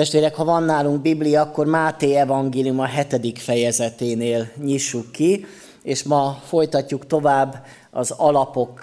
Testvérek, 0.00 0.34
ha 0.34 0.44
van 0.44 0.62
nálunk 0.62 1.00
Biblia, 1.00 1.40
akkor 1.40 1.66
Máté 1.66 2.14
evangélium 2.14 2.80
a 2.80 2.84
hetedik 2.84 3.38
fejezeténél 3.38 4.50
nyissuk 4.62 5.12
ki, 5.12 5.46
és 5.82 6.02
ma 6.02 6.40
folytatjuk 6.46 7.06
tovább 7.06 7.66
az 7.90 8.10
alapok 8.10 8.82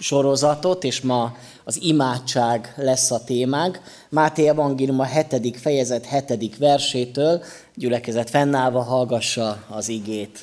sorozatot, 0.00 0.84
és 0.84 1.00
ma 1.00 1.36
az 1.64 1.82
imádság 1.82 2.74
lesz 2.76 3.10
a 3.10 3.24
témánk. 3.24 3.80
Máté 4.08 4.48
evangélium 4.48 5.00
a 5.00 5.04
hetedik 5.04 5.56
fejezet 5.56 6.04
hetedik 6.04 6.58
versétől, 6.58 7.42
gyülekezet 7.74 8.30
fennállva 8.30 8.82
hallgassa 8.82 9.64
az 9.68 9.88
igét. 9.88 10.38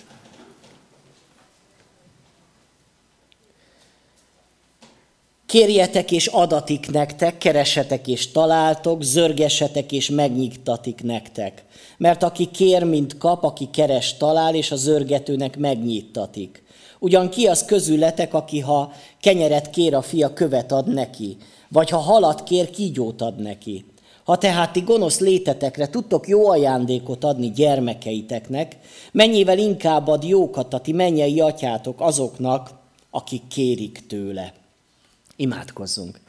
Kérjetek 5.46 6.12
és 6.12 6.28
adatik 6.28 6.92
nektek, 6.92 7.38
keresetek 7.38 8.08
és 8.08 8.32
találtok, 8.32 9.04
zörgesetek 9.04 9.92
és 9.92 10.10
megnyitatik 10.10 11.04
nektek. 11.04 11.64
Mert 11.98 12.24
aki 12.24 12.46
kér, 12.46 12.84
mint 12.84 13.18
kap, 13.18 13.44
aki 13.44 13.70
keres, 13.72 14.18
talál, 14.18 14.56
és 14.56 14.72
a 14.72 14.76
zörgetőnek 14.76 15.58
megnyittatik. 15.58 16.64
Ugyan 17.00 17.30
ki 17.30 17.48
az 17.48 17.66
közületek, 17.66 18.34
aki 18.34 18.60
ha 18.60 18.92
kenyeret 19.22 19.70
kér 19.70 19.96
a 19.96 20.02
fia, 20.02 20.34
követ 20.34 20.72
ad 20.72 20.94
neki, 20.94 21.38
vagy 21.70 21.90
ha 21.90 21.98
halat 21.98 22.44
kér, 22.44 22.70
kígyót 22.70 23.22
ad 23.22 23.42
neki. 23.42 23.86
Ha 24.24 24.38
tehát 24.38 24.74
ti 24.74 24.80
gonosz 24.80 25.20
létetekre 25.20 25.90
tudtok 25.90 26.28
jó 26.28 26.50
ajándékot 26.50 27.24
adni 27.24 27.52
gyermekeiteknek, 27.52 28.78
mennyivel 29.12 29.58
inkább 29.58 30.08
ad 30.08 30.24
jókat 30.24 30.74
a 30.74 30.80
ti 30.80 30.92
mennyei 30.92 31.40
atyátok 31.40 32.02
azoknak, 32.02 32.70
akik 33.10 33.48
kérik 33.48 34.08
tőle. 34.08 34.54
Imádkozzunk. 35.36 36.20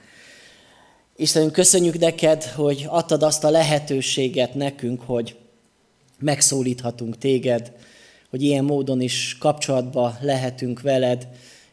Istenünk, 1.17 1.53
köszönjük 1.53 1.99
neked, 1.99 2.45
hogy 2.45 2.85
adtad 2.89 3.23
azt 3.23 3.45
a 3.45 3.51
lehetőséget 3.51 4.55
nekünk, 4.55 5.01
hogy 5.01 5.37
megszólíthatunk 6.19 7.19
téged, 7.19 7.73
hogy 8.31 8.43
ilyen 8.43 8.65
módon 8.65 9.01
is 9.01 9.37
kapcsolatba 9.41 10.17
lehetünk 10.21 10.81
veled, 10.81 11.29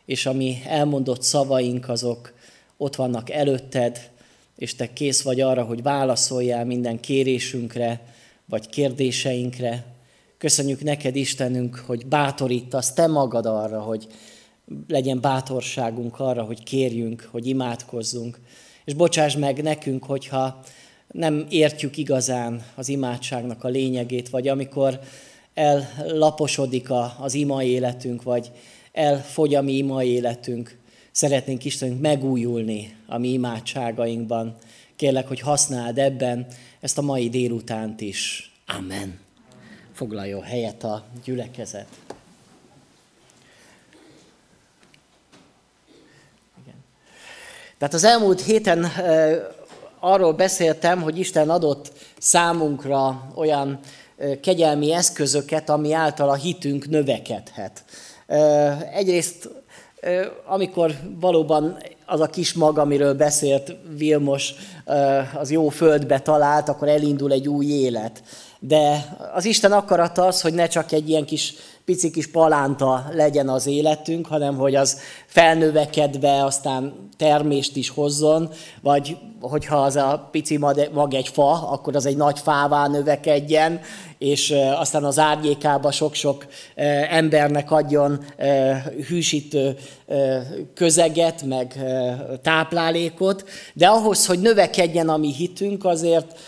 és 0.06 0.26
ami 0.26 0.62
elmondott 0.68 1.22
szavaink, 1.22 1.90
azok 1.90 2.34
ott 2.78 2.96
vannak 2.96 3.30
előtted, 3.30 4.10
és 4.58 4.76
te 4.76 4.94
kész 4.94 5.22
vagy 5.22 5.42
arra, 5.42 5.64
hogy 5.64 5.82
válaszoljál 5.82 6.66
minden 6.66 7.00
kérésünkre, 7.00 8.02
vagy 8.46 8.70
kérdéseinkre. 8.70 9.86
Köszönjük 10.38 10.84
neked, 10.84 11.16
Istenünk, 11.16 11.76
hogy 11.76 12.06
bátorítasz 12.06 12.94
te 12.94 13.08
magad 13.08 13.46
arra, 13.46 13.82
hogy 13.82 14.08
legyen 14.88 15.22
bátorságunk 15.22 16.20
arra, 16.20 16.44
hogy 16.44 16.64
kérjünk, 16.64 17.30
hogy 17.32 17.48
imádkozzunk. 17.48 18.40
És 18.86 18.94
bocsáss 18.94 19.36
meg 19.36 19.62
nekünk, 19.62 20.04
hogyha 20.04 20.64
nem 21.12 21.46
értjük 21.50 21.98
igazán 21.98 22.66
az 22.76 22.90
imádságnak 22.90 23.64
a 23.64 23.68
lényegét, 23.68 24.30
vagy 24.30 24.48
amikor 24.48 25.00
ellaposodik 25.54 26.88
az 27.20 27.34
ima 27.34 27.64
életünk, 27.64 28.24
vagy 28.24 28.52
elfogy 28.92 29.56
a 29.56 29.62
mi 29.62 29.74
ima 29.74 30.04
életünk, 30.04 30.78
szeretnénk 31.12 31.66
Istenünk 31.66 32.02
megújulni 32.02 32.96
a 33.08 33.18
mi 33.18 33.28
imádságainkban. 33.28 34.56
Kérlek, 34.96 35.28
hogy 35.28 35.40
használd 35.40 35.98
ebben 35.98 36.46
ezt 36.80 36.98
a 36.98 37.02
mai 37.02 37.30
délutánt 37.30 38.02
is. 38.02 38.52
Amen. 38.78 39.20
Foglaljon 39.94 40.42
helyet 40.42 40.84
a 40.84 41.06
gyülekezet. 41.24 41.88
Tehát 47.84 47.98
az 47.98 48.04
elmúlt 48.04 48.42
héten 48.42 48.88
arról 50.00 50.34
beszéltem, 50.34 51.02
hogy 51.02 51.20
Isten 51.20 51.50
adott 51.50 51.92
számunkra 52.18 53.32
olyan 53.36 53.80
kegyelmi 54.42 54.94
eszközöket, 54.94 55.70
ami 55.70 55.94
által 55.94 56.30
a 56.30 56.34
hitünk 56.34 56.90
növekedhet. 56.90 57.84
Egyrészt, 58.94 59.50
amikor 60.46 60.92
valóban 61.20 61.78
az 62.06 62.20
a 62.20 62.28
kis 62.28 62.54
mag, 62.54 62.78
amiről 62.78 63.14
beszélt 63.14 63.76
Vilmos, 63.98 64.54
az 65.40 65.52
jó 65.52 65.70
földbe 65.70 66.20
talált, 66.20 66.70
akkor 66.70 66.88
elindul 66.88 67.32
egy 67.32 67.48
új 67.48 67.66
élet. 67.66 68.24
De 68.68 69.16
az 69.34 69.46
Isten 69.46 69.72
akarata 69.72 70.26
az, 70.26 70.42
hogy 70.42 70.54
ne 70.54 70.68
csak 70.68 70.92
egy 70.92 71.10
ilyen 71.10 71.26
kis 71.26 71.54
pici 71.86 72.12
kis 72.12 72.28
palánta 72.28 73.06
legyen 73.12 73.50
az 73.50 73.68
életünk, 73.68 74.28
hanem 74.28 74.56
hogy 74.56 74.76
az 74.76 75.00
felnövekedve 75.26 76.44
aztán 76.44 77.10
termést 77.18 77.76
is 77.76 77.90
hozzon, 77.90 78.50
vagy 78.82 79.18
hogyha 79.42 79.76
az 79.76 79.96
a 79.96 80.30
pici 80.32 80.58
mag 80.94 81.14
egy 81.14 81.28
fa, 81.28 81.70
akkor 81.70 81.96
az 81.96 82.06
egy 82.06 82.18
nagy 82.18 82.40
fává 82.40 82.88
növekedjen, 82.88 83.82
és 84.18 84.54
aztán 84.76 85.04
az 85.04 85.20
árnyékába 85.20 85.92
sok-sok 85.92 86.46
embernek 87.10 87.72
adjon 87.72 88.26
hűsítő 89.08 89.78
közeget, 90.74 91.44
meg 91.44 91.80
táplálékot, 92.42 93.44
de 93.74 93.88
ahhoz, 93.88 94.26
hogy 94.26 94.40
növekedjen 94.40 95.10
a 95.10 95.18
mi 95.18 95.34
hitünk, 95.34 95.86
azért 95.86 96.40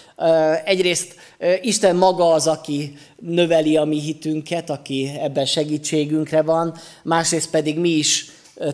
egyrészt 0.66 1.16
Isten 1.62 1.96
maga 1.96 2.32
az, 2.32 2.48
aki 2.48 2.94
növeli 3.20 3.78
a 3.78 3.84
mi 3.84 4.00
hitünket, 4.00 4.70
aki 4.70 5.12
ebben 5.22 5.46
segítségünkre 5.46 6.42
van, 6.42 6.74
másrészt 7.04 7.50
pedig 7.50 7.80
mi 7.80 7.90
is 7.90 8.26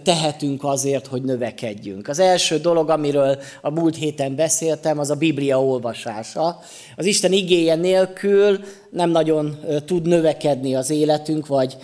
tehetünk 0.04 0.64
azért, 0.64 1.08
hogy 1.08 1.22
növekedjünk. 1.22 2.08
Az 2.08 2.20
első 2.20 2.58
dolog, 2.58 2.90
amiről 2.90 3.38
a 3.62 3.70
múlt 3.70 3.96
héten 3.96 4.36
beszéltem, 4.36 5.00
az 5.00 5.10
a 5.10 5.16
Biblia 5.16 5.64
olvasása. 5.64 6.60
Az 6.96 7.06
Isten 7.06 7.32
igéje 7.32 7.76
nélkül 7.76 8.60
nem 8.92 9.10
nagyon 9.10 9.60
tud 9.86 10.08
növekedni 10.08 10.76
az 10.76 10.90
életünk, 10.90 11.48
vagy 11.48 11.78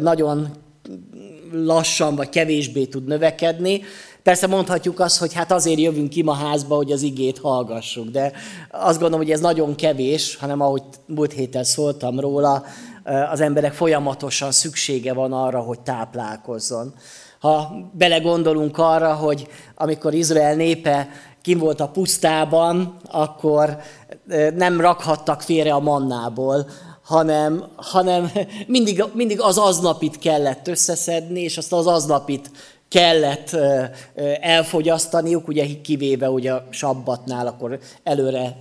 nagyon 0.00 0.48
lassan, 1.52 2.16
vagy 2.16 2.28
kevésbé 2.28 2.84
tud 2.84 3.06
növekedni. 3.06 3.82
Persze 4.22 4.46
mondhatjuk 4.46 5.00
azt, 5.00 5.18
hogy 5.18 5.32
hát 5.32 5.52
azért 5.52 5.80
jövünk 5.80 6.08
ki 6.08 6.22
ma 6.22 6.32
házba, 6.32 6.76
hogy 6.76 6.92
az 6.92 7.02
igét 7.02 7.38
hallgassuk, 7.38 8.08
de 8.08 8.32
azt 8.70 8.98
gondolom, 8.98 9.24
hogy 9.24 9.30
ez 9.30 9.40
nagyon 9.40 9.74
kevés, 9.74 10.36
hanem 10.36 10.60
ahogy 10.60 10.82
múlt 11.06 11.32
héten 11.32 11.64
szóltam 11.64 12.20
róla, 12.20 12.64
az 13.30 13.40
emberek 13.40 13.72
folyamatosan 13.72 14.52
szüksége 14.52 15.12
van 15.12 15.32
arra, 15.32 15.60
hogy 15.60 15.80
táplálkozzon. 15.80 16.94
Ha 17.40 17.74
belegondolunk 17.92 18.78
arra, 18.78 19.14
hogy 19.14 19.48
amikor 19.74 20.14
Izrael 20.14 20.54
népe 20.54 21.08
kim 21.42 21.58
volt 21.58 21.80
a 21.80 21.88
pusztában, 21.88 22.96
akkor 23.10 23.76
nem 24.54 24.80
rakhattak 24.80 25.42
félre 25.42 25.72
a 25.72 25.80
mannából, 25.80 26.66
hanem, 27.04 27.64
hanem 27.76 28.30
mindig, 28.66 29.04
mindig 29.12 29.40
az 29.40 29.58
aznapit 29.58 30.18
kellett 30.18 30.68
összeszedni, 30.68 31.40
és 31.40 31.56
azt 31.56 31.72
az 31.72 31.86
aznapit 31.86 32.50
kellett 32.92 33.56
elfogyasztaniuk, 34.40 35.48
ugye 35.48 35.66
kivéve 35.82 36.30
ugye 36.30 36.52
a 36.52 36.66
sabbatnál, 36.70 37.46
akkor 37.46 37.78
előre 38.02 38.56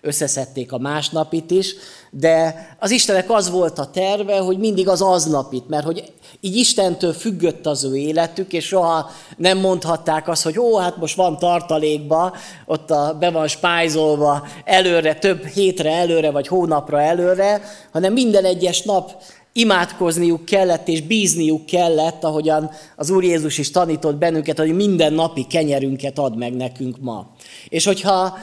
összeszedték 0.00 0.72
a 0.72 0.78
másnapit 0.78 1.50
is, 1.50 1.74
de 2.10 2.54
az 2.78 2.90
Istenek 2.90 3.30
az 3.30 3.50
volt 3.50 3.78
a 3.78 3.90
terve, 3.90 4.38
hogy 4.38 4.58
mindig 4.58 4.88
az 4.88 5.02
aznapit, 5.02 5.68
mert 5.68 5.84
hogy 5.84 6.12
így 6.40 6.56
Istentől 6.56 7.12
függött 7.12 7.66
az 7.66 7.84
ő 7.84 7.96
életük, 7.96 8.52
és 8.52 8.66
soha 8.66 9.10
nem 9.36 9.58
mondhatták 9.58 10.28
azt, 10.28 10.42
hogy 10.42 10.58
ó, 10.58 10.76
hát 10.76 10.96
most 10.96 11.16
van 11.16 11.38
tartalékba, 11.38 12.32
ott 12.66 12.90
a, 12.90 13.16
be 13.18 13.30
van 13.30 13.48
spájzolva 13.48 14.46
előre, 14.64 15.14
több 15.14 15.46
hétre 15.46 15.92
előre, 15.92 16.30
vagy 16.30 16.48
hónapra 16.48 17.00
előre, 17.00 17.62
hanem 17.92 18.12
minden 18.12 18.44
egyes 18.44 18.82
nap 18.82 19.22
imádkozniuk 19.52 20.44
kellett, 20.44 20.88
és 20.88 21.02
bízniuk 21.02 21.66
kellett, 21.66 22.24
ahogyan 22.24 22.70
az 22.96 23.10
Úr 23.10 23.24
Jézus 23.24 23.58
is 23.58 23.70
tanított 23.70 24.16
bennünket, 24.16 24.58
hogy 24.58 24.74
minden 24.74 25.12
napi 25.12 25.46
kenyerünket 25.46 26.18
ad 26.18 26.36
meg 26.36 26.56
nekünk 26.56 27.00
ma. 27.00 27.34
És 27.68 27.84
hogyha 27.84 28.38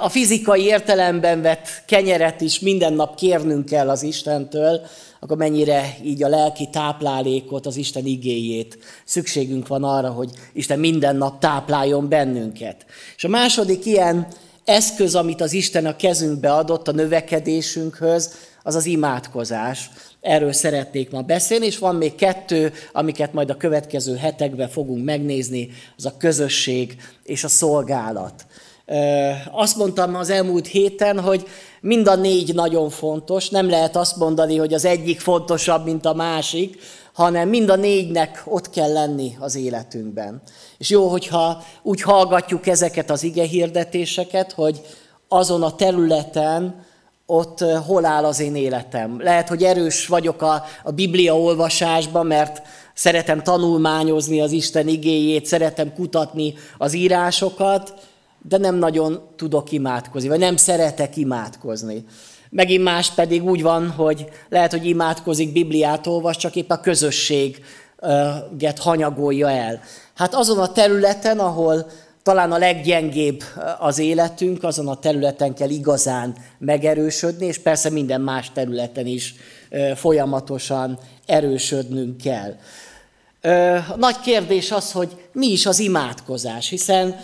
a 0.00 0.08
fizikai 0.08 0.64
értelemben 0.64 1.42
vett 1.42 1.68
kenyeret 1.86 2.40
is 2.40 2.60
minden 2.60 2.92
nap 2.92 3.16
kérnünk 3.16 3.64
kell 3.64 3.90
az 3.90 4.02
Istentől, 4.02 4.80
akkor 5.20 5.36
mennyire 5.36 5.96
így 6.02 6.22
a 6.22 6.28
lelki 6.28 6.68
táplálékot, 6.72 7.66
az 7.66 7.76
Isten 7.76 8.06
igéjét 8.06 8.78
szükségünk 9.04 9.66
van 9.66 9.84
arra, 9.84 10.10
hogy 10.10 10.30
Isten 10.52 10.78
minden 10.78 11.16
nap 11.16 11.40
tápláljon 11.40 12.08
bennünket. 12.08 12.86
És 13.16 13.24
a 13.24 13.28
második 13.28 13.86
ilyen 13.86 14.26
eszköz, 14.64 15.14
amit 15.14 15.40
az 15.40 15.52
Isten 15.52 15.86
a 15.86 15.96
kezünkbe 15.96 16.52
adott 16.52 16.88
a 16.88 16.92
növekedésünkhöz, 16.92 18.34
az 18.62 18.74
az 18.74 18.86
imádkozás. 18.86 19.90
Erről 20.20 20.52
szeretnék 20.52 21.10
ma 21.10 21.22
beszélni, 21.22 21.66
és 21.66 21.78
van 21.78 21.96
még 21.96 22.14
kettő, 22.14 22.72
amiket 22.92 23.32
majd 23.32 23.50
a 23.50 23.56
következő 23.56 24.16
hetekben 24.16 24.68
fogunk 24.68 25.04
megnézni, 25.04 25.70
az 25.96 26.06
a 26.06 26.16
közösség 26.18 26.96
és 27.24 27.44
a 27.44 27.48
szolgálat. 27.48 28.46
Azt 29.52 29.76
mondtam 29.76 30.14
az 30.14 30.30
elmúlt 30.30 30.66
héten, 30.66 31.20
hogy 31.20 31.46
mind 31.80 32.08
a 32.08 32.14
négy 32.14 32.54
nagyon 32.54 32.90
fontos, 32.90 33.48
nem 33.48 33.68
lehet 33.70 33.96
azt 33.96 34.16
mondani, 34.16 34.56
hogy 34.56 34.74
az 34.74 34.84
egyik 34.84 35.20
fontosabb, 35.20 35.84
mint 35.84 36.04
a 36.04 36.14
másik, 36.14 36.78
hanem 37.12 37.48
mind 37.48 37.68
a 37.70 37.76
négynek 37.76 38.42
ott 38.44 38.70
kell 38.70 38.92
lenni 38.92 39.36
az 39.38 39.56
életünkben. 39.56 40.42
És 40.78 40.90
jó, 40.90 41.08
hogyha 41.08 41.62
úgy 41.82 42.02
hallgatjuk 42.02 42.66
ezeket 42.66 43.10
az 43.10 43.22
ige 43.22 43.44
hirdetéseket, 43.44 44.52
hogy 44.52 44.80
azon 45.28 45.62
a 45.62 45.74
területen, 45.74 46.84
ott 47.30 47.64
hol 47.86 48.04
áll 48.04 48.24
az 48.24 48.40
én 48.40 48.56
életem. 48.56 49.20
Lehet, 49.20 49.48
hogy 49.48 49.62
erős 49.62 50.06
vagyok 50.06 50.42
a, 50.42 50.64
a 50.84 50.90
Biblia 50.90 51.38
olvasásban, 51.38 52.26
mert 52.26 52.62
szeretem 52.94 53.42
tanulmányozni 53.42 54.40
az 54.40 54.52
Isten 54.52 54.88
igéjét, 54.88 55.46
szeretem 55.46 55.94
kutatni 55.94 56.54
az 56.78 56.94
írásokat, 56.94 57.94
de 58.48 58.56
nem 58.56 58.74
nagyon 58.74 59.20
tudok 59.36 59.72
imádkozni, 59.72 60.28
vagy 60.28 60.38
nem 60.38 60.56
szeretek 60.56 61.16
imádkozni. 61.16 62.04
Megint 62.50 62.82
más 62.84 63.10
pedig 63.10 63.44
úgy 63.44 63.62
van, 63.62 63.90
hogy 63.90 64.28
lehet, 64.48 64.70
hogy 64.70 64.86
imádkozik, 64.86 65.52
Bibliát 65.52 66.06
olvas, 66.06 66.36
csak 66.36 66.56
épp 66.56 66.70
a 66.70 66.80
közösséget 66.80 68.78
hanyagolja 68.78 69.50
el. 69.50 69.80
Hát 70.14 70.34
azon 70.34 70.58
a 70.58 70.72
területen, 70.72 71.38
ahol 71.38 71.86
talán 72.22 72.52
a 72.52 72.58
leggyengébb 72.58 73.42
az 73.78 73.98
életünk, 73.98 74.64
azon 74.64 74.88
a 74.88 74.98
területen 74.98 75.54
kell 75.54 75.68
igazán 75.68 76.36
megerősödni, 76.58 77.46
és 77.46 77.58
persze 77.58 77.90
minden 77.90 78.20
más 78.20 78.50
területen 78.52 79.06
is 79.06 79.34
folyamatosan 79.94 80.98
erősödnünk 81.26 82.16
kell. 82.16 82.54
A 83.88 83.96
nagy 83.96 84.20
kérdés 84.20 84.70
az, 84.70 84.92
hogy 84.92 85.16
mi 85.32 85.46
is 85.46 85.66
az 85.66 85.78
imádkozás, 85.78 86.68
hiszen 86.68 87.16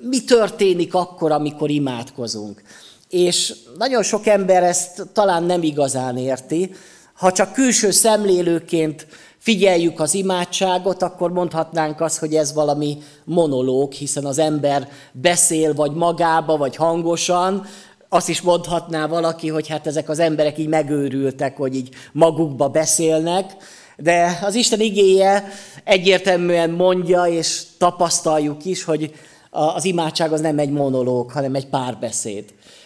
mi 0.00 0.24
történik 0.24 0.94
akkor, 0.94 1.32
amikor 1.32 1.70
imádkozunk. 1.70 2.62
És 3.08 3.54
nagyon 3.78 4.02
sok 4.02 4.26
ember 4.26 4.62
ezt 4.62 5.06
talán 5.12 5.42
nem 5.42 5.62
igazán 5.62 6.16
érti. 6.16 6.74
Ha 7.14 7.32
csak 7.32 7.52
külső 7.52 7.90
szemlélőként 7.90 9.06
figyeljük 9.40 10.00
az 10.00 10.14
imádságot, 10.14 11.02
akkor 11.02 11.32
mondhatnánk 11.32 12.00
azt, 12.00 12.18
hogy 12.18 12.34
ez 12.34 12.52
valami 12.52 12.98
monológ, 13.24 13.92
hiszen 13.92 14.24
az 14.24 14.38
ember 14.38 14.88
beszél 15.12 15.74
vagy 15.74 15.92
magába, 15.92 16.56
vagy 16.56 16.76
hangosan, 16.76 17.66
azt 18.08 18.28
is 18.28 18.40
mondhatná 18.40 19.06
valaki, 19.06 19.48
hogy 19.48 19.68
hát 19.68 19.86
ezek 19.86 20.08
az 20.08 20.18
emberek 20.18 20.58
így 20.58 20.68
megőrültek, 20.68 21.56
hogy 21.56 21.74
így 21.74 21.88
magukba 22.12 22.68
beszélnek, 22.68 23.56
de 23.96 24.38
az 24.42 24.54
Isten 24.54 24.80
igéje 24.80 25.48
egyértelműen 25.84 26.70
mondja, 26.70 27.24
és 27.24 27.62
tapasztaljuk 27.78 28.64
is, 28.64 28.84
hogy 28.84 29.12
az 29.50 29.84
imádság 29.84 30.32
az 30.32 30.40
nem 30.40 30.58
egy 30.58 30.70
monológ, 30.70 31.30
hanem 31.30 31.54
egy 31.54 31.66
párbeszéd. 31.66 32.44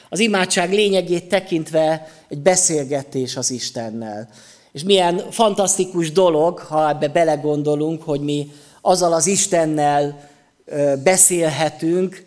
Az 0.08 0.18
imádság 0.18 0.72
lényegét 0.72 1.28
tekintve 1.28 2.08
egy 2.28 2.38
beszélgetés 2.38 3.36
az 3.36 3.50
Istennel. 3.50 4.28
És 4.74 4.82
milyen 4.84 5.22
fantasztikus 5.30 6.12
dolog, 6.12 6.58
ha 6.58 6.88
ebbe 6.88 7.08
belegondolunk, 7.08 8.02
hogy 8.02 8.20
mi 8.20 8.50
azzal 8.80 9.12
az 9.12 9.26
Istennel 9.26 10.30
beszélhetünk, 11.02 12.26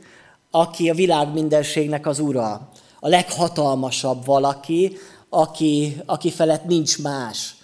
aki 0.51 0.89
a 0.89 0.93
világ 0.93 1.33
mindenségnek 1.33 2.07
az 2.07 2.19
ura. 2.19 2.69
A 2.99 3.07
leghatalmasabb 3.07 4.25
valaki, 4.25 4.97
aki, 5.29 6.01
aki 6.05 6.31
felett 6.31 6.65
nincs 6.65 7.01
más. 7.01 7.55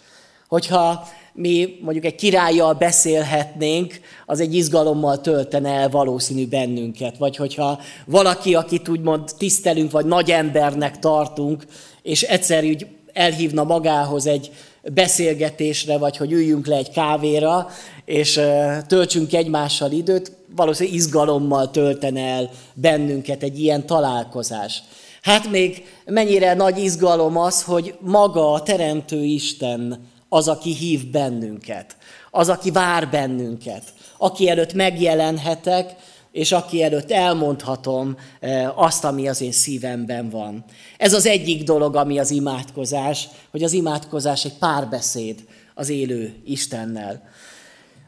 Hogyha 0.47 1.07
mi 1.33 1.79
mondjuk 1.81 2.05
egy 2.05 2.15
királlyal 2.15 2.73
beszélhetnénk, 2.73 3.99
az 4.25 4.39
egy 4.39 4.55
izgalommal 4.55 5.21
töltene 5.21 5.69
el 5.69 5.89
valószínű 5.89 6.47
bennünket. 6.47 7.17
Vagy 7.17 7.35
hogyha 7.35 7.79
valaki, 8.05 8.55
akit 8.55 8.89
úgymond 8.89 9.29
tisztelünk, 9.37 9.91
vagy 9.91 10.05
nagy 10.05 10.31
embernek 10.31 10.99
tartunk, 10.99 11.65
és 12.01 12.21
egyszer 12.21 12.63
úgy 12.63 12.87
elhívna 13.13 13.63
magához 13.63 14.25
egy 14.25 14.51
beszélgetésre, 14.83 15.97
vagy 15.97 16.17
hogy 16.17 16.31
üljünk 16.31 16.67
le 16.67 16.75
egy 16.75 16.89
kávéra, 16.89 17.69
és 18.05 18.41
töltsünk 18.87 19.33
egymással 19.33 19.91
időt, 19.91 20.31
valószínűleg 20.55 20.99
izgalommal 20.99 21.71
töltene 21.71 22.21
el 22.21 22.49
bennünket 22.73 23.43
egy 23.43 23.59
ilyen 23.59 23.85
találkozás. 23.85 24.83
Hát 25.21 25.49
még 25.49 25.85
mennyire 26.05 26.53
nagy 26.53 26.77
izgalom 26.77 27.37
az, 27.37 27.63
hogy 27.63 27.95
maga 27.99 28.51
a 28.51 28.63
Teremtő 28.63 29.23
Isten 29.23 30.07
az, 30.29 30.47
aki 30.47 30.73
hív 30.73 31.11
bennünket, 31.11 31.95
az, 32.31 32.49
aki 32.49 32.71
vár 32.71 33.09
bennünket, 33.09 33.83
aki 34.17 34.49
előtt 34.49 34.73
megjelenhetek, 34.73 35.95
és 36.33 36.51
aki 36.51 36.83
előtt 36.83 37.11
elmondhatom 37.11 38.17
eh, 38.39 38.79
azt, 38.79 39.03
ami 39.03 39.27
az 39.27 39.41
én 39.41 39.51
szívemben 39.51 40.29
van. 40.29 40.63
Ez 40.97 41.13
az 41.13 41.25
egyik 41.25 41.63
dolog, 41.63 41.95
ami 41.95 42.19
az 42.19 42.31
imádkozás, 42.31 43.27
hogy 43.51 43.63
az 43.63 43.73
imádkozás 43.73 44.45
egy 44.45 44.57
párbeszéd 44.57 45.43
az 45.75 45.89
élő 45.89 46.33
Istennel. 46.45 47.23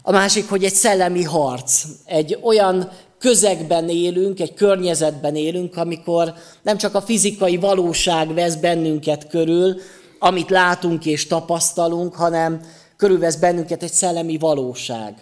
A 0.01 0.11
másik, 0.11 0.49
hogy 0.49 0.63
egy 0.63 0.73
szellemi 0.73 1.23
harc, 1.23 1.83
egy 2.05 2.39
olyan 2.41 2.89
közegben 3.19 3.89
élünk, 3.89 4.39
egy 4.39 4.53
környezetben 4.53 5.35
élünk, 5.35 5.77
amikor 5.77 6.33
nem 6.61 6.77
csak 6.77 6.95
a 6.95 7.01
fizikai 7.01 7.57
valóság 7.57 8.33
vesz 8.33 8.55
bennünket 8.55 9.27
körül, 9.27 9.75
amit 10.19 10.49
látunk 10.49 11.05
és 11.05 11.27
tapasztalunk, 11.27 12.15
hanem 12.15 12.61
körülvesz 12.97 13.35
bennünket 13.35 13.83
egy 13.83 13.91
szellemi 13.91 14.37
valóság. 14.37 15.13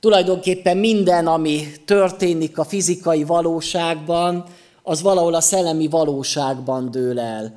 Tulajdonképpen 0.00 0.76
minden, 0.76 1.26
ami 1.26 1.66
történik 1.84 2.58
a 2.58 2.64
fizikai 2.64 3.24
valóságban, 3.24 4.44
az 4.82 5.02
valahol 5.02 5.34
a 5.34 5.40
szellemi 5.40 5.88
valóságban 5.88 6.90
dől 6.90 7.20
el. 7.20 7.54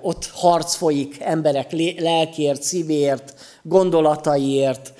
Ott 0.00 0.30
harc 0.32 0.74
folyik 0.74 1.20
emberek 1.20 1.72
lelkért, 1.98 2.62
szívért, 2.62 3.34
gondolataiért, 3.62 4.92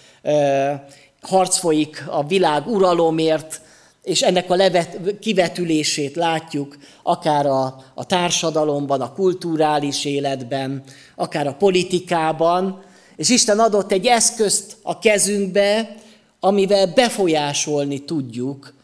harc 1.21 1.57
folyik 1.57 2.05
a 2.09 2.27
világ 2.27 2.67
uralomért, 2.67 3.61
és 4.03 4.23
ennek 4.23 4.51
a 4.51 4.57
levet, 4.57 5.19
kivetülését 5.21 6.17
látjuk 6.17 6.77
akár 7.03 7.47
a, 7.47 7.77
a 7.95 8.07
társadalomban, 8.07 9.01
a 9.01 9.13
kulturális 9.13 10.05
életben, 10.05 10.83
akár 11.17 11.47
a 11.47 11.55
politikában, 11.55 12.83
és 13.17 13.29
Isten 13.29 13.59
adott 13.59 13.93
egy 13.93 14.07
eszközt 14.07 14.77
a 14.83 14.99
kezünkbe, 14.99 15.97
amivel 16.45 16.87
befolyásolni 16.87 17.99
tudjuk 17.99 18.75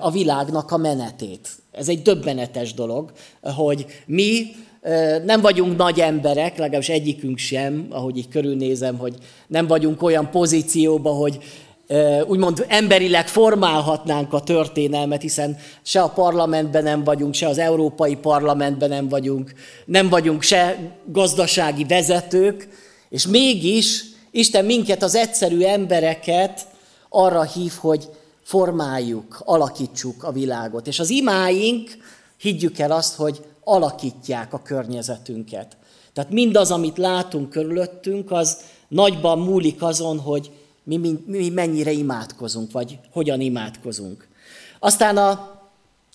a 0.00 0.10
világnak 0.10 0.70
a 0.70 0.76
menetét. 0.76 1.48
Ez 1.72 1.88
egy 1.88 2.02
döbbenetes 2.02 2.74
dolog, 2.74 3.12
hogy 3.40 3.86
mi 4.06 4.46
nem 5.24 5.40
vagyunk 5.40 5.76
nagy 5.76 6.00
emberek, 6.00 6.58
legalábbis 6.58 6.88
egyikünk 6.88 7.38
sem, 7.38 7.86
ahogy 7.90 8.16
így 8.16 8.28
körülnézem, 8.28 8.98
hogy 8.98 9.14
nem 9.46 9.66
vagyunk 9.66 10.02
olyan 10.02 10.30
pozícióban, 10.30 11.16
hogy 11.16 11.38
úgymond 12.26 12.64
emberileg 12.68 13.28
formálhatnánk 13.28 14.32
a 14.32 14.40
történelmet, 14.40 15.22
hiszen 15.22 15.56
se 15.82 16.00
a 16.00 16.08
parlamentben 16.08 16.82
nem 16.82 17.04
vagyunk, 17.04 17.34
se 17.34 17.48
az 17.48 17.58
Európai 17.58 18.16
Parlamentben 18.16 18.88
nem 18.88 19.08
vagyunk, 19.08 19.52
nem 19.84 20.08
vagyunk 20.08 20.42
se 20.42 20.78
gazdasági 21.06 21.84
vezetők, 21.84 22.68
és 23.08 23.26
mégis 23.26 24.04
Isten 24.30 24.64
minket, 24.64 25.02
az 25.02 25.14
egyszerű 25.14 25.62
embereket 25.62 26.70
arra 27.12 27.42
hív, 27.42 27.72
hogy 27.72 28.08
formáljuk, 28.42 29.42
alakítsuk 29.44 30.24
a 30.24 30.32
világot. 30.32 30.86
És 30.86 30.98
az 30.98 31.10
imáink, 31.10 31.90
higgyük 32.36 32.78
el 32.78 32.90
azt, 32.90 33.14
hogy 33.14 33.44
alakítják 33.64 34.52
a 34.52 34.62
környezetünket. 34.62 35.76
Tehát 36.12 36.30
mindaz, 36.30 36.70
amit 36.70 36.98
látunk 36.98 37.50
körülöttünk, 37.50 38.30
az 38.30 38.56
nagyban 38.88 39.38
múlik 39.38 39.82
azon, 39.82 40.18
hogy 40.18 40.50
mi, 40.84 40.96
mi, 40.96 41.22
mi 41.26 41.48
mennyire 41.48 41.90
imádkozunk, 41.90 42.72
vagy 42.72 42.98
hogyan 43.10 43.40
imádkozunk. 43.40 44.28
Aztán 44.78 45.16
a 45.16 45.60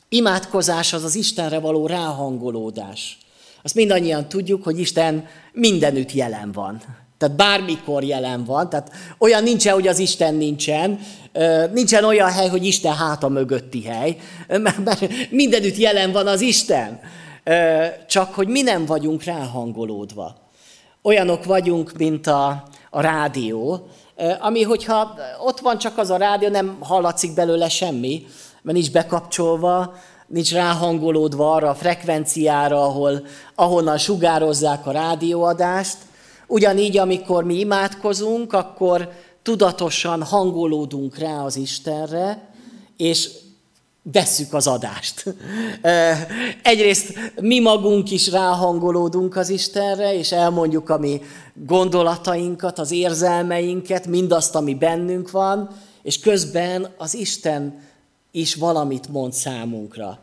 imádkozás 0.09 0.93
az 0.93 1.03
az 1.03 1.15
Istenre 1.15 1.59
való 1.59 1.87
ráhangolódás. 1.87 3.17
Azt 3.63 3.75
mindannyian 3.75 4.29
tudjuk, 4.29 4.63
hogy 4.63 4.79
Isten 4.79 5.27
mindenütt 5.53 6.11
jelen 6.11 6.51
van. 6.51 6.81
Tehát 7.17 7.35
bármikor 7.35 8.03
jelen 8.03 8.43
van, 8.43 8.69
tehát 8.69 8.91
olyan 9.17 9.43
nincsen, 9.43 9.73
hogy 9.73 9.87
az 9.87 9.99
Isten 9.99 10.35
nincsen, 10.35 10.99
nincsen 11.73 12.03
olyan 12.03 12.31
hely, 12.31 12.47
hogy 12.47 12.65
Isten 12.65 12.95
háta 12.95 13.29
mögötti 13.29 13.83
hely, 13.83 14.17
mert 14.83 15.07
mindenütt 15.29 15.77
jelen 15.77 16.11
van 16.11 16.27
az 16.27 16.41
Isten. 16.41 16.99
Csak 18.07 18.33
hogy 18.33 18.47
mi 18.47 18.61
nem 18.61 18.85
vagyunk 18.85 19.23
ráhangolódva. 19.23 20.35
Olyanok 21.01 21.45
vagyunk, 21.45 21.91
mint 21.97 22.27
a, 22.27 22.63
a 22.89 23.01
rádió, 23.01 23.87
ami, 24.39 24.63
hogyha 24.63 25.15
ott 25.45 25.59
van 25.59 25.77
csak 25.77 25.97
az 25.97 26.09
a 26.09 26.17
rádió, 26.17 26.49
nem 26.49 26.77
hallatszik 26.79 27.33
belőle 27.33 27.69
semmi, 27.69 28.25
mert 28.61 28.77
nincs 28.77 28.91
bekapcsolva, 28.91 29.93
nincs 30.27 30.53
ráhangolódva 30.53 31.51
arra 31.51 31.69
a 31.69 31.75
frekvenciára, 31.75 32.83
ahol, 32.83 33.25
ahonnan 33.55 33.97
sugározzák 33.97 34.87
a 34.87 34.91
rádióadást, 34.91 35.97
Ugyanígy, 36.47 36.97
amikor 36.97 37.43
mi 37.43 37.59
imádkozunk, 37.59 38.53
akkor 38.53 39.11
tudatosan 39.41 40.23
hangolódunk 40.23 41.17
rá 41.17 41.43
az 41.43 41.55
Istenre, 41.55 42.49
és 42.97 43.29
vesszük 44.11 44.53
az 44.53 44.67
adást. 44.67 45.23
Egyrészt 46.63 47.33
mi 47.41 47.59
magunk 47.59 48.11
is 48.11 48.29
ráhangolódunk 48.29 49.35
az 49.35 49.49
Istenre, 49.49 50.17
és 50.17 50.31
elmondjuk 50.31 50.89
a 50.89 50.97
mi 50.97 51.21
gondolatainkat, 51.53 52.79
az 52.79 52.91
érzelmeinket, 52.91 54.07
mindazt, 54.07 54.55
ami 54.55 54.75
bennünk 54.75 55.31
van, 55.31 55.69
és 56.03 56.19
közben 56.19 56.93
az 56.97 57.13
Isten 57.13 57.81
is 58.31 58.55
valamit 58.55 59.07
mond 59.07 59.33
számunkra. 59.33 60.19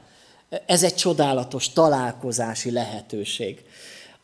Ez 0.67 0.83
egy 0.83 0.95
csodálatos 0.95 1.73
találkozási 1.73 2.71
lehetőség. 2.71 3.64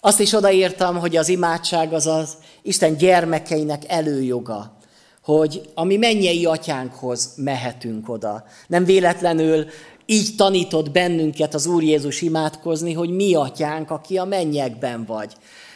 Azt 0.00 0.20
is 0.20 0.32
odaírtam, 0.32 0.98
hogy 0.98 1.16
az 1.16 1.28
imádság 1.28 1.92
az 1.92 2.06
az 2.06 2.36
Isten 2.62 2.96
gyermekeinek 2.96 3.82
előjoga, 3.88 4.76
hogy 5.22 5.70
a 5.74 5.84
mi 5.84 5.96
mennyei 5.96 6.44
atyánkhoz 6.44 7.32
mehetünk 7.36 8.08
oda. 8.08 8.44
Nem 8.66 8.84
véletlenül 8.84 9.66
így 10.06 10.36
tanított 10.36 10.90
bennünket 10.90 11.54
az 11.54 11.66
Úr 11.66 11.82
Jézus 11.82 12.22
imádkozni, 12.22 12.92
hogy 12.92 13.10
mi 13.10 13.34
atyánk, 13.34 13.90
aki 13.90 14.18
a 14.18 14.24
mennyekben 14.24 15.04
vagy. 15.04 15.32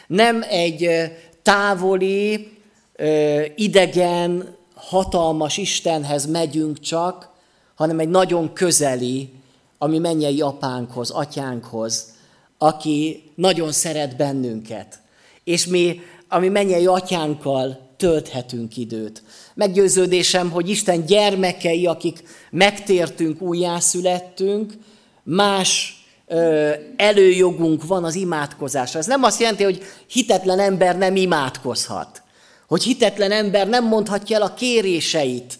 Nem 0.07 0.43
egy 0.49 0.89
távoli, 1.41 2.51
idegen, 3.55 4.55
hatalmas 4.75 5.57
Istenhez 5.57 6.25
megyünk 6.25 6.79
csak, 6.79 7.29
hanem 7.75 7.99
egy 7.99 8.09
nagyon 8.09 8.53
közeli, 8.53 9.33
ami 9.77 9.97
mennyei 9.97 10.41
apánkhoz, 10.41 11.09
atyánkhoz, 11.09 12.13
aki 12.57 13.31
nagyon 13.35 13.71
szeret 13.71 14.15
bennünket. 14.15 14.99
És 15.43 15.65
mi, 15.65 15.99
ami 16.29 16.47
mennyei 16.47 16.85
atyánkkal 16.85 17.85
tölthetünk 17.97 18.77
időt. 18.77 19.23
Meggyőződésem, 19.53 20.51
hogy 20.51 20.69
Isten 20.69 21.05
gyermekei, 21.05 21.85
akik 21.85 22.23
megtértünk, 22.51 23.41
újjászülettünk, 23.41 24.73
más 25.23 26.03
ö, 26.27 26.71
előjogunk 26.95 27.85
van 27.85 28.03
az 28.03 28.15
imádkozásra. 28.15 28.99
Ez 28.99 29.05
nem 29.05 29.23
azt 29.23 29.39
jelenti, 29.39 29.63
hogy 29.63 29.81
hitetlen 30.07 30.59
ember 30.59 30.97
nem 30.97 31.15
imádkozhat. 31.15 32.21
Hogy 32.67 32.83
hitetlen 32.83 33.31
ember 33.31 33.67
nem 33.67 33.87
mondhatja 33.87 34.35
el 34.35 34.41
a 34.41 34.53
kéréseit 34.53 35.59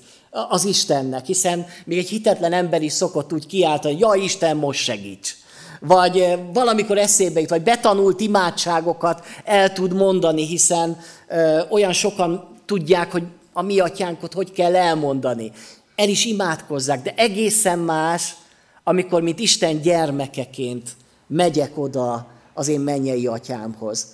az 0.49 0.65
Istennek, 0.65 1.25
hiszen 1.25 1.65
még 1.85 1.97
egy 1.97 2.09
hitetlen 2.09 2.53
ember 2.53 2.81
is 2.81 2.91
szokott 2.91 3.33
úgy 3.33 3.47
kiáltani, 3.47 3.97
ja 3.99 4.13
Isten, 4.13 4.57
most 4.57 4.83
segíts! 4.83 5.35
Vagy 5.79 6.39
valamikor 6.53 6.97
eszébe 6.97 7.39
jut, 7.39 7.49
vagy 7.49 7.61
betanult 7.61 8.19
imádságokat 8.19 9.25
el 9.43 9.73
tud 9.73 9.93
mondani, 9.93 10.45
hiszen 10.45 10.97
ö, 11.27 11.59
olyan 11.69 11.93
sokan 11.93 12.47
tudják, 12.65 13.11
hogy 13.11 13.23
a 13.53 13.61
mi 13.61 13.79
atyánkot 13.79 14.33
hogy 14.33 14.51
kell 14.51 14.75
elmondani. 14.75 15.51
El 15.95 16.09
is 16.09 16.25
imádkozzák, 16.25 17.01
de 17.01 17.13
egészen 17.15 17.79
más, 17.79 18.35
amikor, 18.83 19.21
mint 19.21 19.39
Isten 19.39 19.81
gyermekeként 19.81 20.89
megyek 21.27 21.77
oda 21.77 22.27
az 22.53 22.67
én 22.67 22.79
mennyei 22.79 23.27
atyámhoz. 23.27 24.07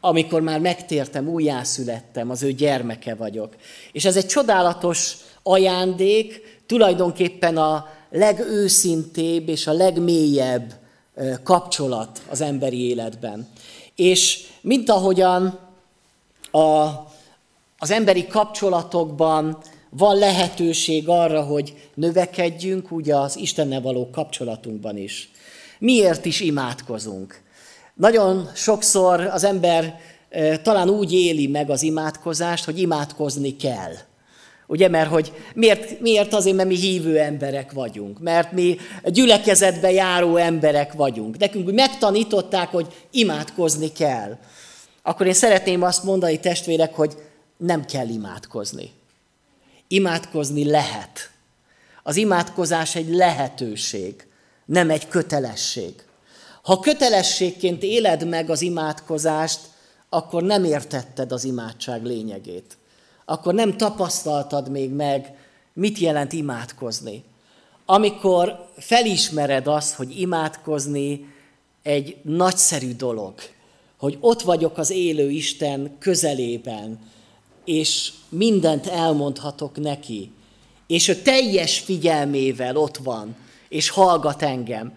Amikor 0.00 0.40
már 0.40 0.60
megtértem, 0.60 1.28
újjászülettem, 1.28 2.30
az 2.30 2.42
ő 2.42 2.52
gyermeke 2.52 3.14
vagyok. 3.14 3.56
És 3.92 4.04
ez 4.04 4.16
egy 4.16 4.26
csodálatos 4.26 5.16
ajándék, 5.42 6.40
tulajdonképpen 6.66 7.56
a 7.56 7.86
legőszintébb 8.10 9.48
és 9.48 9.66
a 9.66 9.72
legmélyebb 9.72 10.72
kapcsolat 11.42 12.22
az 12.28 12.40
emberi 12.40 12.88
életben. 12.88 13.48
És 13.94 14.46
mint 14.60 14.90
ahogyan 14.90 15.58
a, 16.50 16.88
az 17.78 17.90
emberi 17.90 18.26
kapcsolatokban 18.26 19.58
van 19.90 20.16
lehetőség 20.16 21.08
arra, 21.08 21.42
hogy 21.42 21.90
növekedjünk, 21.94 22.90
ugye 22.90 23.16
az 23.16 23.36
Istennel 23.36 23.80
való 23.80 24.10
kapcsolatunkban 24.10 24.96
is. 24.96 25.30
Miért 25.78 26.24
is 26.24 26.40
imádkozunk? 26.40 27.42
Nagyon 27.94 28.50
sokszor 28.54 29.20
az 29.20 29.44
ember 29.44 30.00
talán 30.62 30.88
úgy 30.88 31.12
éli 31.12 31.46
meg 31.46 31.70
az 31.70 31.82
imádkozást, 31.82 32.64
hogy 32.64 32.78
imádkozni 32.78 33.56
kell. 33.56 33.92
Ugye, 34.70 34.88
mert 34.88 35.10
hogy 35.10 35.32
miért, 35.54 36.00
miért 36.00 36.32
azért, 36.32 36.56
mert 36.56 36.68
mi 36.68 36.76
hívő 36.76 37.18
emberek 37.18 37.72
vagyunk, 37.72 38.18
mert 38.18 38.52
mi 38.52 38.76
gyülekezetbe 39.04 39.92
járó 39.92 40.36
emberek 40.36 40.92
vagyunk. 40.92 41.38
Nekünk 41.38 41.72
megtanították, 41.72 42.68
hogy 42.68 42.86
imádkozni 43.10 43.92
kell. 43.92 44.38
Akkor 45.02 45.26
én 45.26 45.32
szeretném 45.32 45.82
azt 45.82 46.04
mondani, 46.04 46.40
testvérek, 46.40 46.94
hogy 46.94 47.16
nem 47.56 47.84
kell 47.84 48.08
imádkozni. 48.08 48.90
Imádkozni 49.86 50.64
lehet. 50.64 51.30
Az 52.02 52.16
imádkozás 52.16 52.94
egy 52.94 53.14
lehetőség, 53.14 54.26
nem 54.64 54.90
egy 54.90 55.08
kötelesség. 55.08 55.92
Ha 56.62 56.80
kötelességként 56.80 57.82
éled 57.82 58.28
meg 58.28 58.50
az 58.50 58.62
imádkozást, 58.62 59.60
akkor 60.08 60.42
nem 60.42 60.64
értetted 60.64 61.32
az 61.32 61.44
imádság 61.44 62.04
lényegét. 62.04 62.76
Akkor 63.30 63.54
nem 63.54 63.76
tapasztaltad 63.76 64.70
még 64.70 64.90
meg, 64.90 65.32
mit 65.72 65.98
jelent 65.98 66.32
imádkozni. 66.32 67.24
Amikor 67.86 68.66
felismered 68.76 69.66
azt, 69.66 69.94
hogy 69.94 70.20
imádkozni 70.20 71.34
egy 71.82 72.16
nagyszerű 72.22 72.94
dolog, 72.94 73.34
hogy 73.98 74.16
ott 74.20 74.42
vagyok 74.42 74.78
az 74.78 74.90
élő 74.90 75.30
Isten 75.30 75.96
közelében, 75.98 76.98
és 77.64 78.12
mindent 78.28 78.86
elmondhatok 78.86 79.80
neki, 79.80 80.30
és 80.86 81.08
ő 81.08 81.14
teljes 81.14 81.78
figyelmével 81.78 82.76
ott 82.76 82.96
van, 82.96 83.36
és 83.68 83.88
hallgat 83.88 84.42
engem. 84.42 84.92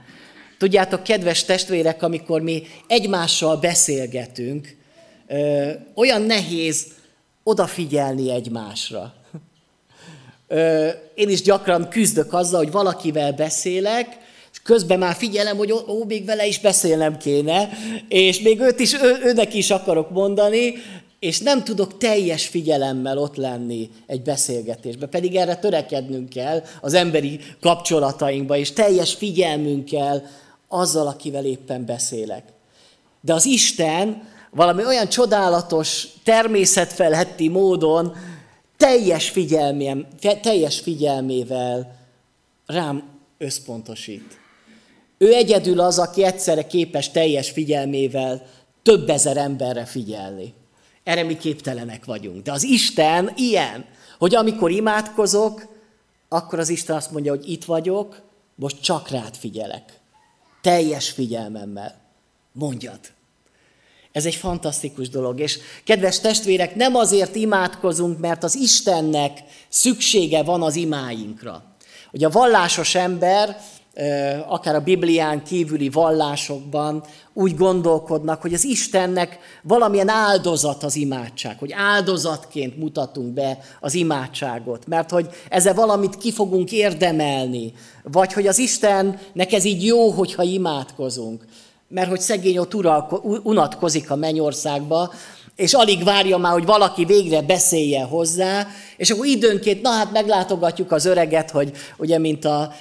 Tudjátok, 0.58 1.04
kedves 1.04 1.46
testvérek, 1.46 2.04
amikor 2.04 2.42
mi 2.42 2.64
egymással 2.88 3.58
beszélgetünk, 3.58 4.78
olyan 5.96 6.22
nehéz 6.22 7.00
odafigyelni 7.44 8.32
egymásra. 8.32 9.14
Én 11.16 11.30
is 11.30 11.42
gyakran 11.42 11.90
küzdök 11.90 12.34
azzal, 12.34 12.64
hogy 12.64 12.72
valakivel 12.72 13.32
beszélek, 13.32 14.18
és 14.52 14.62
közben 14.64 15.00
már 15.00 15.16
figyelem, 15.16 15.58
hogy 15.58 15.72
ó, 15.72 16.04
még 16.08 16.26
vele 16.26 16.46
is 16.46 16.60
beszélnem 16.60 17.18
kéne, 17.18 17.70
és 18.08 18.42
még 18.42 18.60
őt 18.60 18.80
is, 18.80 18.94
ő, 18.94 19.18
őnek 19.24 19.54
is 19.54 19.72
akarok 19.72 20.10
mondani, 20.10 20.74
és 21.20 21.40
nem 21.40 21.64
tudok 21.64 21.98
teljes 21.98 22.48
figyelemmel 22.48 23.18
ott 23.18 23.36
lenni 23.36 23.90
egy 24.06 24.22
beszélgetésben, 24.22 25.10
pedig 25.10 25.36
erre 25.36 25.56
törekednünk 25.56 26.30
kell 26.30 26.64
az 26.82 26.94
emberi 26.94 27.40
kapcsolatainkba, 27.60 28.58
és 28.58 28.72
teljes 28.72 29.14
figyelmünkkel 29.14 30.24
azzal, 30.68 31.08
akivel 31.08 31.46
éppen 31.46 31.86
beszélek. 31.86 32.44
De 33.22 33.34
az 33.34 33.46
Isten 33.46 34.30
valami 34.52 34.86
olyan 34.86 35.08
csodálatos, 35.08 36.08
természetfeletti 36.24 37.48
módon 37.48 38.16
teljes, 38.78 39.30
figyelmém, 39.30 40.08
teljes 40.42 40.80
figyelmével 40.80 41.96
rám 42.66 43.04
összpontosít. 43.38 44.40
Ő 45.18 45.34
egyedül 45.34 45.80
az, 45.80 46.00
aki 46.00 46.24
egyszerre 46.24 46.68
képes 46.68 47.12
teljes 47.12 47.50
figyelmével 47.50 48.46
több 48.84 49.10
ezer 49.10 49.38
emberre 49.38 49.86
figyelni. 49.86 50.54
Erre 51.04 51.24
mi 51.24 51.38
képtelenek 51.38 52.06
vagyunk. 52.06 52.44
De 52.44 52.52
az 52.52 52.64
Isten 52.64 53.32
ilyen, 53.36 53.86
hogy 54.20 54.36
amikor 54.36 54.72
imádkozok, 54.72 55.68
akkor 56.30 56.60
az 56.60 56.70
Isten 56.70 56.96
azt 56.96 57.12
mondja, 57.12 57.32
hogy 57.32 57.50
itt 57.50 57.66
vagyok, 57.66 58.22
most 58.56 58.82
csak 58.82 59.10
rád 59.10 59.36
figyelek. 59.36 60.00
Teljes 60.62 61.10
figyelmemmel. 61.10 61.96
Mondjad. 62.52 63.00
Ez 64.12 64.26
egy 64.26 64.36
fantasztikus 64.36 65.10
dolog. 65.10 65.40
És 65.40 65.60
kedves 65.84 66.20
testvérek, 66.20 66.76
nem 66.76 66.96
azért 66.96 67.36
imádkozunk, 67.36 68.20
mert 68.20 68.44
az 68.44 68.56
Istennek 68.56 69.44
szüksége 69.70 70.44
van 70.44 70.62
az 70.62 70.76
imáinkra. 70.76 71.64
Ugye 72.12 72.26
a 72.26 72.30
vallásos 72.30 72.96
ember 72.96 73.58
akár 74.48 74.76
a 74.76 74.82
Biblián 74.82 75.44
kívüli 75.44 75.90
vallásokban 75.90 77.04
úgy 77.34 77.56
gondolkodnak, 77.56 78.42
hogy 78.42 78.54
az 78.54 78.64
Istennek 78.64 79.40
valamilyen 79.64 80.10
áldozat 80.10 80.84
az 80.84 80.96
imádság, 80.96 81.60
hogy 81.60 81.72
áldozatként 81.72 82.78
mutatunk 82.78 83.34
be 83.34 83.60
az 83.80 83.94
imádságot, 83.94 84.88
mert 84.88 85.10
hogy 85.10 85.30
ezzel 85.50 85.74
valamit 85.74 86.18
ki 86.18 86.32
fogunk 86.32 86.72
érdemelni, 86.72 87.74
vagy 88.04 88.34
hogy 88.34 88.48
az 88.48 88.58
Istennek 88.58 89.52
ez 89.52 89.64
így 89.64 89.86
jó, 89.86 90.10
hogyha 90.10 90.44
imádkozunk, 90.44 91.46
mert 91.92 92.10
hogy 92.10 92.20
szegény 92.20 92.58
ott 92.58 92.74
uralko, 92.74 93.20
unatkozik 93.44 94.12
a 94.12 94.16
mennyországba, 94.16 95.14
és 95.56 95.74
alig 95.74 96.04
várja 96.04 96.38
már, 96.38 96.52
hogy 96.52 96.66
valaki 96.66 97.06
végre 97.06 97.42
beszélje 97.42 98.04
hozzá, 98.04 98.68
és 98.98 99.10
akkor 99.10 99.26
időnként, 99.26 99.82
na 99.82 99.90
hát 99.90 100.12
meglátogatjuk 100.12 100.92
az 100.92 101.06
öreget, 101.06 101.52
hogy 101.52 101.72
ugye, 101.98 102.18
mint 102.18 102.46
a 102.46 102.74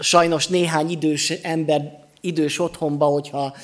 sajnos 0.00 0.46
néhány 0.46 0.90
idős 0.90 1.30
ember 1.30 1.98
idős 2.20 2.60
otthonba, 2.60 3.06
hogyha 3.06 3.54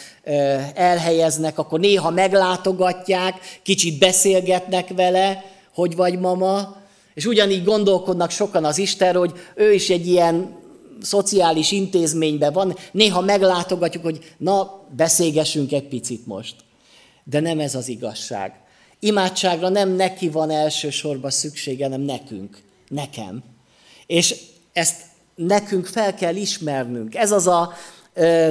elhelyeznek, 0.75 1.59
akkor 1.59 1.81
néha 1.81 2.11
meglátogatják, 2.11 3.35
kicsit 3.63 3.99
beszélgetnek 3.99 4.89
vele, 4.89 5.45
hogy 5.75 5.97
vagy 5.97 6.19
mama, 6.19 6.77
és 7.15 7.27
ugyanígy 7.27 7.65
gondolkodnak 7.65 8.31
sokan 8.31 8.65
az 8.65 8.79
Istenről, 8.79 9.21
hogy 9.21 9.41
ő 9.55 9.73
is 9.73 9.91
egy 9.91 10.07
ilyen 10.07 10.55
szociális 11.01 11.73
intézményben 11.73 12.53
van, 12.53 12.77
néha 12.93 13.21
meglátogatjuk, 13.21 14.03
hogy 14.03 14.35
na, 14.39 14.87
beszélgessünk 14.97 15.73
egy 15.73 15.89
picit 15.89 16.27
most. 16.27 16.55
De 17.25 17.41
nem 17.41 17.61
ez 17.61 17.75
az 17.75 17.89
igazság. 17.89 18.53
Imádságra 19.01 19.69
nem 19.69 19.91
neki 19.91 20.29
van 20.29 20.51
elsősorban 20.51 21.31
szüksége, 21.31 21.85
hanem 21.85 22.01
nekünk, 22.01 22.63
nekem. 22.89 23.43
És 24.07 24.37
ezt 24.73 25.01
nekünk 25.35 25.87
fel 25.87 26.15
kell 26.15 26.37
ismernünk. 26.37 27.15
Ez 27.15 27.33
az 27.33 27.47
a, 27.47 27.73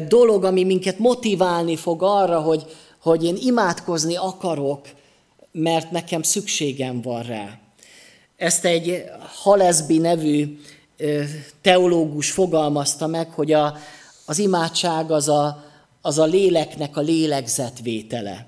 dolog, 0.07 0.43
ami 0.43 0.63
minket 0.63 0.99
motiválni 0.99 1.75
fog 1.75 2.03
arra, 2.03 2.39
hogy, 2.41 2.65
hogy 3.01 3.23
én 3.23 3.37
imádkozni 3.39 4.15
akarok, 4.15 4.87
mert 5.51 5.91
nekem 5.91 6.21
szükségem 6.21 7.01
van 7.01 7.23
rá. 7.23 7.59
Ezt 8.37 8.65
egy 8.65 9.03
Halesby 9.43 9.97
nevű 9.97 10.59
teológus 11.61 12.31
fogalmazta 12.31 13.07
meg, 13.07 13.29
hogy 13.29 13.51
a, 13.51 13.77
az 14.25 14.39
imádság 14.39 15.11
az 15.11 15.29
a, 15.29 15.63
az 16.01 16.19
a 16.19 16.25
léleknek 16.25 16.97
a 16.97 17.01
lélegzetvétele. 17.01 18.47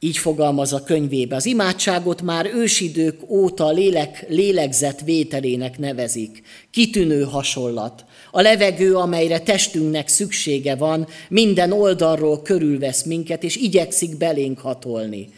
Így 0.00 0.16
fogalmaz 0.16 0.72
a 0.72 0.82
könyvébe. 0.82 1.36
Az 1.36 1.46
imádságot 1.46 2.22
már 2.22 2.46
ősidők 2.54 3.30
óta 3.30 3.64
a 3.64 3.70
lélek 3.70 4.26
lélegzet 4.28 5.00
vételének 5.00 5.78
nevezik. 5.78 6.42
Kitűnő 6.70 7.22
hasonlat. 7.22 8.04
A 8.30 8.40
levegő, 8.40 8.96
amelyre 8.96 9.40
testünknek 9.40 10.08
szüksége 10.08 10.76
van, 10.76 11.06
minden 11.28 11.72
oldalról 11.72 12.42
körülvesz 12.42 13.02
minket, 13.02 13.42
és 13.42 13.56
igyekszik 13.56 14.16
belénk 14.16 14.58
hatolni. 14.58 15.28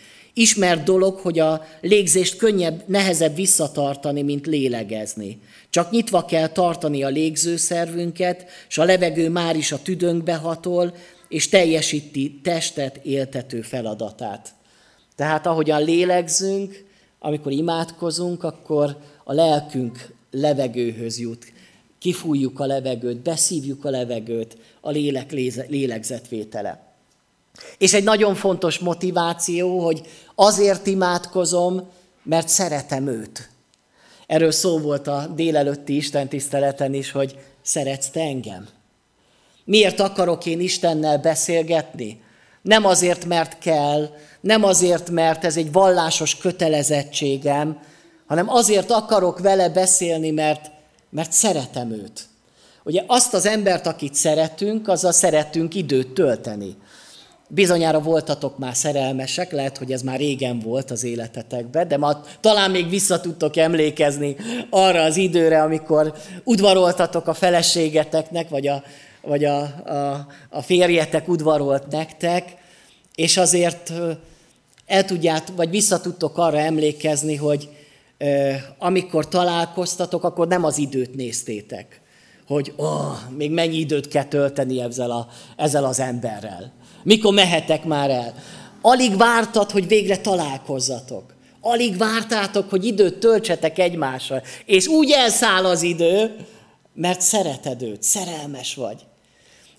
Ismert 0.40 0.82
dolog, 0.82 1.18
hogy 1.18 1.38
a 1.38 1.64
légzést 1.80 2.36
könnyebb, 2.36 2.82
nehezebb 2.86 3.34
visszatartani, 3.34 4.22
mint 4.22 4.46
lélegezni. 4.46 5.40
Csak 5.70 5.90
nyitva 5.90 6.24
kell 6.24 6.48
tartani 6.48 7.02
a 7.02 7.08
légzőszervünket, 7.08 8.44
és 8.68 8.78
a 8.78 8.84
levegő 8.84 9.28
már 9.28 9.56
is 9.56 9.72
a 9.72 9.82
tüdőnkbe 9.82 10.34
hatol, 10.34 10.94
és 11.28 11.48
teljesíti 11.48 12.40
testet 12.42 13.00
éltető 13.02 13.60
feladatát. 13.60 14.54
Tehát 15.16 15.46
ahogyan 15.46 15.84
lélegzünk, 15.84 16.84
amikor 17.18 17.52
imádkozunk, 17.52 18.44
akkor 18.44 18.96
a 19.24 19.32
lelkünk 19.32 20.14
levegőhöz 20.30 21.18
jut. 21.18 21.52
Kifújjuk 21.98 22.60
a 22.60 22.66
levegőt, 22.66 23.18
beszívjuk 23.22 23.84
a 23.84 23.90
levegőt, 23.90 24.56
a 24.80 24.90
lélek 24.90 25.32
lélegzetvétele. 25.68 26.89
És 27.78 27.94
egy 27.94 28.04
nagyon 28.04 28.34
fontos 28.34 28.78
motiváció, 28.78 29.84
hogy 29.84 30.00
azért 30.34 30.86
imádkozom, 30.86 31.88
mert 32.22 32.48
szeretem 32.48 33.06
őt. 33.06 33.48
Erről 34.26 34.52
szó 34.52 34.78
volt 34.78 35.06
a 35.06 35.26
délelőtti 35.34 35.96
Isten 35.96 36.28
tiszteleten 36.28 36.94
is, 36.94 37.10
hogy 37.10 37.38
szeretsz 37.62 38.10
te 38.10 38.20
engem. 38.20 38.68
Miért 39.64 40.00
akarok 40.00 40.46
én 40.46 40.60
Istennel 40.60 41.18
beszélgetni? 41.18 42.22
Nem 42.62 42.84
azért, 42.84 43.24
mert 43.24 43.58
kell, 43.58 44.08
nem 44.40 44.64
azért, 44.64 45.10
mert 45.10 45.44
ez 45.44 45.56
egy 45.56 45.72
vallásos 45.72 46.36
kötelezettségem, 46.36 47.78
hanem 48.26 48.48
azért 48.48 48.90
akarok 48.90 49.38
vele 49.38 49.68
beszélni, 49.68 50.30
mert, 50.30 50.70
mert 51.10 51.32
szeretem 51.32 51.90
őt. 51.90 52.28
Ugye 52.84 53.04
azt 53.06 53.34
az 53.34 53.46
embert, 53.46 53.86
akit 53.86 54.14
szeretünk, 54.14 54.88
azzal 54.88 55.12
szeretünk 55.12 55.74
időt 55.74 56.08
tölteni. 56.08 56.76
Bizonyára 57.52 58.00
voltatok 58.00 58.58
már 58.58 58.74
szerelmesek, 58.74 59.52
lehet, 59.52 59.78
hogy 59.78 59.92
ez 59.92 60.02
már 60.02 60.18
régen 60.18 60.58
volt 60.58 60.90
az 60.90 61.04
életetekben, 61.04 61.88
de 61.88 61.96
ma 61.96 62.22
talán 62.40 62.70
még 62.70 62.88
vissza 62.88 63.20
tudtok 63.20 63.56
emlékezni 63.56 64.36
arra 64.70 65.02
az 65.02 65.16
időre, 65.16 65.62
amikor 65.62 66.14
udvaroltatok 66.44 67.26
a 67.26 67.34
feleségeteknek, 67.34 68.48
vagy 68.48 68.66
a, 68.66 68.82
vagy 69.22 69.44
a, 69.44 69.60
a, 69.60 70.26
a 70.50 70.62
férjetek 70.62 71.28
udvarolt 71.28 71.90
nektek, 71.90 72.56
és 73.14 73.36
azért 73.36 73.92
el 74.86 75.04
tudját, 75.04 75.52
vagy 75.56 75.70
vissza 75.70 76.00
tudtok 76.00 76.38
arra 76.38 76.58
emlékezni, 76.58 77.36
hogy 77.36 77.68
amikor 78.78 79.28
találkoztatok, 79.28 80.24
akkor 80.24 80.48
nem 80.48 80.64
az 80.64 80.78
időt 80.78 81.14
néztétek, 81.14 82.00
hogy 82.46 82.72
oh, 82.76 83.16
még 83.36 83.50
mennyi 83.50 83.76
időt 83.76 84.08
kell 84.08 84.24
tölteni 84.24 84.80
ezzel, 84.80 85.10
a, 85.10 85.28
ezzel 85.56 85.84
az 85.84 86.00
emberrel 86.00 86.72
mikor 87.02 87.34
mehetek 87.34 87.84
már 87.84 88.10
el? 88.10 88.34
Alig 88.80 89.16
vártad, 89.16 89.70
hogy 89.70 89.86
végre 89.86 90.16
találkozzatok. 90.16 91.34
Alig 91.60 91.96
vártátok, 91.96 92.70
hogy 92.70 92.84
időt 92.84 93.18
töltsetek 93.18 93.78
egymással. 93.78 94.42
És 94.64 94.86
úgy 94.86 95.10
elszáll 95.10 95.64
az 95.64 95.82
idő, 95.82 96.36
mert 96.94 97.20
szereted 97.20 97.82
őt, 97.82 98.02
szerelmes 98.02 98.74
vagy. 98.74 99.04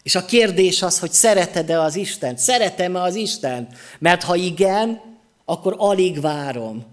És 0.04 0.15
a 0.15 0.26
kérdés 0.26 0.82
az, 0.82 1.00
hogy 1.00 1.12
szereted-e 1.12 1.82
az 1.82 1.95
Istent? 1.95 2.38
Szeretem-e 2.38 3.02
az 3.02 3.15
Istent? 3.15 3.74
Mert 4.00 4.24
ha 4.24 4.36
igen, 4.36 5.02
akkor 5.45 5.76
alig 5.78 6.22
várom, 6.22 6.86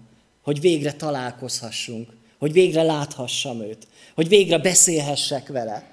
hogy 0.43 0.59
végre 0.59 0.93
találkozhassunk, 0.93 2.09
hogy 2.39 2.51
végre 2.51 2.83
láthassam 2.83 3.61
őt, 3.61 3.87
hogy 4.15 4.27
végre 4.27 4.57
beszélhessek 4.57 5.47
vele. 5.47 5.83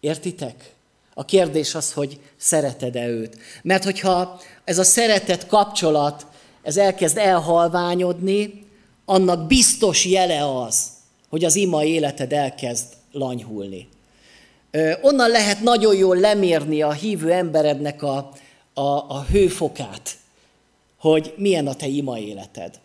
Értitek? 0.00 0.75
A 1.18 1.24
kérdés 1.24 1.74
az, 1.74 1.92
hogy 1.92 2.20
szereted-e 2.36 3.06
őt. 3.08 3.36
Mert 3.62 3.84
hogyha 3.84 4.40
ez 4.64 4.78
a 4.78 4.84
szeretet 4.84 5.46
kapcsolat, 5.46 6.26
ez 6.62 6.76
elkezd 6.76 7.16
elhalványodni, 7.16 8.66
annak 9.04 9.46
biztos 9.46 10.04
jele 10.04 10.60
az, 10.60 10.88
hogy 11.28 11.44
az 11.44 11.56
ima 11.56 11.84
életed 11.84 12.32
elkezd 12.32 12.84
lanyhulni. 13.12 13.88
Onnan 15.02 15.30
lehet 15.30 15.60
nagyon 15.60 15.96
jól 15.96 16.16
lemérni 16.16 16.82
a 16.82 16.92
hívő 16.92 17.32
emberednek 17.32 18.02
a, 18.02 18.32
a, 18.74 18.80
a 19.08 19.24
hőfokát, 19.30 20.16
hogy 20.98 21.34
milyen 21.36 21.66
a 21.66 21.74
te 21.74 21.86
ima 21.86 22.18
életed. 22.18 22.80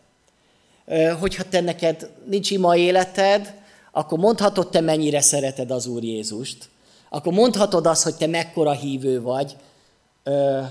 Hogyha 1.19 1.43
te 1.43 1.61
neked 1.61 2.09
nincs 2.25 2.51
ima 2.51 2.75
életed, 2.75 3.53
akkor 3.91 4.19
mondhatod 4.19 4.69
te 4.69 4.81
mennyire 4.81 5.21
szereted 5.21 5.71
az 5.71 5.85
Úr 5.85 6.03
Jézust, 6.03 6.69
akkor 7.13 7.33
mondhatod 7.33 7.85
azt, 7.85 8.03
hogy 8.03 8.15
te 8.15 8.27
mekkora 8.27 8.71
hívő 8.71 9.21
vagy, 9.21 9.55
ö, 10.23 10.61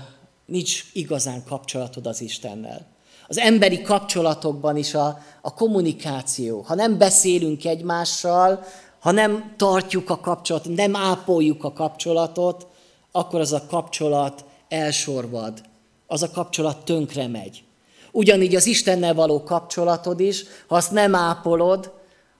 nincs 0.45 0.83
igazán 0.93 1.43
kapcsolatod 1.47 2.07
az 2.07 2.21
Istennel. 2.21 2.85
Az 3.27 3.37
emberi 3.37 3.81
kapcsolatokban 3.81 4.77
is 4.77 4.93
a, 4.93 5.19
a 5.41 5.53
kommunikáció, 5.53 6.61
ha 6.61 6.75
nem 6.75 6.97
beszélünk 6.97 7.65
egymással, 7.65 8.63
ha 8.99 9.11
nem 9.11 9.53
tartjuk 9.57 10.09
a 10.09 10.19
kapcsolatot, 10.19 10.75
nem 10.75 10.95
ápoljuk 10.95 11.63
a 11.63 11.73
kapcsolatot, 11.73 12.67
akkor 13.11 13.39
az 13.39 13.53
a 13.53 13.65
kapcsolat 13.69 14.45
elsorvad, 14.69 15.61
az 16.07 16.23
a 16.23 16.31
kapcsolat 16.31 16.85
tönkre 16.85 17.27
megy. 17.27 17.63
Ugyanígy 18.11 18.55
az 18.55 18.65
Istennel 18.65 19.13
való 19.13 19.43
kapcsolatod 19.43 20.19
is, 20.19 20.43
ha 20.67 20.75
azt 20.75 20.91
nem 20.91 21.15
ápolod, 21.15 21.91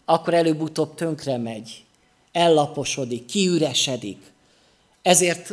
akkor 0.06 0.34
előbb-utóbb 0.34 0.96
tönkre 0.96 1.38
megy 1.38 1.86
ellaposodik, 2.32 3.26
kiüresedik. 3.26 4.18
Ezért 5.02 5.50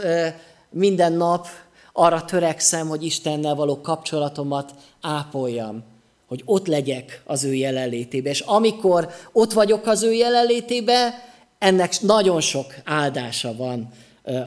minden 0.70 1.12
nap 1.12 1.46
arra 1.92 2.24
törekszem, 2.24 2.88
hogy 2.88 3.04
Istennel 3.04 3.54
való 3.54 3.80
kapcsolatomat 3.80 4.74
ápoljam, 5.00 5.82
hogy 6.26 6.42
ott 6.44 6.66
legyek 6.66 7.22
az 7.24 7.44
ő 7.44 7.54
jelenlétébe. 7.54 8.30
És 8.30 8.40
amikor 8.40 9.10
ott 9.32 9.52
vagyok 9.52 9.86
az 9.86 10.02
ő 10.02 10.12
jelenlétébe, 10.12 11.24
ennek 11.58 12.00
nagyon 12.00 12.40
sok 12.40 12.74
áldása 12.84 13.56
van 13.56 13.92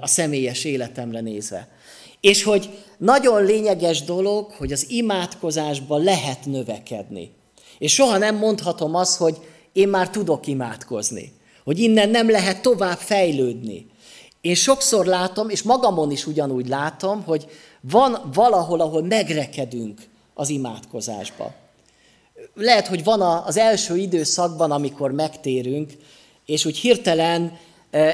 a 0.01 0.07
személyes 0.07 0.63
életemre 0.63 1.19
nézve. 1.19 1.67
És 2.19 2.43
hogy 2.43 2.69
nagyon 2.97 3.45
lényeges 3.45 4.03
dolog, 4.03 4.51
hogy 4.51 4.71
az 4.71 4.89
imádkozásban 4.89 6.03
lehet 6.03 6.45
növekedni. 6.45 7.31
És 7.77 7.93
soha 7.93 8.17
nem 8.17 8.35
mondhatom 8.35 8.95
azt, 8.95 9.17
hogy 9.17 9.37
én 9.73 9.87
már 9.87 10.09
tudok 10.09 10.47
imádkozni 10.47 11.33
hogy 11.63 11.79
innen 11.79 12.09
nem 12.09 12.29
lehet 12.29 12.61
tovább 12.61 12.97
fejlődni. 12.97 13.85
Én 14.41 14.55
sokszor 14.55 15.05
látom, 15.05 15.49
és 15.49 15.61
magamon 15.61 16.11
is 16.11 16.27
ugyanúgy 16.27 16.67
látom, 16.67 17.23
hogy 17.23 17.47
van 17.81 18.29
valahol, 18.33 18.81
ahol 18.81 19.03
megrekedünk 19.03 20.01
az 20.33 20.49
imádkozásba. 20.49 21.53
Lehet, 22.53 22.87
hogy 22.87 23.03
van 23.03 23.21
az 23.21 23.57
első 23.57 23.97
időszakban, 23.97 24.71
amikor 24.71 25.11
megtérünk, 25.11 25.91
és 26.45 26.65
úgy 26.65 26.77
hirtelen 26.77 27.57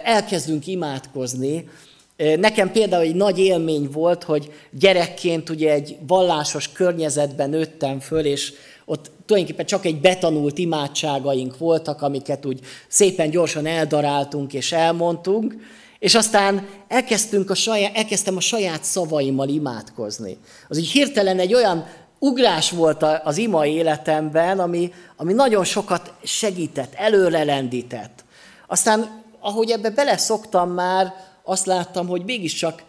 elkezdünk 0.03 0.67
imádkozni. 0.67 1.69
Nekem 2.17 2.71
például 2.71 3.03
egy 3.03 3.15
nagy 3.15 3.39
élmény 3.39 3.89
volt, 3.91 4.23
hogy 4.23 4.51
gyerekként 4.71 5.49
ugye 5.49 5.71
egy 5.71 5.97
vallásos 6.07 6.71
környezetben 6.71 7.49
nőttem 7.49 7.99
föl, 7.99 8.25
és 8.25 8.53
ott 8.89 9.11
tulajdonképpen 9.25 9.65
csak 9.65 9.85
egy 9.85 9.99
betanult 9.99 10.57
imádságaink 10.57 11.57
voltak, 11.57 12.01
amiket 12.01 12.45
úgy 12.45 12.59
szépen 12.87 13.29
gyorsan 13.29 13.65
eldaráltunk 13.65 14.53
és 14.53 14.71
elmondtunk, 14.71 15.55
és 15.99 16.15
aztán 16.15 16.67
elkezdtünk 16.87 17.49
a 17.49 17.55
saját, 17.55 17.95
elkezdtem 17.95 18.35
a 18.35 18.39
saját 18.39 18.83
szavaimmal 18.83 19.49
imádkozni. 19.49 20.37
Az 20.67 20.77
így 20.77 20.91
hirtelen 20.91 21.39
egy 21.39 21.53
olyan 21.53 21.85
ugrás 22.19 22.71
volt 22.71 23.03
az 23.23 23.37
ima 23.37 23.65
életemben, 23.65 24.59
ami, 24.59 24.93
ami 25.15 25.33
nagyon 25.33 25.63
sokat 25.63 26.13
segített, 26.23 26.93
előre 26.93 27.43
lendített. 27.43 28.23
Aztán, 28.67 29.23
ahogy 29.39 29.69
ebbe 29.69 29.89
beleszoktam 29.89 30.69
már, 30.69 31.13
azt 31.43 31.65
láttam, 31.65 32.07
hogy 32.07 32.23
mégiscsak 32.25 32.83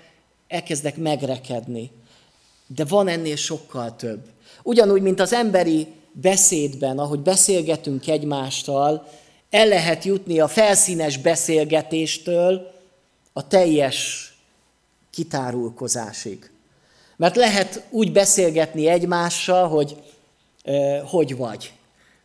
elkezdek 0.48 0.96
megrekedni. 0.96 1.90
De 2.66 2.84
van 2.84 3.08
ennél 3.08 3.36
sokkal 3.36 3.96
több. 3.96 4.20
Ugyanúgy, 4.62 5.02
mint 5.02 5.20
az 5.20 5.32
emberi 5.32 5.86
beszédben, 6.12 6.98
ahogy 6.98 7.20
beszélgetünk 7.20 8.06
egymással, 8.06 9.08
el 9.50 9.66
lehet 9.66 10.04
jutni 10.04 10.40
a 10.40 10.48
felszínes 10.48 11.16
beszélgetéstől 11.16 12.72
a 13.32 13.46
teljes 13.46 14.32
kitárulkozásig. 15.10 16.50
Mert 17.16 17.36
lehet 17.36 17.86
úgy 17.90 18.12
beszélgetni 18.12 18.86
egymással, 18.86 19.68
hogy 19.68 19.96
hogy 21.04 21.36
vagy. 21.36 21.72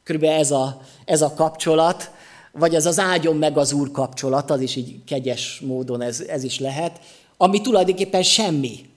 Körülbelül 0.04 0.40
ez 0.40 0.52
a, 0.52 0.82
ez 1.06 1.22
a 1.22 1.34
kapcsolat, 1.34 2.12
vagy 2.52 2.76
ez 2.76 2.86
az 2.86 3.00
ágyon 3.00 3.38
meg 3.38 3.58
az 3.58 3.72
úr 3.72 3.92
kapcsolat, 3.92 4.52
az 4.52 4.62
is 4.62 4.76
így 4.76 5.04
kegyes 5.06 5.60
módon 5.60 6.02
ez, 6.02 6.20
ez 6.20 6.44
is 6.44 6.60
lehet, 6.60 7.00
ami 7.38 7.62
tulajdonképpen 7.62 8.24
semmi. 8.24 8.90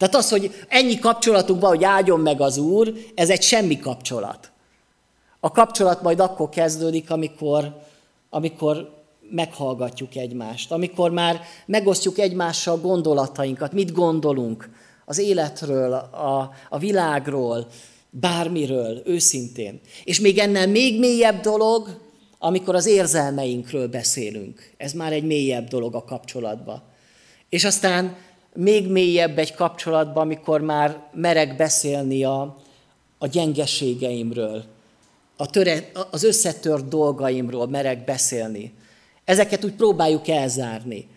Tehát 0.00 0.14
az, 0.14 0.30
hogy 0.30 0.64
ennyi 0.68 0.98
kapcsolatunk 0.98 1.60
van, 1.60 1.70
hogy 1.70 1.84
áldjon 1.84 2.20
meg 2.20 2.40
az 2.40 2.56
Úr, 2.58 2.92
ez 3.14 3.30
egy 3.30 3.42
semmi 3.42 3.78
kapcsolat. 3.78 4.50
A 5.40 5.50
kapcsolat 5.50 6.02
majd 6.02 6.20
akkor 6.20 6.48
kezdődik, 6.48 7.10
amikor, 7.10 7.76
amikor 8.30 8.90
meghallgatjuk 9.30 10.16
egymást, 10.16 10.72
amikor 10.72 11.10
már 11.10 11.40
megosztjuk 11.66 12.18
egymással 12.18 12.76
gondolatainkat, 12.76 13.72
mit 13.72 13.92
gondolunk 13.92 14.70
az 15.04 15.18
életről, 15.18 15.92
a, 15.92 16.50
a 16.68 16.78
világról, 16.78 17.66
bármiről, 18.10 19.02
őszintén. 19.04 19.80
És 20.04 20.20
még 20.20 20.38
ennél 20.38 20.66
még 20.66 20.98
mélyebb 20.98 21.40
dolog, 21.40 22.00
amikor 22.38 22.74
az 22.74 22.86
érzelmeinkről 22.86 23.88
beszélünk. 23.88 24.72
Ez 24.76 24.92
már 24.92 25.12
egy 25.12 25.24
mélyebb 25.24 25.68
dolog 25.68 25.94
a 25.94 26.04
kapcsolatban. 26.04 26.82
És 27.48 27.64
aztán 27.64 28.16
még 28.60 28.90
mélyebb 28.90 29.38
egy 29.38 29.54
kapcsolatban, 29.54 30.22
amikor 30.22 30.60
már 30.60 31.02
merek 31.12 31.56
beszélni 31.56 32.24
a, 32.24 32.56
a 33.18 33.26
gyengeségeimről, 33.26 34.64
a 35.36 35.46
töre, 35.46 35.90
az 36.10 36.22
összetört 36.22 36.88
dolgaimról 36.88 37.68
merek 37.68 38.04
beszélni. 38.04 38.74
Ezeket 39.24 39.64
úgy 39.64 39.72
próbáljuk 39.72 40.28
elzárni. 40.28 41.08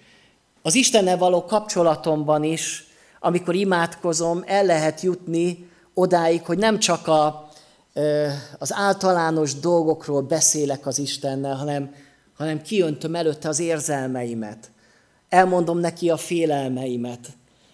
Az 0.62 0.76
Istennel 0.76 1.18
való 1.18 1.46
kapcsolatomban 1.46 2.44
is, 2.44 2.88
amikor 3.20 3.56
imádkozom, 3.56 4.44
el 4.46 4.66
lehet 4.66 5.02
jutni 5.02 5.70
odáig, 5.94 6.42
hogy 6.42 6.58
nem 6.58 6.80
csak 6.80 7.08
a, 7.08 7.50
az 8.58 8.74
általános 8.74 9.56
dolgokról 9.56 10.22
beszélek 10.22 10.86
az 10.86 11.00
Istennel, 11.00 11.56
hanem, 11.56 11.96
hanem 12.34 12.62
kiöntöm 12.62 13.16
előtte 13.16 13.48
az 13.48 13.60
érzelmeimet. 13.60 14.72
Elmondom 15.34 15.80
neki 15.80 16.10
a 16.10 16.18
félelmeimet, 16.18 17.30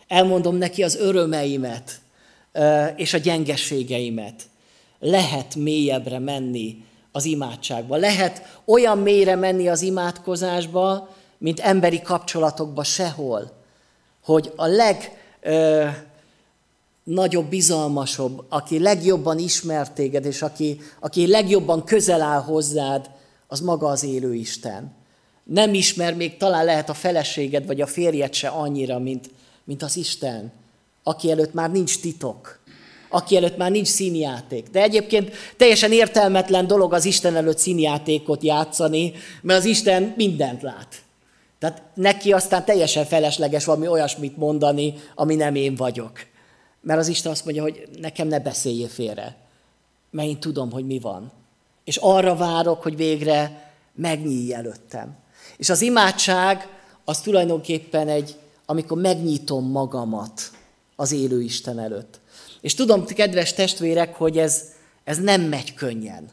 elmondom 0.08 0.56
neki 0.56 0.84
az 0.84 0.96
örömeimet 0.96 2.02
és 2.96 3.14
a 3.14 3.18
gyengeségeimet. 3.18 4.50
Lehet 5.00 5.56
mélyebbre 5.56 6.20
menni 6.20 6.84
az 7.12 7.26
imádságba. 7.26 7.96
Lehet 7.96 8.60
olyan 8.66 8.98
mélyre 8.98 9.36
menni 9.36 9.68
az 9.68 9.82
imádkozásba, 9.82 11.10
mint 11.38 11.60
emberi 11.60 12.02
kapcsolatokba 12.02 12.84
sehol. 12.84 13.52
Hogy 14.24 14.54
a 14.56 14.66
legnagyobb 17.06 17.50
bizalmasabb, 17.50 18.46
aki 18.50 18.80
legjobban 18.80 19.40
ismer 19.40 19.94
téged, 19.94 20.26
és 20.26 20.42
aki, 20.42 20.80
aki 21.00 21.28
legjobban 21.28 21.84
közel 21.84 22.22
áll 22.22 22.42
hozzád, 22.42 23.10
az 23.48 23.60
maga 23.60 23.88
az 23.88 24.04
élő 24.04 24.34
Isten. 24.34 24.98
Nem 25.50 25.74
ismer 25.74 26.14
még 26.16 26.38
talán 26.38 26.66
lehet 26.66 26.90
a 26.90 26.94
feleséged 26.94 27.66
vagy 27.66 27.82
a 27.82 27.88
férjed 27.88 28.34
se 28.34 28.48
annyira, 28.48 29.00
mint, 29.00 29.30
mint 29.64 29.84
az 29.84 29.98
Isten, 29.98 30.52
aki 31.04 31.32
előtt 31.32 31.54
már 31.54 31.72
nincs 31.72 32.00
titok, 32.00 32.60
aki 33.10 33.36
előtt 33.36 33.58
már 33.58 33.72
nincs 33.72 33.88
színjáték. 33.88 34.70
De 34.70 34.82
egyébként 34.82 35.32
teljesen 35.58 35.92
értelmetlen 35.92 36.68
dolog 36.68 36.94
az 36.94 37.06
Isten 37.06 37.36
előtt 37.36 37.58
színjátékot 37.58 38.44
játszani, 38.44 39.14
mert 39.42 39.60
az 39.60 39.66
Isten 39.66 40.14
mindent 40.18 40.62
lát. 40.62 40.96
Tehát 41.60 41.82
neki 41.94 42.32
aztán 42.32 42.66
teljesen 42.66 43.06
felesleges 43.06 43.66
valami 43.66 43.88
olyasmit 43.88 44.38
mondani, 44.38 44.94
ami 45.16 45.36
nem 45.36 45.56
én 45.56 45.76
vagyok. 45.76 46.20
Mert 46.82 47.00
az 47.00 47.08
Isten 47.08 47.32
azt 47.32 47.46
mondja, 47.46 47.64
hogy 47.64 47.88
nekem 48.00 48.28
ne 48.28 48.40
beszéljél 48.40 48.88
félre, 48.88 49.36
mert 50.12 50.28
én 50.28 50.40
tudom, 50.40 50.72
hogy 50.72 50.86
mi 50.86 51.00
van. 51.00 51.32
És 51.84 51.98
arra 51.98 52.36
várok, 52.36 52.82
hogy 52.82 52.96
végre 52.96 53.72
megnyílj 53.96 54.54
előttem. 54.54 55.18
És 55.58 55.70
az 55.70 55.82
imádság 55.82 56.68
az 57.06 57.22
tulajdonképpen 57.22 58.08
egy, 58.08 58.36
amikor 58.66 59.02
megnyitom 59.02 59.72
magamat 59.72 60.52
az 60.96 61.12
élő 61.12 61.42
Isten 61.42 61.80
előtt. 61.80 62.20
És 62.62 62.74
tudom, 62.74 63.06
kedves 63.06 63.54
testvérek, 63.54 64.16
hogy 64.16 64.38
ez, 64.38 64.64
ez 65.04 65.18
nem 65.18 65.42
megy 65.42 65.74
könnyen. 65.74 66.30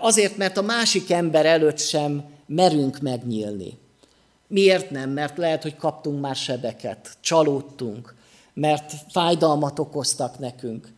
Azért, 0.00 0.36
mert 0.36 0.56
a 0.56 0.62
másik 0.62 1.10
ember 1.10 1.46
előtt 1.46 1.78
sem 1.78 2.24
merünk 2.46 3.00
megnyílni. 3.00 3.78
Miért 4.46 4.90
nem? 4.90 5.10
Mert 5.10 5.36
lehet, 5.36 5.62
hogy 5.62 5.76
kaptunk 5.76 6.20
már 6.20 6.36
sebeket, 6.36 7.16
csalódtunk, 7.20 8.14
mert 8.54 8.92
fájdalmat 9.10 9.78
okoztak 9.78 10.38
nekünk. 10.38 10.92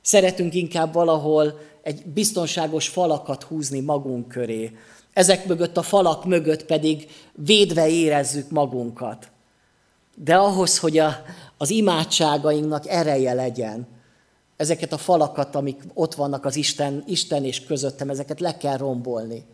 Szeretünk 0.00 0.54
inkább 0.54 0.92
valahol 0.92 1.60
egy 1.82 2.06
biztonságos 2.06 2.88
falakat 2.88 3.42
húzni 3.42 3.80
magunk 3.80 4.28
köré. 4.28 4.76
Ezek 5.18 5.46
mögött 5.46 5.76
a 5.76 5.82
falak 5.82 6.24
mögött 6.24 6.64
pedig 6.64 7.08
védve 7.32 7.88
érezzük 7.88 8.50
magunkat. 8.50 9.28
De 10.14 10.36
ahhoz, 10.36 10.78
hogy 10.78 10.98
a, 10.98 11.22
az 11.56 11.70
imádságainknak 11.70 12.86
ereje 12.88 13.32
legyen, 13.32 13.86
ezeket 14.56 14.92
a 14.92 14.98
falakat, 14.98 15.54
amik 15.54 15.82
ott 15.94 16.14
vannak 16.14 16.44
az 16.44 16.56
Isten, 16.56 17.04
Isten 17.06 17.44
és 17.44 17.64
közöttem, 17.64 18.10
ezeket 18.10 18.40
le 18.40 18.56
kell 18.56 18.76
rombolni, 18.76 19.44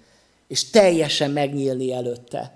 és 0.48 0.70
teljesen 0.70 1.31
megnyílni 1.31 1.92
előtte, 1.92 2.55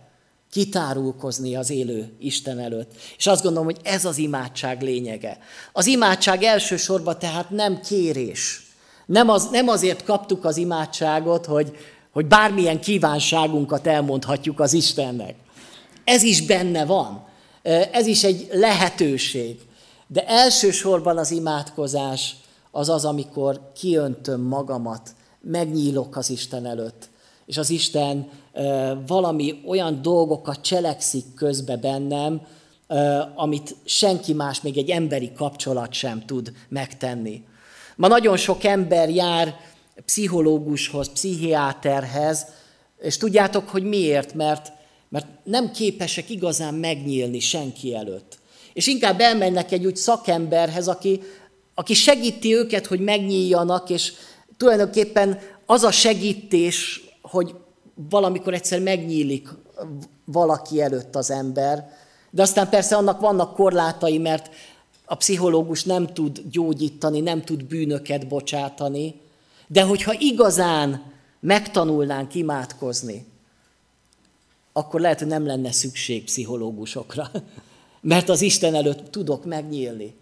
kitárulkozni 0.51 1.57
az 1.57 1.71
élő 1.71 2.13
Isten 2.19 2.59
előtt. 2.59 2.93
És 3.17 3.27
azt 3.27 3.43
gondolom, 3.43 3.67
hogy 3.67 3.81
ez 3.83 4.05
az 4.05 4.19
imádság 4.19 4.83
lényege. 4.83 5.39
Az 5.73 5.87
imádság 5.87 6.43
elsősorban 6.43 7.19
tehát 7.19 7.51
nem 7.51 7.81
kérés. 7.81 8.67
Nem, 9.07 9.29
az, 9.29 9.49
nem 9.51 9.69
azért 9.69 10.05
kaptuk 10.05 10.45
az 10.45 10.57
imádságot, 10.57 11.47
hogy, 11.47 11.77
hogy 12.19 12.27
bármilyen 12.27 12.81
kívánságunkat 12.81 13.87
elmondhatjuk 13.87 14.61
az 14.61 14.73
Istennek. 14.73 15.35
Ez 16.05 16.23
is 16.23 16.47
benne 16.47 16.85
van. 16.85 17.25
Ez 17.93 18.07
is 18.07 18.25
egy 18.25 18.49
lehetőség. 18.53 19.59
De 20.07 20.27
elsősorban 20.27 21.19
az 21.19 21.31
imádkozás 21.31 22.37
az 22.71 22.89
az, 22.89 23.05
amikor 23.05 23.73
kiöntöm 23.75 24.41
magamat, 24.41 25.11
megnyílok 25.41 26.17
az 26.17 26.31
Isten 26.31 26.67
előtt, 26.67 27.09
és 27.47 27.57
az 27.57 27.71
Isten 27.71 28.29
valami 29.07 29.63
olyan 29.67 30.03
dolgokat 30.03 30.61
cselekszik 30.61 31.35
közbe 31.35 31.77
bennem, 31.77 32.41
amit 33.35 33.77
senki 33.85 34.33
más, 34.33 34.61
még 34.61 34.79
egy 34.79 34.91
emberi 34.91 35.33
kapcsolat 35.33 35.93
sem 35.93 36.23
tud 36.27 36.53
megtenni. 36.69 37.45
Ma 37.97 38.09
nagyon 38.09 38.37
sok 38.37 38.65
ember 38.65 39.11
jár 39.11 39.57
pszichológushoz, 40.09 41.13
pszichiáterhez, 41.13 42.47
és 43.01 43.17
tudjátok, 43.17 43.69
hogy 43.69 43.83
miért? 43.83 44.35
Mert 44.35 44.73
mert 45.09 45.27
nem 45.45 45.71
képesek 45.71 46.31
igazán 46.31 46.75
megnyílni 46.75 47.41
senki 47.41 47.95
előtt. 47.95 48.39
És 48.73 48.87
inkább 48.87 49.21
elmennek 49.21 49.73
egy 49.73 49.87
úgy 49.87 49.97
szakemberhez, 49.97 50.89
aki, 50.89 51.21
aki 51.75 51.95
segíti 51.95 52.55
őket, 52.55 52.87
hogy 52.87 53.01
megnyíljanak, 53.01 53.91
és 53.91 54.13
tulajdonképpen 54.57 55.39
az 55.67 55.83
a 55.83 55.91
segítés, 55.91 57.03
hogy 57.23 57.55
valamikor 58.11 58.55
egyszer 58.55 58.81
megnyílik 58.81 59.49
valaki 60.25 60.81
előtt 60.81 61.17
az 61.17 61.31
ember, 61.31 61.97
de 62.31 62.43
aztán 62.43 62.69
persze 62.69 62.97
annak 62.97 63.21
vannak 63.21 63.55
korlátai, 63.55 64.19
mert 64.19 64.51
a 65.05 65.15
pszichológus 65.15 65.85
nem 65.85 66.07
tud 66.07 66.43
gyógyítani, 66.51 67.21
nem 67.21 67.43
tud 67.43 67.65
bűnöket 67.65 68.29
bocsátani, 68.29 69.21
de 69.69 69.83
hogyha 69.83 70.15
igazán 70.19 71.13
megtanulnánk 71.41 72.35
imádkozni, 72.35 73.27
akkor 74.73 75.01
lehet, 75.01 75.19
hogy 75.19 75.29
nem 75.29 75.47
lenne 75.47 75.73
szükség 75.73 76.25
pszichológusokra. 76.25 77.31
Mert 78.01 78.29
az 78.29 78.41
Isten 78.41 78.75
előtt 78.75 79.11
tudok 79.11 79.45
megnyílni. 79.45 80.15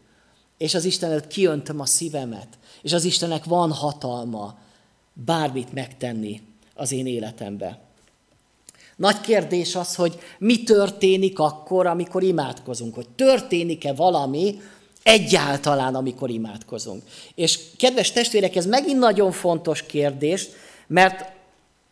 És 0.58 0.74
az 0.74 0.84
Isten 0.84 1.10
előtt 1.10 1.26
kiöntöm 1.26 1.80
a 1.80 1.86
szívemet. 1.86 2.48
És 2.82 2.92
az 2.92 3.04
Istennek 3.04 3.44
van 3.44 3.72
hatalma 3.72 4.58
bármit 5.12 5.72
megtenni 5.72 6.42
az 6.74 6.92
én 6.92 7.06
életembe. 7.06 7.80
Nagy 8.96 9.20
kérdés 9.20 9.74
az, 9.74 9.94
hogy 9.94 10.18
mi 10.38 10.62
történik 10.62 11.38
akkor, 11.38 11.86
amikor 11.86 12.22
imádkozunk. 12.22 12.94
Hogy 12.94 13.08
történik-e 13.08 13.92
valami 13.92 14.60
egyáltalán, 15.06 15.94
amikor 15.94 16.30
imádkozunk. 16.30 17.02
És 17.34 17.58
kedves 17.78 18.12
testvérek, 18.12 18.56
ez 18.56 18.66
megint 18.66 18.98
nagyon 18.98 19.32
fontos 19.32 19.82
kérdés, 19.82 20.48
mert 20.86 21.32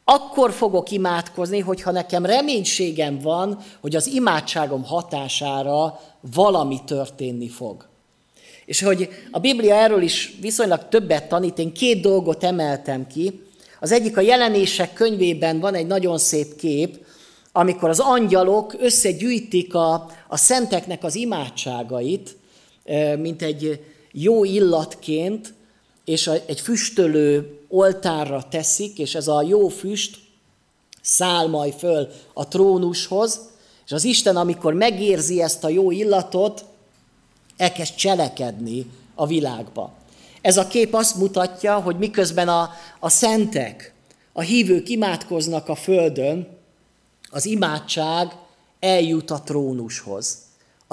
akkor 0.05 0.53
fogok 0.53 0.91
imádkozni, 0.91 1.59
hogyha 1.59 1.91
nekem 1.91 2.27
reménységem 2.27 3.19
van, 3.19 3.59
hogy 3.81 3.97
az 3.97 4.07
imádságom 4.07 4.85
hatására 4.85 6.01
valami 6.35 6.81
történni 6.87 7.49
fog. 7.49 7.87
És 8.65 8.83
hogy 8.83 9.09
a 9.31 9.39
Biblia 9.39 9.75
erről 9.75 10.03
is 10.03 10.37
viszonylag 10.41 10.89
többet 10.89 11.29
tanít, 11.29 11.59
én 11.59 11.73
két 11.73 12.01
dolgot 12.01 12.45
emeltem 12.45 13.07
ki. 13.07 13.43
Az 13.81 13.93
egyik 13.93 14.17
a 14.17 14.21
jelenések 14.21 14.93
könyvében 14.93 15.61
van 15.61 15.75
egy 15.75 15.87
nagyon 15.87 16.19
szép 16.19 16.57
kép, 16.57 17.07
amikor 17.53 17.89
az 17.89 18.01
angyalok 18.01 18.75
összegyűjtik 18.79 19.75
a, 19.75 20.11
a 20.29 20.37
szenteknek 20.37 21.05
az 21.05 21.15
imádságait, 21.15 22.37
mint 23.19 23.43
egy 23.43 23.85
jó 24.13 24.45
illatként, 24.45 25.55
és 26.05 26.27
egy 26.27 26.61
füstölő 26.61 27.59
oltárra 27.69 28.49
teszik, 28.51 28.99
és 28.99 29.15
ez 29.15 29.29
a 29.29 29.43
jó 29.43 29.69
füst 29.69 30.19
száll 31.01 31.47
majd 31.47 31.75
föl 31.75 32.09
a 32.33 32.49
trónushoz, 32.49 33.41
és 33.87 33.93
az 33.93 34.05
Isten, 34.05 34.37
amikor 34.37 34.75
megérzi 34.75 35.43
ezt 35.43 35.65
a 35.65 35.69
jó 35.69 35.91
illatot, 35.91 36.65
elkezd 37.57 37.95
cselekedni 37.95 38.87
a 39.15 39.27
világba. 39.27 39.93
Ez 40.41 40.57
a 40.57 40.67
kép 40.67 40.95
azt 40.95 41.17
mutatja, 41.17 41.81
hogy 41.81 41.97
miközben 41.99 42.49
a, 42.49 42.71
a 43.01 43.09
szentek, 43.09 43.95
a 44.33 44.41
hívők 44.41 44.89
imádkoznak 44.89 45.69
a 45.69 45.75
földön, 45.75 46.49
az 47.31 47.45
imádság 47.45 48.37
eljut 48.81 49.31
a 49.31 49.41
trónushoz, 49.41 50.39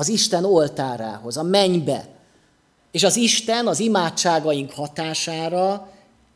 az 0.02 0.10
Isten 0.10 0.46
oltárához, 0.46 1.38
a 1.38 1.44
mennybe. 1.44 2.06
És 2.92 3.04
az 3.04 3.16
Isten 3.16 3.68
az 3.68 3.80
imádságaink 3.80 4.72
hatására 4.72 5.90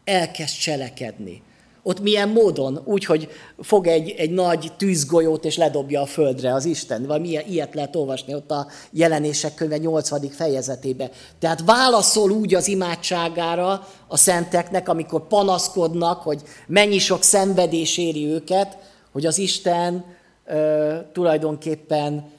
elkezd 0.04 0.56
cselekedni. 0.58 1.42
Ott 1.84 2.00
milyen 2.00 2.30
módon? 2.30 2.82
Úgy, 2.84 3.06
hogy 3.06 3.30
fog 3.60 3.88
egy, 3.88 4.10
egy 4.10 4.32
nagy 4.32 4.72
tűzgolyót 4.78 5.46
és 5.46 5.58
ledobja 5.58 6.02
a 6.02 6.06
földre 6.06 6.54
az 6.54 6.66
Isten. 6.66 7.06
Vagy 7.06 7.22
milyen, 7.22 7.48
ilyet 7.48 7.74
lehet 7.74 7.96
olvasni 7.96 8.34
ott 8.34 8.52
a 8.52 8.68
jelenések 8.92 9.56
könyve 9.56 9.78
8. 9.78 10.36
fejezetébe. 10.36 11.10
Tehát 11.40 11.64
válaszol 11.66 12.32
úgy 12.32 12.56
az 12.56 12.68
imádságára 12.68 13.88
a 14.08 14.18
szenteknek, 14.18 14.90
amikor 14.90 15.28
panaszkodnak, 15.28 16.22
hogy 16.22 16.42
mennyi 16.68 16.98
sok 16.98 17.24
szenvedés 17.24 17.98
éri 17.98 18.26
őket, 18.26 18.78
hogy 19.12 19.26
az 19.26 19.38
Isten 19.38 20.06
ö, 20.46 20.96
tulajdonképpen 21.14 22.34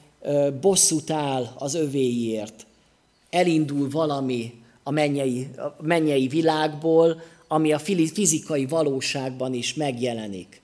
bosszút 0.61 1.11
áll 1.11 1.53
az 1.57 1.73
övéiért. 1.73 2.65
Elindul 3.29 3.89
valami 3.89 4.53
a 4.83 4.91
mennyei, 4.91 5.47
a 5.57 5.83
mennyei 5.83 6.27
világból, 6.27 7.21
ami 7.47 7.73
a 7.73 7.79
fizikai 8.13 8.65
valóságban 8.65 9.53
is 9.53 9.73
megjelenik. 9.73 10.61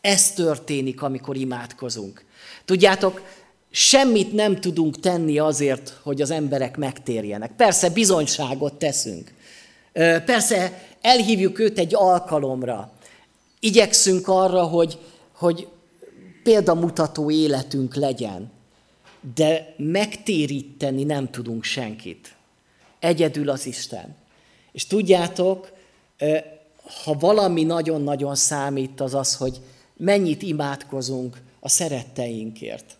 Ez 0.00 0.32
történik, 0.32 1.02
amikor 1.02 1.36
imádkozunk. 1.36 2.24
Tudjátok, 2.64 3.22
semmit 3.70 4.32
nem 4.32 4.60
tudunk 4.60 5.00
tenni 5.00 5.38
azért, 5.38 5.98
hogy 6.02 6.22
az 6.22 6.30
emberek 6.30 6.76
megtérjenek. 6.76 7.56
Persze 7.56 7.90
bizonyságot 7.90 8.74
teszünk. 8.74 9.32
Persze 10.24 10.82
elhívjuk 11.00 11.58
őt 11.58 11.78
egy 11.78 11.94
alkalomra. 11.94 12.92
Igyekszünk 13.60 14.28
arra, 14.28 14.62
hogy, 14.62 14.98
hogy 15.32 15.68
példamutató 16.42 17.30
életünk 17.30 17.94
legyen. 17.94 18.52
De 19.34 19.74
megtéríteni 19.76 21.04
nem 21.04 21.30
tudunk 21.30 21.64
senkit. 21.64 22.34
Egyedül 22.98 23.50
az 23.50 23.66
Isten. 23.66 24.16
És 24.72 24.86
tudjátok, 24.86 25.72
ha 27.04 27.14
valami 27.14 27.62
nagyon-nagyon 27.62 28.34
számít, 28.34 29.00
az 29.00 29.14
az, 29.14 29.36
hogy 29.36 29.60
mennyit 29.96 30.42
imádkozunk 30.42 31.42
a 31.60 31.68
szeretteinkért. 31.68 32.96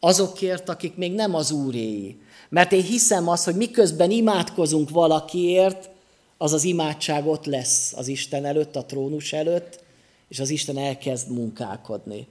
Azokért, 0.00 0.68
akik 0.68 0.96
még 0.96 1.12
nem 1.12 1.34
az 1.34 1.50
úréi. 1.50 2.20
Mert 2.48 2.72
én 2.72 2.82
hiszem 2.82 3.28
azt, 3.28 3.44
hogy 3.44 3.56
miközben 3.56 4.10
imádkozunk 4.10 4.90
valakiért, 4.90 5.88
az 6.36 6.52
az 6.52 6.64
imádság 6.64 7.26
ott 7.26 7.44
lesz 7.44 7.92
az 7.96 8.08
Isten 8.08 8.44
előtt, 8.44 8.76
a 8.76 8.84
trónus 8.84 9.32
előtt, 9.32 9.82
és 10.28 10.40
az 10.40 10.50
Isten 10.50 10.78
elkezd 10.78 11.30
munkálkodni. 11.30 12.26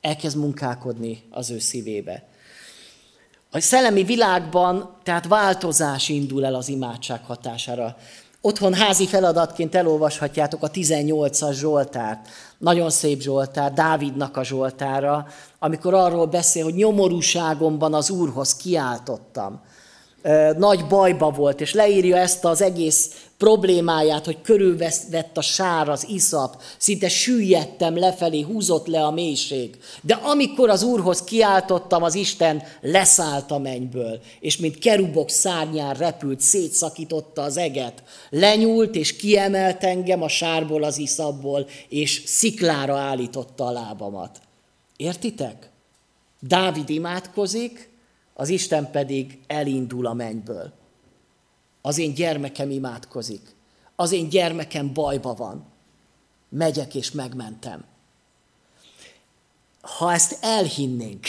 Elkezd 0.00 0.36
munkálkodni 0.36 1.22
az 1.30 1.50
ő 1.50 1.58
szívébe. 1.58 2.28
A 3.56 3.60
szellemi 3.60 4.02
világban 4.02 4.96
tehát 5.02 5.26
változás 5.26 6.08
indul 6.08 6.44
el 6.44 6.54
az 6.54 6.68
imádság 6.68 7.24
hatására. 7.24 7.96
Otthon 8.40 8.74
házi 8.74 9.06
feladatként 9.06 9.74
elolvashatjátok 9.74 10.62
a 10.62 10.70
18-as 10.70 11.52
Zsoltárt. 11.52 12.28
Nagyon 12.58 12.90
szép 12.90 13.20
Zsoltár, 13.20 13.72
Dávidnak 13.72 14.36
a 14.36 14.44
Zsoltára, 14.44 15.26
amikor 15.58 15.94
arról 15.94 16.26
beszél, 16.26 16.64
hogy 16.64 16.74
nyomorúságomban 16.74 17.94
az 17.94 18.10
Úrhoz 18.10 18.56
kiáltottam 18.56 19.60
nagy 20.58 20.86
bajba 20.86 21.30
volt, 21.30 21.60
és 21.60 21.72
leírja 21.72 22.16
ezt 22.16 22.44
az 22.44 22.62
egész 22.62 23.26
problémáját, 23.38 24.24
hogy 24.24 24.42
körülvett 24.42 25.36
a 25.36 25.40
sár, 25.40 25.88
az 25.88 26.06
iszap, 26.08 26.62
szinte 26.78 27.08
süllyedtem 27.08 27.98
lefelé, 27.98 28.40
húzott 28.40 28.86
le 28.86 29.04
a 29.04 29.10
mélység. 29.10 29.78
De 30.02 30.14
amikor 30.14 30.70
az 30.70 30.82
Úrhoz 30.82 31.24
kiáltottam, 31.24 32.02
az 32.02 32.14
Isten 32.14 32.62
leszállt 32.80 33.50
a 33.50 33.58
mennyből, 33.58 34.20
és 34.40 34.56
mint 34.56 34.78
kerubok 34.78 35.30
szárnyán 35.30 35.94
repült, 35.94 36.40
szétszakította 36.40 37.42
az 37.42 37.56
eget, 37.56 38.02
lenyúlt 38.30 38.94
és 38.94 39.16
kiemelt 39.16 39.84
engem 39.84 40.22
a 40.22 40.28
sárból, 40.28 40.82
az 40.82 40.98
iszapból, 40.98 41.66
és 41.88 42.22
sziklára 42.26 42.96
állította 42.96 43.66
a 43.66 43.70
lábamat. 43.70 44.40
Értitek? 44.96 45.70
Dávid 46.40 46.90
imádkozik, 46.90 47.94
az 48.38 48.48
Isten 48.48 48.90
pedig 48.90 49.38
elindul 49.46 50.06
a 50.06 50.12
mennyből. 50.12 50.72
Az 51.82 51.98
én 51.98 52.14
gyermekem 52.14 52.70
imádkozik. 52.70 53.54
Az 53.94 54.12
én 54.12 54.28
gyermekem 54.28 54.92
bajba 54.92 55.34
van. 55.34 55.64
Megyek 56.48 56.94
és 56.94 57.10
megmentem. 57.10 57.84
Ha 59.80 60.12
ezt 60.12 60.38
elhinnénk, 60.40 61.26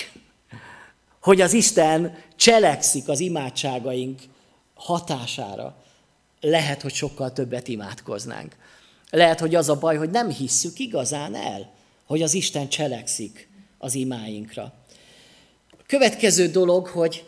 hogy 1.21 1.41
az 1.41 1.53
Isten 1.53 2.17
cselekszik 2.35 3.07
az 3.07 3.19
imádságaink 3.19 4.21
hatására, 4.73 5.75
lehet, 6.41 6.81
hogy 6.81 6.93
sokkal 6.93 7.33
többet 7.33 7.67
imádkoznánk. 7.67 8.55
Lehet, 9.09 9.39
hogy 9.39 9.55
az 9.55 9.69
a 9.69 9.79
baj, 9.79 9.97
hogy 9.97 10.09
nem 10.09 10.29
hisszük 10.29 10.79
igazán 10.79 11.35
el, 11.35 11.73
hogy 12.05 12.21
az 12.21 12.33
Isten 12.33 12.69
cselekszik 12.69 13.49
az 13.77 13.93
imáinkra. 13.95 14.73
Következő 15.87 16.47
dolog, 16.47 16.87
hogy 16.87 17.23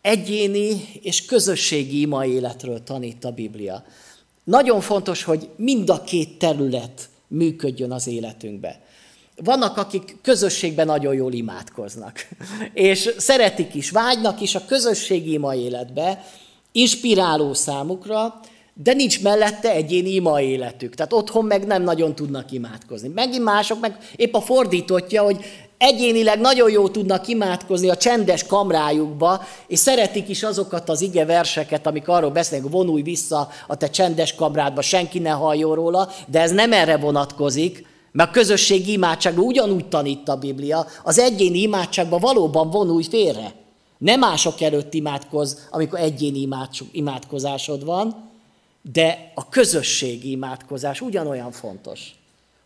egyéni 0.00 0.88
és 1.02 1.24
közösségi 1.24 2.00
ima 2.00 2.24
életről 2.24 2.82
tanít 2.82 3.24
a 3.24 3.30
Biblia. 3.30 3.84
Nagyon 4.44 4.80
fontos, 4.80 5.22
hogy 5.22 5.48
mind 5.56 5.90
a 5.90 6.02
két 6.02 6.38
terület 6.38 7.08
működjön 7.28 7.92
az 7.92 8.06
életünkbe. 8.06 8.80
Vannak, 9.36 9.76
akik 9.76 10.16
közösségben 10.22 10.86
nagyon 10.86 11.14
jól 11.14 11.32
imádkoznak, 11.32 12.28
és 12.72 13.14
szeretik 13.16 13.74
is, 13.74 13.90
vágynak 13.90 14.40
is 14.40 14.54
a 14.54 14.64
közösségi 14.64 15.32
ima 15.32 15.54
életbe, 15.54 16.24
inspiráló 16.72 17.54
számukra, 17.54 18.40
de 18.74 18.92
nincs 18.92 19.22
mellette 19.22 19.70
egyéni 19.72 20.10
ima 20.10 20.40
életük. 20.40 20.94
Tehát 20.94 21.12
otthon 21.12 21.44
meg 21.44 21.66
nem 21.66 21.82
nagyon 21.82 22.14
tudnak 22.14 22.52
imádkozni. 22.52 23.08
Megint 23.08 23.44
mások 23.44 23.80
meg 23.80 23.96
épp 24.16 24.34
a 24.34 24.40
fordítottja, 24.40 25.22
hogy 25.22 25.44
egyénileg 25.78 26.40
nagyon 26.40 26.70
jó 26.70 26.88
tudnak 26.88 27.28
imádkozni 27.28 27.88
a 27.88 27.96
csendes 27.96 28.46
kamrájukba, 28.46 29.42
és 29.66 29.78
szeretik 29.78 30.28
is 30.28 30.42
azokat 30.42 30.88
az 30.88 31.00
ige 31.00 31.24
verseket, 31.24 31.86
amik 31.86 32.08
arról 32.08 32.30
beszélnek, 32.30 32.70
vonulj 32.70 33.02
vissza 33.02 33.48
a 33.66 33.76
te 33.76 33.90
csendes 33.90 34.34
kamrádba, 34.34 34.82
senki 34.82 35.18
ne 35.18 35.30
halljon 35.30 35.74
róla, 35.74 36.08
de 36.26 36.40
ez 36.40 36.50
nem 36.50 36.72
erre 36.72 36.96
vonatkozik, 36.96 37.86
mert 38.12 38.28
a 38.28 38.32
közösségi 38.32 38.92
imádságban 38.92 39.44
ugyanúgy 39.44 39.88
tanít 39.88 40.28
a 40.28 40.36
Biblia, 40.36 40.86
az 41.02 41.18
egyéni 41.18 41.60
imádságban 41.60 42.20
valóban 42.20 42.70
vonulj 42.70 43.04
félre. 43.04 43.54
Nem 43.98 44.18
mások 44.18 44.60
előtt 44.60 44.94
imádkozz, 44.94 45.54
amikor 45.70 45.98
egyéni 45.98 46.48
imádkozásod 46.92 47.84
van, 47.84 48.30
de 48.92 49.32
a 49.34 49.48
közösségi 49.48 50.30
imádkozás 50.30 51.00
ugyanolyan 51.00 51.50
fontos 51.52 52.17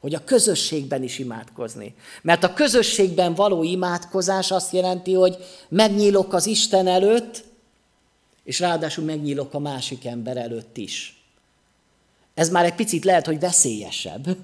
hogy 0.02 0.14
a 0.14 0.24
közösségben 0.24 1.02
is 1.02 1.18
imádkozni. 1.18 1.94
Mert 2.22 2.44
a 2.44 2.52
közösségben 2.52 3.34
való 3.34 3.62
imádkozás 3.62 4.50
azt 4.50 4.72
jelenti, 4.72 5.12
hogy 5.12 5.36
megnyílok 5.68 6.32
az 6.32 6.46
Isten 6.46 6.86
előtt, 6.86 7.44
és 8.44 8.58
ráadásul 8.58 9.04
megnyílok 9.04 9.54
a 9.54 9.58
másik 9.58 10.06
ember 10.06 10.36
előtt 10.36 10.76
is. 10.76 11.22
Ez 12.34 12.50
már 12.50 12.64
egy 12.64 12.74
picit 12.74 13.04
lehet, 13.04 13.26
hogy 13.26 13.40
veszélyesebb. 13.40 14.36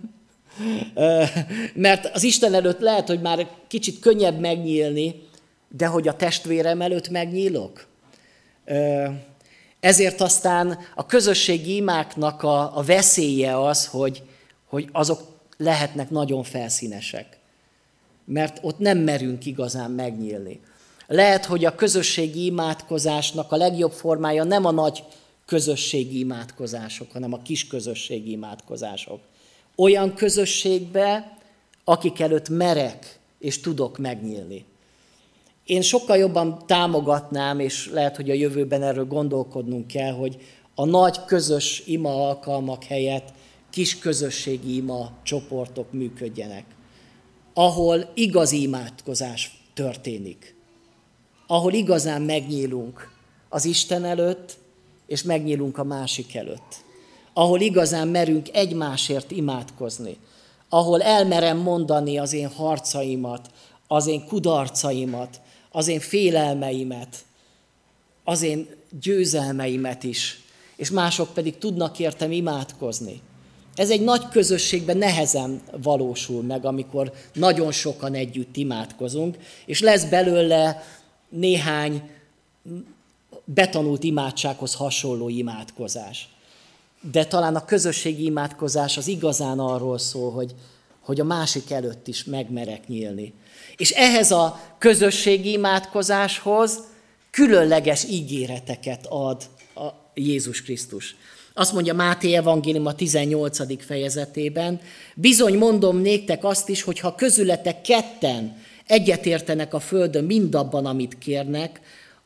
Mert 1.74 2.14
az 2.14 2.22
Isten 2.22 2.54
előtt 2.54 2.80
lehet, 2.80 3.08
hogy 3.08 3.20
már 3.20 3.48
kicsit 3.66 3.98
könnyebb 3.98 4.38
megnyílni, 4.40 5.22
de 5.68 5.86
hogy 5.86 6.08
a 6.08 6.16
testvérem 6.16 6.80
előtt 6.80 7.08
megnyílok. 7.08 7.86
Ezért 9.80 10.20
aztán 10.20 10.78
a 10.94 11.06
közösségi 11.06 11.74
imáknak 11.74 12.42
a, 12.42 12.76
a 12.76 12.82
veszélye 12.82 13.66
az, 13.66 13.86
hogy, 13.86 14.22
hogy 14.68 14.88
azok 14.92 15.27
lehetnek 15.58 16.10
nagyon 16.10 16.42
felszínesek, 16.42 17.38
mert 18.24 18.58
ott 18.62 18.78
nem 18.78 18.98
merünk 18.98 19.46
igazán 19.46 19.90
megnyílni. 19.90 20.60
Lehet, 21.06 21.44
hogy 21.44 21.64
a 21.64 21.74
közösségi 21.74 22.44
imádkozásnak 22.44 23.52
a 23.52 23.56
legjobb 23.56 23.92
formája 23.92 24.44
nem 24.44 24.64
a 24.64 24.70
nagy 24.70 25.04
közösségi 25.46 26.18
imádkozások, 26.18 27.12
hanem 27.12 27.32
a 27.32 27.42
kis 27.42 27.66
közösségi 27.66 28.30
imádkozások. 28.30 29.20
Olyan 29.76 30.14
közösségbe, 30.14 31.36
akik 31.84 32.20
előtt 32.20 32.48
merek 32.48 33.18
és 33.38 33.60
tudok 33.60 33.98
megnyílni. 33.98 34.64
Én 35.64 35.82
sokkal 35.82 36.16
jobban 36.16 36.62
támogatnám, 36.66 37.60
és 37.60 37.90
lehet, 37.92 38.16
hogy 38.16 38.30
a 38.30 38.34
jövőben 38.34 38.82
erről 38.82 39.06
gondolkodnunk 39.06 39.86
kell, 39.86 40.12
hogy 40.12 40.36
a 40.74 40.84
nagy 40.84 41.24
közös 41.24 41.82
ima 41.86 42.28
alkalmak 42.28 42.84
helyett 42.84 43.32
kis 43.78 43.98
közösségi 43.98 44.76
ima 44.76 45.10
csoportok 45.22 45.92
működjenek, 45.92 46.64
ahol 47.54 48.10
igazi 48.14 48.62
imádkozás 48.62 49.62
történik, 49.74 50.54
ahol 51.46 51.72
igazán 51.72 52.22
megnyílunk 52.22 53.10
az 53.48 53.64
Isten 53.64 54.04
előtt, 54.04 54.58
és 55.06 55.22
megnyílunk 55.22 55.78
a 55.78 55.84
másik 55.84 56.34
előtt, 56.34 56.84
ahol 57.32 57.60
igazán 57.60 58.08
merünk 58.08 58.48
egymásért 58.52 59.30
imádkozni, 59.30 60.16
ahol 60.68 61.02
elmerem 61.02 61.58
mondani 61.58 62.18
az 62.18 62.32
én 62.32 62.48
harcaimat, 62.48 63.50
az 63.86 64.06
én 64.06 64.24
kudarcaimat, 64.26 65.40
az 65.70 65.88
én 65.88 66.00
félelmeimet, 66.00 67.24
az 68.24 68.42
én 68.42 68.68
győzelmeimet 69.00 70.04
is, 70.04 70.40
és 70.76 70.90
mások 70.90 71.34
pedig 71.34 71.58
tudnak 71.58 71.98
értem 71.98 72.32
imádkozni. 72.32 73.22
Ez 73.78 73.90
egy 73.90 74.00
nagy 74.00 74.28
közösségben 74.28 74.96
nehezen 74.96 75.60
valósul 75.82 76.42
meg, 76.42 76.64
amikor 76.64 77.12
nagyon 77.32 77.72
sokan 77.72 78.14
együtt 78.14 78.56
imádkozunk, 78.56 79.36
és 79.66 79.80
lesz 79.80 80.04
belőle 80.04 80.84
néhány 81.28 82.10
betanult 83.44 84.02
imádsághoz 84.02 84.74
hasonló 84.74 85.28
imádkozás. 85.28 86.28
De 87.12 87.24
talán 87.24 87.56
a 87.56 87.64
közösségi 87.64 88.24
imádkozás 88.24 88.96
az 88.96 89.06
igazán 89.06 89.58
arról 89.58 89.98
szól, 89.98 90.32
hogy, 90.32 90.54
hogy 91.00 91.20
a 91.20 91.24
másik 91.24 91.70
előtt 91.70 92.08
is 92.08 92.24
megmerek 92.24 92.88
nyílni. 92.88 93.32
És 93.76 93.90
ehhez 93.90 94.30
a 94.30 94.60
közösségi 94.78 95.52
imádkozáshoz 95.52 96.78
különleges 97.30 98.04
ígéreteket 98.04 99.06
ad 99.08 99.42
a 99.74 99.88
Jézus 100.14 100.62
Krisztus. 100.62 101.16
Azt 101.58 101.72
mondja 101.72 101.94
Máté 101.94 102.34
Evangélium 102.34 102.86
a 102.86 102.94
18. 102.94 103.84
fejezetében, 103.84 104.80
bizony 105.14 105.58
mondom 105.58 106.00
néktek 106.00 106.44
azt 106.44 106.68
is, 106.68 106.82
hogy 106.82 106.98
ha 106.98 107.14
közületek 107.14 107.80
ketten 107.80 108.56
egyetértenek 108.86 109.74
a 109.74 109.80
földön 109.80 110.24
mindabban, 110.24 110.86
amit 110.86 111.18
kérnek, 111.18 111.80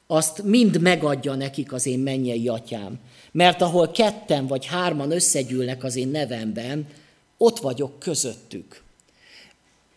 azt 0.07 0.42
mind 0.42 0.81
megadja 0.81 1.35
nekik 1.35 1.73
az 1.73 1.87
én 1.87 1.99
mennyei 1.99 2.49
atyám. 2.49 2.99
Mert 3.33 3.62
ahol 3.62 3.90
ketten 3.90 4.47
vagy 4.47 4.66
hárman 4.66 5.11
összegyűlnek 5.11 5.85
az 5.85 5.97
én 5.97 6.09
nevemben, 6.09 6.87
ott 7.37 7.59
vagyok 7.59 7.99
közöttük. 7.99 8.83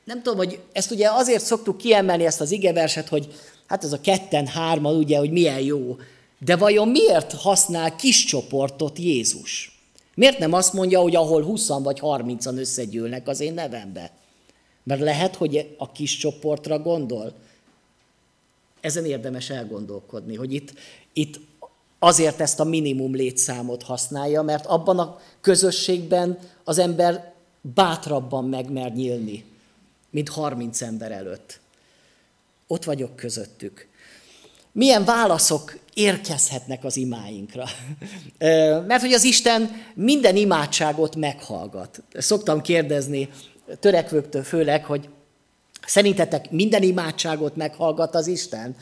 Nem 0.03 0.21
tudom, 0.21 0.37
hogy 0.37 0.59
ezt 0.71 0.91
ugye 0.91 1.09
azért 1.11 1.43
szoktuk 1.43 1.77
kiemelni 1.77 2.25
ezt 2.25 2.41
az 2.41 2.51
igeverset, 2.51 3.07
hogy 3.07 3.27
hát 3.67 3.83
ez 3.83 3.93
a 3.93 4.01
ketten, 4.01 4.47
hárman, 4.47 4.95
ugye, 4.95 5.17
hogy 5.17 5.31
milyen 5.31 5.59
jó. 5.59 5.97
De 6.45 6.55
vajon 6.55 6.87
miért 6.87 7.33
használ 7.33 7.95
kis 7.95 8.23
csoportot 8.23 8.99
Jézus? 8.99 9.79
Miért 10.15 10.37
nem 10.37 10.53
azt 10.53 10.73
mondja, 10.73 10.99
hogy 10.99 11.15
ahol 11.15 11.43
20 11.43 11.67
vagy 11.67 11.99
30-an 12.01 12.57
összegyűlnek 12.57 13.27
az 13.27 13.39
én 13.39 13.53
nevembe? 13.53 14.11
Mert 14.83 15.01
lehet, 15.01 15.35
hogy 15.35 15.75
a 15.77 15.91
kis 15.91 16.17
csoportra 16.17 16.79
gondol. 16.79 17.33
Ezen 18.81 19.05
érdemes 19.05 19.49
elgondolkodni, 19.49 20.35
hogy 20.35 20.53
itt, 20.53 20.73
itt 21.13 21.39
azért 21.99 22.39
ezt 22.41 22.59
a 22.59 22.63
minimum 22.63 23.15
létszámot 23.15 23.83
használja, 23.83 24.41
mert 24.41 24.65
abban 24.65 24.99
a 24.99 25.19
közösségben 25.41 26.39
az 26.63 26.77
ember 26.77 27.33
bátrabban 27.61 28.45
megmer 28.45 28.93
nyílni, 28.93 29.45
mint 30.09 30.29
30 30.29 30.81
ember 30.81 31.11
előtt. 31.11 31.59
Ott 32.67 32.83
vagyok 32.83 33.15
közöttük. 33.15 33.87
Milyen 34.71 35.05
válaszok 35.05 35.83
érkezhetnek 35.95 36.83
az 36.83 36.97
imáinkra? 36.97 37.63
Mert 38.87 39.01
hogy 39.01 39.13
az 39.13 39.23
Isten 39.23 39.69
minden 39.93 40.35
imádságot 40.35 41.15
meghallgat. 41.15 42.03
Szoktam 42.13 42.61
kérdezni 42.61 43.29
törekvőktől 43.79 44.43
főleg, 44.43 44.85
hogy 44.85 45.09
szerintetek 45.85 46.51
minden 46.51 46.83
imádságot 46.83 47.55
meghallgat 47.55 48.15
az 48.15 48.27
Isten? 48.27 48.75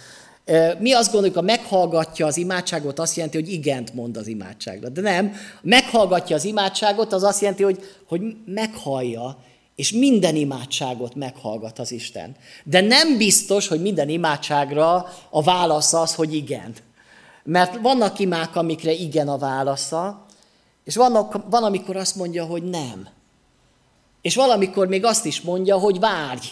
Mi 0.80 0.92
azt 0.92 1.12
gondoljuk, 1.12 1.38
ha 1.38 1.44
meghallgatja 1.44 2.26
az 2.26 2.38
imádságot, 2.38 3.00
azt 3.00 3.16
jelenti, 3.16 3.38
hogy 3.38 3.52
igent 3.52 3.94
mond 3.94 4.18
az 4.18 4.28
imádságra. 4.28 4.90
De 4.90 5.02
nem, 5.02 5.34
meghallgatja 5.62 6.36
az 6.36 6.46
imádságot, 6.46 7.14
az 7.14 7.24
azt 7.24 7.42
jelenti, 7.42 7.64
hogy, 7.64 7.80
hogy 8.08 8.22
meghallja, 8.46 9.38
és 9.76 9.92
minden 9.92 10.36
imádságot 10.36 11.16
meghallgat 11.16 11.80
az 11.80 11.92
Isten. 11.92 12.36
De 12.64 12.82
nem 12.82 13.18
biztos, 13.18 13.68
hogy 13.68 13.82
minden 13.82 14.10
imádságra 14.10 15.10
a 15.30 15.44
válasz 15.44 15.94
az, 15.94 16.16
hogy 16.16 16.36
igen. 16.36 16.74
Mert 17.44 17.82
vannak 17.82 18.20
imák, 18.20 18.56
amikre 18.56 18.92
igen 18.92 19.28
a 19.28 19.38
válasza, 19.38 20.26
és 20.84 20.96
vannak, 20.96 21.50
van, 21.50 21.64
amikor 21.64 21.96
azt 21.96 22.16
mondja, 22.16 22.46
hogy 22.46 22.64
nem. 22.64 23.08
És 24.22 24.36
valamikor 24.36 24.88
még 24.88 25.06
azt 25.06 25.26
is 25.26 25.42
mondja, 25.42 25.78
hogy 25.78 26.00
várj, 26.00 26.48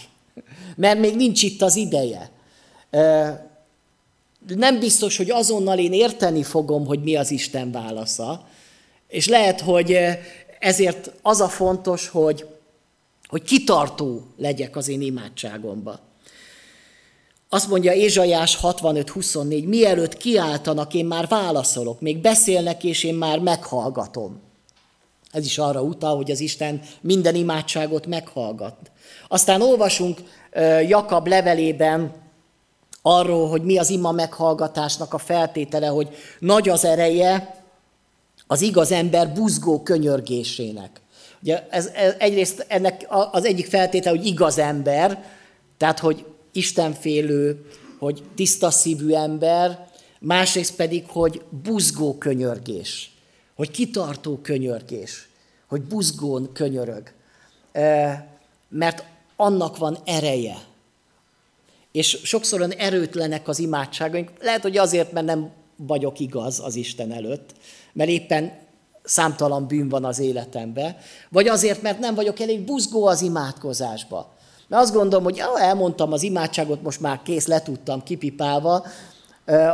mert 0.76 1.00
még 1.00 1.16
nincs 1.16 1.44
itt 1.44 1.62
az 1.62 1.76
ideje. 1.76 2.32
Nem 4.48 4.80
biztos, 4.80 5.18
hogy 5.18 5.32
azonnal 5.32 5.78
én 5.78 5.94
érteni 5.94 6.44
fogom, 6.44 6.86
hogy 6.86 7.04
mi 7.04 7.16
az 7.16 7.32
Isten 7.32 7.72
válasza, 7.72 8.48
és 9.08 9.28
lehet, 9.28 9.62
hogy 9.62 9.98
ezért 10.60 11.12
az 11.22 11.42
a 11.42 11.48
fontos, 11.48 12.08
hogy, 12.08 12.48
hogy 13.28 13.42
kitartó 13.44 14.26
legyek 14.38 14.76
az 14.76 14.88
én 14.88 15.02
imádságomba. 15.02 16.00
Azt 17.54 17.68
mondja 17.68 17.94
Ézsajás 17.94 18.58
65-24, 18.62 19.68
mielőtt 19.68 20.18
kiáltanak, 20.18 20.94
én 20.94 21.06
már 21.06 21.28
válaszolok, 21.28 22.02
még 22.02 22.18
beszélnek, 22.18 22.84
és 22.84 23.04
én 23.04 23.16
már 23.16 23.40
meghallgatom. 23.40 24.42
Ez 25.32 25.46
is 25.46 25.58
arra 25.58 25.82
utal, 25.82 26.16
hogy 26.16 26.32
az 26.32 26.40
Isten 26.40 26.82
minden 27.02 27.36
imádságot 27.36 28.06
meghallgat. 28.06 28.76
Aztán 29.28 29.62
olvasunk 29.62 30.20
Jakab 30.88 31.28
levelében 31.28 32.14
arról, 33.02 33.50
hogy 33.50 33.62
mi 33.62 33.78
az 33.78 33.90
ima 33.90 34.12
meghallgatásnak 34.12 35.14
a 35.14 35.18
feltétele, 35.18 35.88
hogy 35.88 36.10
nagy 36.40 36.70
az 36.70 36.86
ereje 36.86 37.64
az 38.48 38.62
igaz 38.62 38.92
ember 38.92 39.34
buzgó 39.34 39.82
könyörgésének. 39.82 41.02
Ugye 41.42 41.68
ez, 41.70 41.88
ez 41.88 42.14
egyrészt 42.18 42.66
ennek 42.68 43.08
az 43.32 43.46
egyik 43.46 43.66
feltétele, 43.66 44.18
hogy 44.18 44.26
igaz 44.26 44.58
ember, 44.58 45.24
tehát 45.78 46.00
hogy 46.00 46.26
istenfélő, 46.52 47.66
hogy 48.00 48.24
tiszta 48.36 48.72
szívű 48.72 49.14
ember, 49.14 49.90
másrészt 50.20 50.76
pedig, 50.76 51.04
hogy 51.08 51.42
buzgó 51.64 52.18
könyörgés, 52.18 53.12
hogy 53.56 53.72
kitartó 53.72 54.38
könyörgés, 54.38 55.30
hogy 55.68 55.82
buzgón 55.82 56.50
könyörög. 56.54 57.12
Mert 58.70 59.04
annak 59.36 59.78
van 59.78 59.98
ereje. 60.06 60.58
És 61.92 62.20
sokszor 62.24 62.60
olyan 62.60 62.72
erőtlenek 62.72 63.48
az 63.48 63.60
imádságaink, 63.60 64.32
lehet, 64.40 64.62
hogy 64.62 64.78
azért, 64.78 65.12
mert 65.12 65.26
nem 65.26 65.52
vagyok 65.76 66.20
igaz 66.20 66.60
az 66.60 66.76
Isten 66.76 67.12
előtt, 67.12 67.54
mert 67.94 68.10
éppen 68.10 68.60
számtalan 69.04 69.68
bűn 69.68 69.90
van 69.90 70.06
az 70.06 70.20
életemben, 70.20 70.98
vagy 71.30 71.48
azért, 71.48 71.82
mert 71.82 72.00
nem 72.00 72.16
vagyok 72.16 72.40
elég 72.40 72.62
buzgó 72.66 73.06
az 73.06 73.22
imádkozásba. 73.22 74.36
Mert 74.72 74.84
azt 74.84 74.94
gondolom, 74.94 75.24
hogy 75.24 75.42
elmondtam 75.58 76.12
az 76.12 76.24
imádságot, 76.24 76.82
most 76.82 77.00
már 77.00 77.22
kész, 77.24 77.48
letudtam 77.48 78.04
kipipálva, 78.04 78.86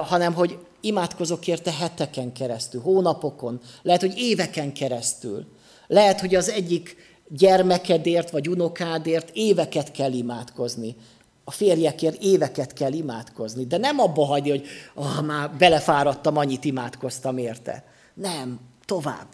hanem 0.04 0.34
hogy 0.34 0.58
imádkozok 0.82 1.48
érte 1.48 1.72
heteken 1.72 2.34
keresztül, 2.34 2.82
hónapokon, 2.82 3.60
lehet, 3.82 4.02
hogy 4.02 4.18
éveken 4.18 4.74
keresztül. 4.74 5.46
Lehet, 5.88 6.20
hogy 6.20 6.36
az 6.36 6.50
egyik 6.50 6.96
gyermekedért 7.28 8.30
vagy 8.30 8.50
unokádért 8.50 9.30
éveket 9.34 9.92
kell 9.92 10.12
imádkozni. 10.12 10.96
A 11.44 11.52
férjekért 11.52 12.22
éveket 12.22 12.74
kell 12.74 12.94
imádkozni. 12.94 13.66
De 13.66 13.78
nem 13.78 14.00
abba 14.00 14.26
hagyni, 14.26 14.50
hogy 14.50 14.66
oh, 14.96 15.22
már 15.22 15.52
belefáradtam, 15.52 16.38
annyit 16.38 16.66
imádkoztam 16.66 17.38
érte. 17.38 17.84
Nem, 18.14 18.60
tovább. 18.86 19.28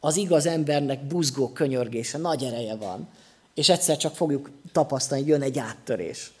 Az 0.00 0.16
igaz 0.16 0.46
embernek 0.46 1.06
buzgó 1.06 1.48
könyörgése, 1.48 2.18
nagy 2.18 2.42
ereje 2.42 2.76
van. 2.76 3.08
És 3.54 3.68
egyszer 3.68 3.96
csak 3.96 4.14
fogjuk 4.14 4.50
tapasztalni, 4.72 5.22
hogy 5.22 5.32
jön 5.32 5.42
egy 5.42 5.58
áttörés. 5.58 6.32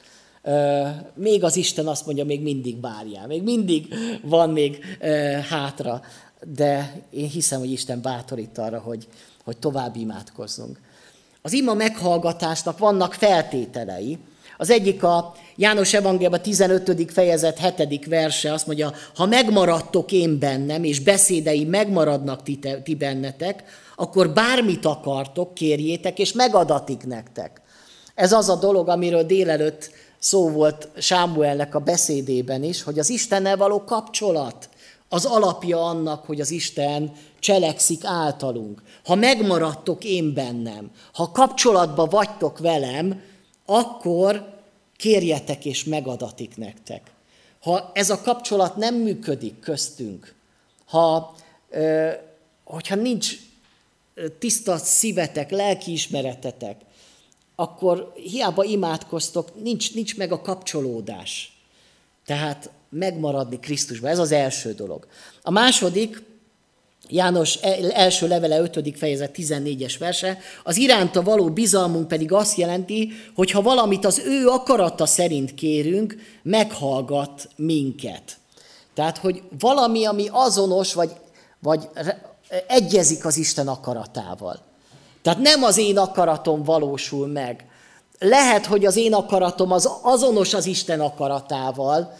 Még 1.14 1.44
az 1.44 1.56
Isten 1.56 1.86
azt 1.86 2.06
mondja, 2.06 2.24
még 2.24 2.42
mindig 2.42 2.76
bárjál, 2.76 3.26
még 3.26 3.42
mindig 3.42 3.94
van 4.22 4.50
még 4.50 4.84
hátra, 5.48 6.02
de 6.46 7.02
én 7.10 7.28
hiszem, 7.28 7.58
hogy 7.58 7.70
Isten 7.70 8.02
bátorít 8.02 8.58
arra, 8.58 8.78
hogy, 8.78 9.08
hogy 9.44 9.56
tovább 9.56 9.96
imádkozzunk. 9.96 10.80
Az 11.42 11.52
ima 11.52 11.74
meghallgatásnak 11.74 12.78
vannak 12.78 13.14
feltételei. 13.14 14.18
Az 14.56 14.70
egyik 14.70 15.02
a 15.02 15.34
János 15.56 15.94
Evangélium 15.94 16.40
15. 16.40 17.12
fejezet 17.12 17.76
7. 17.76 18.06
verse, 18.06 18.52
azt 18.52 18.66
mondja, 18.66 18.92
ha 19.14 19.26
megmaradtok 19.26 20.12
én 20.12 20.38
bennem, 20.38 20.84
és 20.84 21.00
beszédei 21.00 21.64
megmaradnak 21.64 22.42
ti, 22.42 22.58
te, 22.58 22.82
ti 22.82 22.94
bennetek, 22.94 23.64
akkor 24.02 24.30
bármit 24.30 24.84
akartok, 24.84 25.54
kérjétek, 25.54 26.18
és 26.18 26.32
megadatik 26.32 27.04
nektek. 27.06 27.60
Ez 28.14 28.32
az 28.32 28.48
a 28.48 28.56
dolog, 28.56 28.88
amiről 28.88 29.22
délelőtt 29.22 29.90
szó 30.18 30.48
volt 30.50 30.88
Sámuelnek 30.96 31.74
a 31.74 31.78
beszédében 31.78 32.62
is, 32.62 32.82
hogy 32.82 32.98
az 32.98 33.10
Istennel 33.10 33.56
való 33.56 33.84
kapcsolat 33.84 34.68
az 35.08 35.24
alapja 35.24 35.84
annak, 35.84 36.24
hogy 36.24 36.40
az 36.40 36.50
Isten 36.50 37.12
cselekszik 37.38 38.04
általunk. 38.04 38.82
Ha 39.04 39.14
megmaradtok 39.14 40.04
én 40.04 40.34
bennem, 40.34 40.90
ha 41.12 41.30
kapcsolatba 41.30 42.06
vagytok 42.06 42.58
velem, 42.58 43.20
akkor 43.66 44.54
kérjetek 44.96 45.64
és 45.64 45.84
megadatik 45.84 46.56
nektek. 46.56 47.02
Ha 47.60 47.90
ez 47.94 48.10
a 48.10 48.20
kapcsolat 48.20 48.76
nem 48.76 48.94
működik 48.94 49.60
köztünk, 49.60 50.34
ha, 50.86 51.34
hogyha 52.64 52.94
nincs 52.94 53.50
tiszta 54.38 54.76
szívetek, 54.76 55.50
lelkiismeretetek, 55.50 56.80
akkor 57.54 58.12
hiába 58.14 58.64
imádkoztok, 58.64 59.62
nincs, 59.62 59.94
nincs 59.94 60.16
meg 60.16 60.32
a 60.32 60.40
kapcsolódás. 60.40 61.60
Tehát 62.26 62.70
megmaradni 62.90 63.60
Krisztusban. 63.60 64.10
Ez 64.10 64.18
az 64.18 64.32
első 64.32 64.72
dolog. 64.74 65.06
A 65.42 65.50
második, 65.50 66.22
János 67.08 67.54
első 67.92 68.28
levele 68.28 68.60
5. 68.60 68.98
fejezet 68.98 69.34
14-es 69.38 69.94
verse, 69.98 70.38
az 70.64 70.76
iránta 70.76 71.22
való 71.22 71.50
bizalmunk 71.50 72.08
pedig 72.08 72.32
azt 72.32 72.56
jelenti, 72.56 73.12
hogy 73.34 73.50
ha 73.50 73.62
valamit 73.62 74.04
az 74.04 74.22
ő 74.24 74.46
akarata 74.46 75.06
szerint 75.06 75.54
kérünk, 75.54 76.16
meghallgat 76.42 77.48
minket. 77.56 78.36
Tehát, 78.94 79.18
hogy 79.18 79.42
valami, 79.58 80.04
ami 80.04 80.28
azonos, 80.30 80.94
vagy, 80.94 81.10
vagy 81.58 81.88
egyezik 82.66 83.24
az 83.24 83.36
Isten 83.36 83.68
akaratával. 83.68 84.58
Tehát 85.22 85.38
nem 85.38 85.62
az 85.62 85.78
én 85.78 85.98
akaratom 85.98 86.62
valósul 86.62 87.26
meg. 87.26 87.66
Lehet, 88.18 88.66
hogy 88.66 88.84
az 88.84 88.96
én 88.96 89.14
akaratom 89.14 89.72
az 89.72 89.90
azonos 90.02 90.54
az 90.54 90.66
Isten 90.66 91.00
akaratával, 91.00 92.12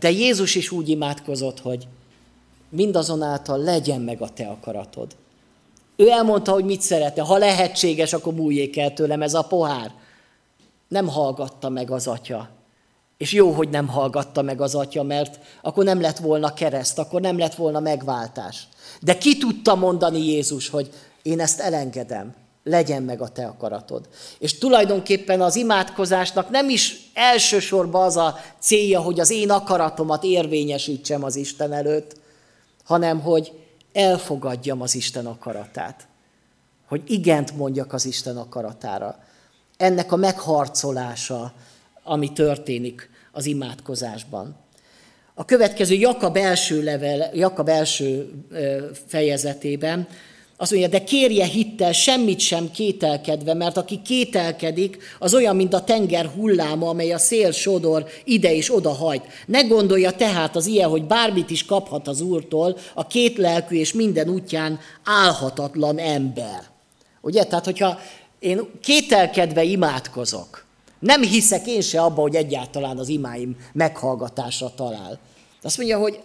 de 0.00 0.10
Jézus 0.10 0.54
is 0.54 0.70
úgy 0.70 0.88
imádkozott, 0.88 1.60
hogy 1.60 1.88
mindazonáltal 2.68 3.58
legyen 3.58 4.00
meg 4.00 4.20
a 4.20 4.28
te 4.28 4.46
akaratod. 4.46 5.16
Ő 5.96 6.08
elmondta, 6.08 6.52
hogy 6.52 6.64
mit 6.64 6.80
szeretne. 6.80 7.22
Ha 7.22 7.36
lehetséges, 7.36 8.12
akkor 8.12 8.34
múljék 8.34 8.76
el 8.76 8.92
tőlem 8.92 9.22
ez 9.22 9.34
a 9.34 9.42
pohár. 9.42 9.94
Nem 10.88 11.08
hallgatta 11.08 11.68
meg 11.68 11.90
az 11.90 12.06
atya. 12.06 12.48
És 13.20 13.32
jó, 13.32 13.50
hogy 13.50 13.68
nem 13.68 13.88
hallgatta 13.88 14.42
meg 14.42 14.60
az 14.60 14.74
atya, 14.74 15.02
mert 15.02 15.38
akkor 15.62 15.84
nem 15.84 16.00
lett 16.00 16.18
volna 16.18 16.54
kereszt, 16.54 16.98
akkor 16.98 17.20
nem 17.20 17.38
lett 17.38 17.54
volna 17.54 17.80
megváltás. 17.80 18.68
De 19.00 19.18
ki 19.18 19.38
tudta 19.38 19.74
mondani 19.74 20.26
Jézus, 20.26 20.68
hogy 20.68 20.90
én 21.22 21.40
ezt 21.40 21.60
elengedem, 21.60 22.34
legyen 22.64 23.02
meg 23.02 23.20
a 23.20 23.28
te 23.28 23.46
akaratod. 23.46 24.08
És 24.38 24.58
tulajdonképpen 24.58 25.40
az 25.40 25.56
imádkozásnak 25.56 26.50
nem 26.50 26.68
is 26.68 27.10
elsősorban 27.14 28.04
az 28.04 28.16
a 28.16 28.38
célja, 28.58 29.00
hogy 29.00 29.20
az 29.20 29.30
én 29.30 29.50
akaratomat 29.50 30.24
érvényesítsem 30.24 31.24
az 31.24 31.36
Isten 31.36 31.72
előtt, 31.72 32.16
hanem 32.84 33.20
hogy 33.20 33.52
elfogadjam 33.92 34.80
az 34.80 34.94
Isten 34.94 35.26
akaratát. 35.26 36.06
Hogy 36.88 37.02
igent 37.06 37.56
mondjak 37.56 37.92
az 37.92 38.04
Isten 38.04 38.36
akaratára. 38.36 39.18
Ennek 39.76 40.12
a 40.12 40.16
megharcolása, 40.16 41.52
ami 42.04 42.32
történik 42.32 43.10
az 43.32 43.46
imádkozásban. 43.46 44.56
A 45.34 45.44
következő 45.44 45.94
Jakab 45.94 46.36
első, 46.36 46.82
level, 46.82 47.30
Jakab 47.34 47.68
első 47.68 48.30
fejezetében 49.06 50.08
azt 50.60 50.70
mondja, 50.70 50.88
de 50.88 51.04
kérje 51.04 51.44
hittel, 51.44 51.92
semmit 51.92 52.40
sem 52.40 52.70
kételkedve, 52.70 53.54
mert 53.54 53.76
aki 53.76 54.02
kételkedik, 54.02 54.98
az 55.18 55.34
olyan, 55.34 55.56
mint 55.56 55.74
a 55.74 55.84
tenger 55.84 56.26
hulláma, 56.26 56.88
amely 56.88 57.12
a 57.12 57.18
szél 57.18 57.50
sodor 57.50 58.06
ide 58.24 58.54
és 58.54 58.74
oda 58.74 58.90
hajt. 58.90 59.22
Ne 59.46 59.62
gondolja 59.62 60.10
tehát 60.10 60.56
az 60.56 60.66
ilyen, 60.66 60.88
hogy 60.88 61.04
bármit 61.04 61.50
is 61.50 61.64
kaphat 61.64 62.08
az 62.08 62.20
Úrtól, 62.20 62.76
a 62.94 63.06
két 63.06 63.36
lelkű 63.36 63.76
és 63.76 63.92
minden 63.92 64.28
útján 64.28 64.78
álhatatlan 65.04 65.98
ember. 65.98 66.62
Ugye? 67.20 67.44
Tehát, 67.44 67.64
hogyha 67.64 67.98
én 68.38 68.60
kételkedve 68.82 69.62
imádkozok, 69.62 70.64
nem 71.00 71.22
hiszek 71.22 71.66
én 71.66 71.80
se 71.80 72.00
abba, 72.00 72.20
hogy 72.20 72.34
egyáltalán 72.34 72.98
az 72.98 73.08
imáim 73.08 73.56
meghallgatásra 73.72 74.74
talál. 74.74 75.18
Azt 75.62 75.76
mondja, 75.76 75.98
hogy 75.98 76.20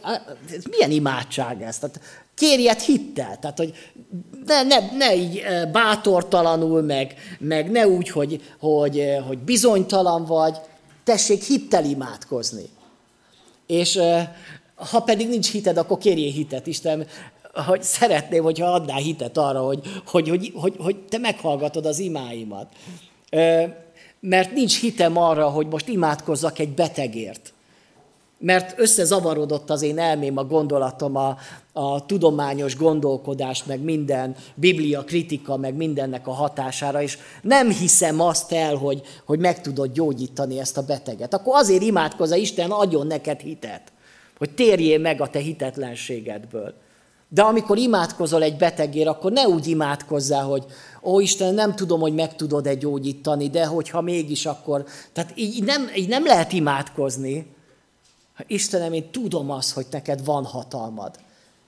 ez 0.55 0.63
milyen 0.69 0.91
imádság 0.91 1.61
ez? 1.61 1.79
Tehát 1.79 1.99
kérjed 2.35 2.79
hittel, 2.79 3.39
tehát 3.39 3.57
hogy 3.57 3.73
ne, 4.45 4.63
ne, 4.63 4.77
ne 4.97 5.15
így 5.15 5.43
bátortalanul, 5.71 6.81
meg, 6.81 7.15
meg 7.39 7.71
ne 7.71 7.87
úgy, 7.87 8.09
hogy, 8.09 8.41
hogy, 8.59 9.03
hogy 9.27 9.37
bizonytalan 9.37 10.25
vagy, 10.25 10.57
tessék 11.03 11.43
hittel 11.43 11.85
imádkozni. 11.85 12.69
És 13.67 13.99
ha 14.75 14.99
pedig 14.99 15.27
nincs 15.27 15.51
hited, 15.51 15.77
akkor 15.77 15.97
kérjél 15.97 16.31
hitet, 16.31 16.67
Isten, 16.67 17.07
hogy 17.65 17.83
szeretném, 17.83 18.43
hogyha 18.43 18.73
adnál 18.73 18.99
hitet 18.99 19.37
arra, 19.37 19.61
hogy, 19.61 19.79
hogy, 20.05 20.29
hogy, 20.29 20.51
hogy, 20.55 20.75
hogy 20.77 20.95
te 20.97 21.17
meghallgatod 21.17 21.85
az 21.85 21.99
imáimat. 21.99 22.67
Mert 24.29 24.53
nincs 24.53 24.79
hitem 24.79 25.17
arra, 25.17 25.49
hogy 25.49 25.67
most 25.67 25.87
imádkozzak 25.87 26.59
egy 26.59 26.69
betegért 26.69 27.53
mert 28.45 28.79
összezavarodott 28.79 29.69
az 29.69 29.81
én 29.81 29.99
elmém, 29.99 30.37
a 30.37 30.43
gondolatom, 30.43 31.15
a, 31.15 31.37
a 31.73 32.05
tudományos 32.05 32.77
gondolkodás, 32.77 33.63
meg 33.63 33.79
minden 33.79 34.35
biblia 34.55 35.03
kritika, 35.03 35.57
meg 35.57 35.75
mindennek 35.75 36.27
a 36.27 36.31
hatására, 36.31 37.01
és 37.01 37.17
nem 37.41 37.69
hiszem 37.69 38.19
azt 38.19 38.51
el, 38.51 38.75
hogy, 38.75 39.01
hogy 39.25 39.39
meg 39.39 39.61
tudod 39.61 39.91
gyógyítani 39.91 40.59
ezt 40.59 40.77
a 40.77 40.85
beteget. 40.85 41.33
Akkor 41.33 41.55
azért 41.55 41.83
imádkozza, 41.83 42.35
Isten 42.35 42.71
adjon 42.71 43.07
neked 43.07 43.39
hitet, 43.39 43.81
hogy 44.37 44.49
térjél 44.49 44.99
meg 44.99 45.21
a 45.21 45.29
te 45.29 45.39
hitetlenségedből. 45.39 46.73
De 47.29 47.41
amikor 47.41 47.77
imádkozol 47.77 48.43
egy 48.43 48.57
betegért, 48.57 49.07
akkor 49.07 49.31
ne 49.31 49.47
úgy 49.47 49.67
imádkozzál, 49.67 50.43
hogy 50.43 50.65
ó 51.05 51.19
Isten, 51.19 51.53
nem 51.53 51.75
tudom, 51.75 51.99
hogy 51.99 52.13
meg 52.13 52.35
tudod-e 52.35 52.73
gyógyítani, 52.73 53.49
de 53.49 53.65
hogyha 53.65 54.01
mégis, 54.01 54.45
akkor... 54.45 54.85
Tehát 55.13 55.31
így 55.35 55.63
nem, 55.63 55.91
így 55.95 56.07
nem 56.07 56.25
lehet 56.25 56.53
imádkozni, 56.53 57.53
Istenem, 58.47 58.93
én 58.93 59.11
tudom 59.11 59.51
azt, 59.51 59.71
hogy 59.71 59.85
neked 59.91 60.25
van 60.25 60.45
hatalmad, 60.45 61.15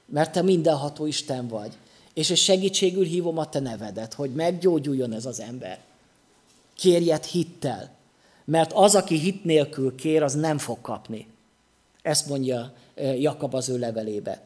mert 0.05 0.31
te 0.31 0.41
mindenható 0.41 1.05
Isten 1.05 1.47
vagy. 1.47 1.71
És 2.13 2.29
egy 2.29 2.37
segítségül 2.37 3.05
hívom 3.05 3.37
a 3.37 3.49
te 3.49 3.59
nevedet, 3.59 4.13
hogy 4.13 4.33
meggyógyuljon 4.33 5.13
ez 5.13 5.25
az 5.25 5.39
ember. 5.39 5.79
Kérjed 6.75 7.23
hittel, 7.23 7.89
mert 8.45 8.73
az, 8.73 8.95
aki 8.95 9.17
hit 9.17 9.43
nélkül 9.43 9.95
kér, 9.95 10.23
az 10.23 10.33
nem 10.33 10.57
fog 10.57 10.81
kapni. 10.81 11.27
Ezt 12.01 12.27
mondja 12.27 12.73
Jakab 12.95 13.53
az 13.53 13.69
ő 13.69 13.77
levelébe. 13.77 14.41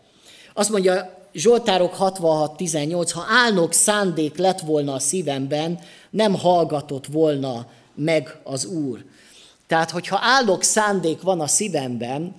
Azt 0.53 0.69
mondja 0.69 1.20
Zsoltárok 1.33 1.95
66.18, 1.99 3.09
ha 3.13 3.25
álnok 3.27 3.73
szándék 3.73 4.37
lett 4.37 4.59
volna 4.59 4.93
a 4.93 4.99
szívemben, 4.99 5.79
nem 6.09 6.35
hallgatott 6.35 7.05
volna 7.05 7.65
meg 7.95 8.39
az 8.43 8.65
Úr. 8.65 9.05
Tehát, 9.67 9.91
hogyha 9.91 10.19
áldok 10.21 10.63
szándék 10.63 11.21
van 11.21 11.39
a 11.39 11.47
szívemben, 11.47 12.33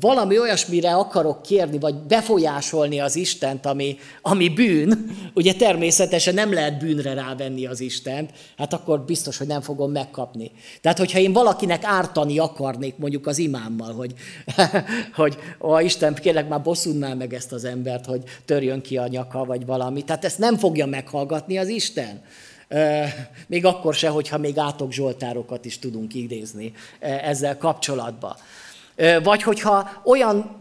valami 0.00 0.38
olyasmire 0.38 0.94
akarok 0.94 1.42
kérni, 1.42 1.78
vagy 1.78 1.94
befolyásolni 1.94 3.00
az 3.00 3.16
Istent, 3.16 3.66
ami, 3.66 3.96
ami 4.22 4.48
bűn, 4.48 5.10
ugye 5.34 5.52
természetesen 5.52 6.34
nem 6.34 6.52
lehet 6.52 6.78
bűnre 6.78 7.14
rávenni 7.14 7.66
az 7.66 7.80
Istent, 7.80 8.30
hát 8.56 8.72
akkor 8.72 9.00
biztos, 9.00 9.38
hogy 9.38 9.46
nem 9.46 9.60
fogom 9.60 9.92
megkapni. 9.92 10.50
Tehát, 10.80 10.98
hogyha 10.98 11.18
én 11.18 11.32
valakinek 11.32 11.84
ártani 11.84 12.38
akarnék, 12.38 12.96
mondjuk 12.96 13.26
az 13.26 13.38
imámmal, 13.38 13.92
hogy, 13.92 14.14
hogy 15.20 15.36
ó, 15.60 15.78
Isten, 15.78 16.14
kérlek 16.14 16.48
már 16.48 16.62
bosszúnnál 16.62 17.16
meg 17.16 17.34
ezt 17.34 17.52
az 17.52 17.64
embert, 17.64 18.06
hogy 18.06 18.22
törjön 18.44 18.80
ki 18.80 18.96
a 18.96 19.06
nyaka, 19.06 19.44
vagy 19.44 19.66
valami. 19.66 20.02
Tehát 20.04 20.24
ezt 20.24 20.38
nem 20.38 20.56
fogja 20.56 20.86
meghallgatni 20.86 21.58
az 21.58 21.68
Isten. 21.68 22.22
Még 23.46 23.64
akkor 23.64 23.94
se, 23.94 24.08
hogyha 24.08 24.38
még 24.38 24.58
átok 24.58 24.92
Zsoltárokat 24.92 25.64
is 25.64 25.78
tudunk 25.78 26.14
idézni 26.14 26.72
ezzel 27.00 27.58
kapcsolatban. 27.58 28.36
Vagy 29.22 29.42
hogyha 29.42 29.90
olyan 30.04 30.60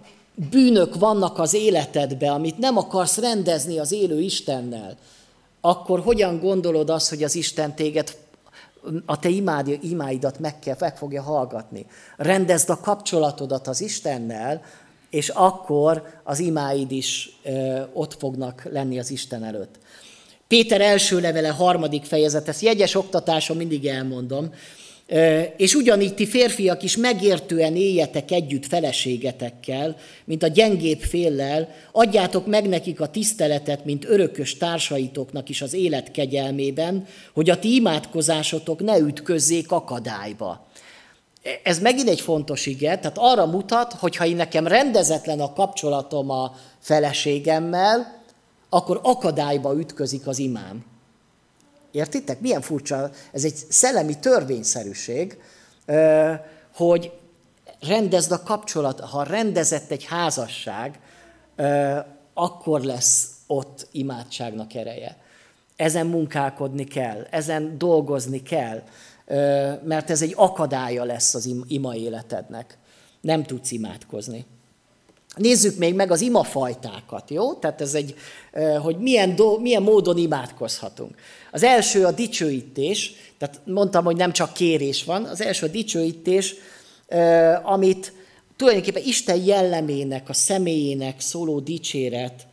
bűnök 0.49 0.95
vannak 0.95 1.39
az 1.39 1.53
életedbe, 1.53 2.31
amit 2.31 2.57
nem 2.57 2.77
akarsz 2.77 3.17
rendezni 3.17 3.79
az 3.79 3.91
élő 3.91 4.19
Istennel, 4.19 4.97
akkor 5.61 5.99
hogyan 5.99 6.39
gondolod 6.39 6.89
azt, 6.89 7.09
hogy 7.09 7.23
az 7.23 7.35
Isten 7.35 7.75
téged, 7.75 8.17
a 9.05 9.19
te 9.19 9.29
imád, 9.29 9.77
imáidat 9.81 10.39
meg, 10.39 10.59
kell, 10.59 10.75
meg 10.79 10.97
fogja 10.97 11.21
hallgatni? 11.21 11.85
Rendezd 12.17 12.69
a 12.69 12.79
kapcsolatodat 12.79 13.67
az 13.67 13.81
Istennel, 13.81 14.61
és 15.09 15.29
akkor 15.29 16.03
az 16.23 16.39
imáid 16.39 16.91
is 16.91 17.39
ö, 17.43 17.81
ott 17.93 18.15
fognak 18.19 18.67
lenni 18.71 18.99
az 18.99 19.11
Isten 19.11 19.43
előtt. 19.43 19.75
Péter 20.47 20.81
első 20.81 21.19
levele, 21.19 21.49
harmadik 21.49 22.03
fejezet, 22.03 22.47
ezt 22.47 22.61
jegyes 22.61 22.95
oktatáson 22.95 23.57
mindig 23.57 23.87
elmondom. 23.87 24.53
És 25.57 25.73
ugyanígy 25.75 26.13
ti 26.13 26.25
férfiak 26.25 26.83
is 26.83 26.97
megértően 26.97 27.75
éljetek 27.75 28.31
együtt 28.31 28.65
feleségetekkel, 28.65 29.95
mint 30.25 30.43
a 30.43 30.47
gyengébb 30.47 30.99
féllel, 30.99 31.69
adjátok 31.91 32.47
meg 32.47 32.67
nekik 32.67 33.01
a 33.01 33.07
tiszteletet, 33.07 33.85
mint 33.85 34.05
örökös 34.05 34.57
társaitoknak 34.57 35.49
is 35.49 35.61
az 35.61 35.73
élet 35.73 36.11
kegyelmében, 36.11 37.05
hogy 37.33 37.49
a 37.49 37.59
ti 37.59 37.75
imádkozásotok 37.75 38.79
ne 38.79 38.97
ütközzék 38.97 39.71
akadályba. 39.71 40.67
Ez 41.63 41.79
megint 41.79 42.09
egy 42.09 42.21
fontos 42.21 42.65
ige, 42.65 42.97
tehát 42.97 43.17
arra 43.19 43.45
mutat, 43.45 43.93
hogy 43.93 44.15
ha 44.15 44.25
én 44.25 44.35
nekem 44.35 44.67
rendezetlen 44.67 45.39
a 45.39 45.53
kapcsolatom 45.53 46.29
a 46.29 46.55
feleségemmel, 46.79 48.23
akkor 48.69 48.99
akadályba 49.03 49.79
ütközik 49.79 50.27
az 50.27 50.39
imám. 50.39 50.90
Értitek? 51.91 52.39
Milyen 52.39 52.61
furcsa, 52.61 53.09
ez 53.31 53.43
egy 53.43 53.55
szellemi 53.69 54.19
törvényszerűség, 54.19 55.41
hogy 56.75 57.11
rendezd 57.79 58.31
a 58.31 58.43
kapcsolat, 58.43 58.99
ha 58.99 59.23
rendezett 59.23 59.91
egy 59.91 60.05
házasság, 60.05 60.99
akkor 62.33 62.81
lesz 62.81 63.29
ott 63.47 63.87
imádságnak 63.91 64.73
ereje. 64.73 65.17
Ezen 65.75 66.07
munkálkodni 66.07 66.83
kell, 66.83 67.27
ezen 67.29 67.77
dolgozni 67.77 68.41
kell, 68.41 68.83
mert 69.83 70.09
ez 70.09 70.21
egy 70.21 70.33
akadálya 70.35 71.03
lesz 71.03 71.33
az 71.33 71.55
ima 71.67 71.95
életednek. 71.95 72.77
Nem 73.21 73.43
tudsz 73.43 73.71
imádkozni. 73.71 74.45
Nézzük 75.35 75.77
még 75.77 75.93
meg 75.93 76.11
az 76.11 76.21
imafajtákat, 76.21 77.29
jó? 77.29 77.53
Tehát 77.53 77.81
ez 77.81 77.93
egy, 77.93 78.15
hogy 78.81 78.97
milyen, 78.97 79.35
do, 79.35 79.57
milyen 79.57 79.81
módon 79.81 80.17
imádkozhatunk. 80.17 81.15
Az 81.51 81.63
első 81.63 82.05
a 82.05 82.11
dicsőítés, 82.11 83.13
tehát 83.37 83.61
mondtam, 83.65 84.03
hogy 84.03 84.15
nem 84.15 84.31
csak 84.31 84.53
kérés 84.53 85.03
van, 85.03 85.23
az 85.23 85.41
első 85.41 85.65
a 85.65 85.69
dicsőítés, 85.69 86.55
amit 87.63 88.13
tulajdonképpen 88.55 89.03
Isten 89.05 89.43
jellemének, 89.43 90.29
a 90.29 90.33
személyének 90.33 91.19
szóló 91.19 91.59
dicséret, 91.59 92.47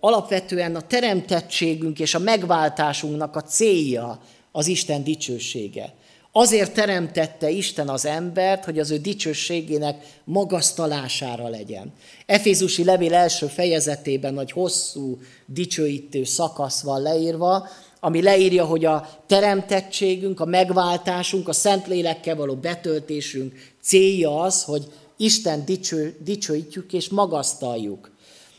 alapvetően 0.00 0.76
a 0.76 0.86
teremtettségünk 0.86 1.98
és 1.98 2.14
a 2.14 2.18
megváltásunknak 2.18 3.36
a 3.36 3.42
célja 3.42 4.20
az 4.52 4.66
Isten 4.66 5.04
dicsősége. 5.04 5.94
Azért 6.32 6.74
teremtette 6.74 7.50
Isten 7.50 7.88
az 7.88 8.06
embert, 8.06 8.64
hogy 8.64 8.78
az 8.78 8.90
ő 8.90 8.98
dicsőségének 8.98 10.20
magasztalására 10.24 11.48
legyen. 11.48 11.92
Efézusi 12.26 12.84
levél 12.84 13.14
első 13.14 13.46
fejezetében 13.46 14.34
nagy 14.34 14.52
hosszú 14.52 15.18
dicsőítő 15.46 16.24
szakasz 16.24 16.82
van 16.82 17.02
leírva, 17.02 17.68
ami 18.00 18.22
leírja, 18.22 18.64
hogy 18.64 18.84
a 18.84 19.08
teremtettségünk, 19.26 20.40
a 20.40 20.44
megváltásunk, 20.44 21.48
a 21.48 21.52
Szentlélekkel 21.52 22.36
való 22.36 22.54
betöltésünk 22.54 23.72
célja 23.82 24.40
az, 24.40 24.62
hogy 24.62 24.92
Isten 25.16 25.64
dicső, 25.64 26.16
dicsőítjük 26.24 26.92
és 26.92 27.08
magasztaljuk. 27.08 28.10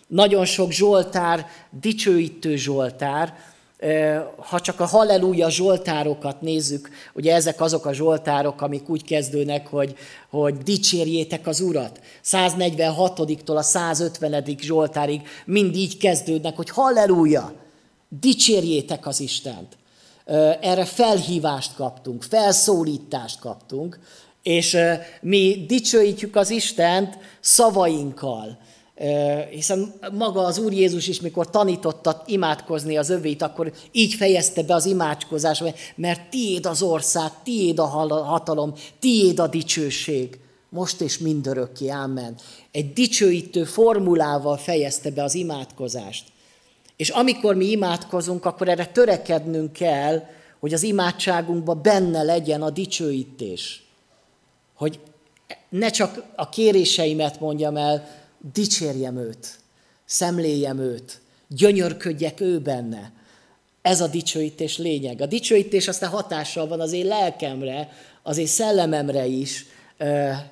Nagyon 0.08 0.46
sok 0.46 0.72
Zsoltár, 0.72 1.46
dicsőítő 1.82 2.56
Zsoltár, 2.56 3.36
ha 4.36 4.60
csak 4.60 4.80
a 4.80 4.86
halleluja 4.86 5.50
zsoltárokat 5.50 6.42
nézzük, 6.42 6.90
ugye 7.14 7.34
ezek 7.34 7.62
azok 7.62 7.86
a 7.86 7.94
zsoltárok, 7.94 8.62
amik 8.62 8.90
úgy 8.90 9.04
kezdődnek, 9.04 9.68
hogy, 9.68 9.96
hogy 10.30 10.58
dicsérjétek 10.58 11.48
az 11.48 11.60
Urat. 11.60 12.00
146-tól 12.26 13.56
a 13.56 13.62
150. 13.62 14.44
zsoltárig 14.60 15.22
mind 15.46 15.76
így 15.76 15.98
kezdődnek, 15.98 16.56
hogy 16.56 16.70
halleluja, 16.70 17.54
dicsérjétek 18.20 19.08
az 19.08 19.20
Istent. 19.20 19.78
Erre 20.62 20.86
felhívást 20.86 21.76
kaptunk, 21.76 22.24
felszólítást 22.24 23.40
kaptunk, 23.40 24.00
és 24.44 24.78
mi 25.22 25.66
dicsőítjük 25.68 26.36
az 26.36 26.50
Istent 26.50 27.18
szavainkkal, 27.40 28.58
hiszen 29.50 29.94
maga 30.12 30.42
az 30.42 30.58
Úr 30.58 30.74
Jézus 30.74 31.08
is, 31.08 31.22
mikor 31.22 31.50
tanította 31.50 32.24
imádkozni 32.26 32.98
az 32.98 33.10
övét, 33.10 33.42
akkor 33.42 33.74
így 33.92 34.14
fejezte 34.14 34.64
be 34.64 34.74
az 34.74 34.86
imádkozás, 34.86 35.64
mert 35.96 36.30
tiéd 36.30 36.66
az 36.66 36.82
ország, 36.82 37.32
tiéd 37.44 37.80
a 37.80 37.86
hatalom, 37.86 38.74
tiéd 39.00 39.40
a 39.40 39.48
dicsőség, 39.48 40.40
most 40.70 41.02
és 41.02 41.18
mindörökké, 41.18 41.88
ámen. 41.88 42.36
Egy 42.72 42.94
dicsőítő 42.94 43.64
formulával 43.64 44.58
fejezte 44.58 45.12
be 45.12 45.24
az 45.24 45.36
imádkozást. 45.36 46.24
És 46.96 47.10
amikor 47.10 47.56
mi 47.56 47.66
imádkozunk, 47.66 48.46
akkor 48.46 48.70
erre 48.70 48.86
törekednünk 48.86 49.74
kell, 49.74 50.24
hogy 50.60 50.74
az 50.74 50.84
imádságunkban 50.84 51.82
benne 51.82 52.24
legyen 52.24 52.62
a 52.62 52.70
dicsőítés. 52.70 53.84
Hogy 54.76 55.00
ne 55.70 55.90
csak 55.90 56.24
a 56.36 56.50
kéréseimet 56.50 57.40
mondjam 57.40 57.78
el, 57.78 58.20
dicsérjem 58.54 59.18
őt, 59.18 59.48
szemléljem 60.06 60.80
őt, 60.80 61.22
gyönyörködjek 61.48 62.40
ő 62.40 62.60
benne. 62.60 63.12
Ez 63.82 64.02
a 64.02 64.08
dicsőítés 64.08 64.78
lényeg. 64.78 65.22
A 65.22 65.26
dicsőítés 65.26 65.88
aztán 65.88 66.10
hatással 66.10 66.68
van 66.68 66.80
az 66.80 66.92
én 66.92 67.06
lelkemre, 67.06 67.90
az 68.24 68.38
én 68.38 68.48
szellememre 68.48 69.26
is, 69.26 69.66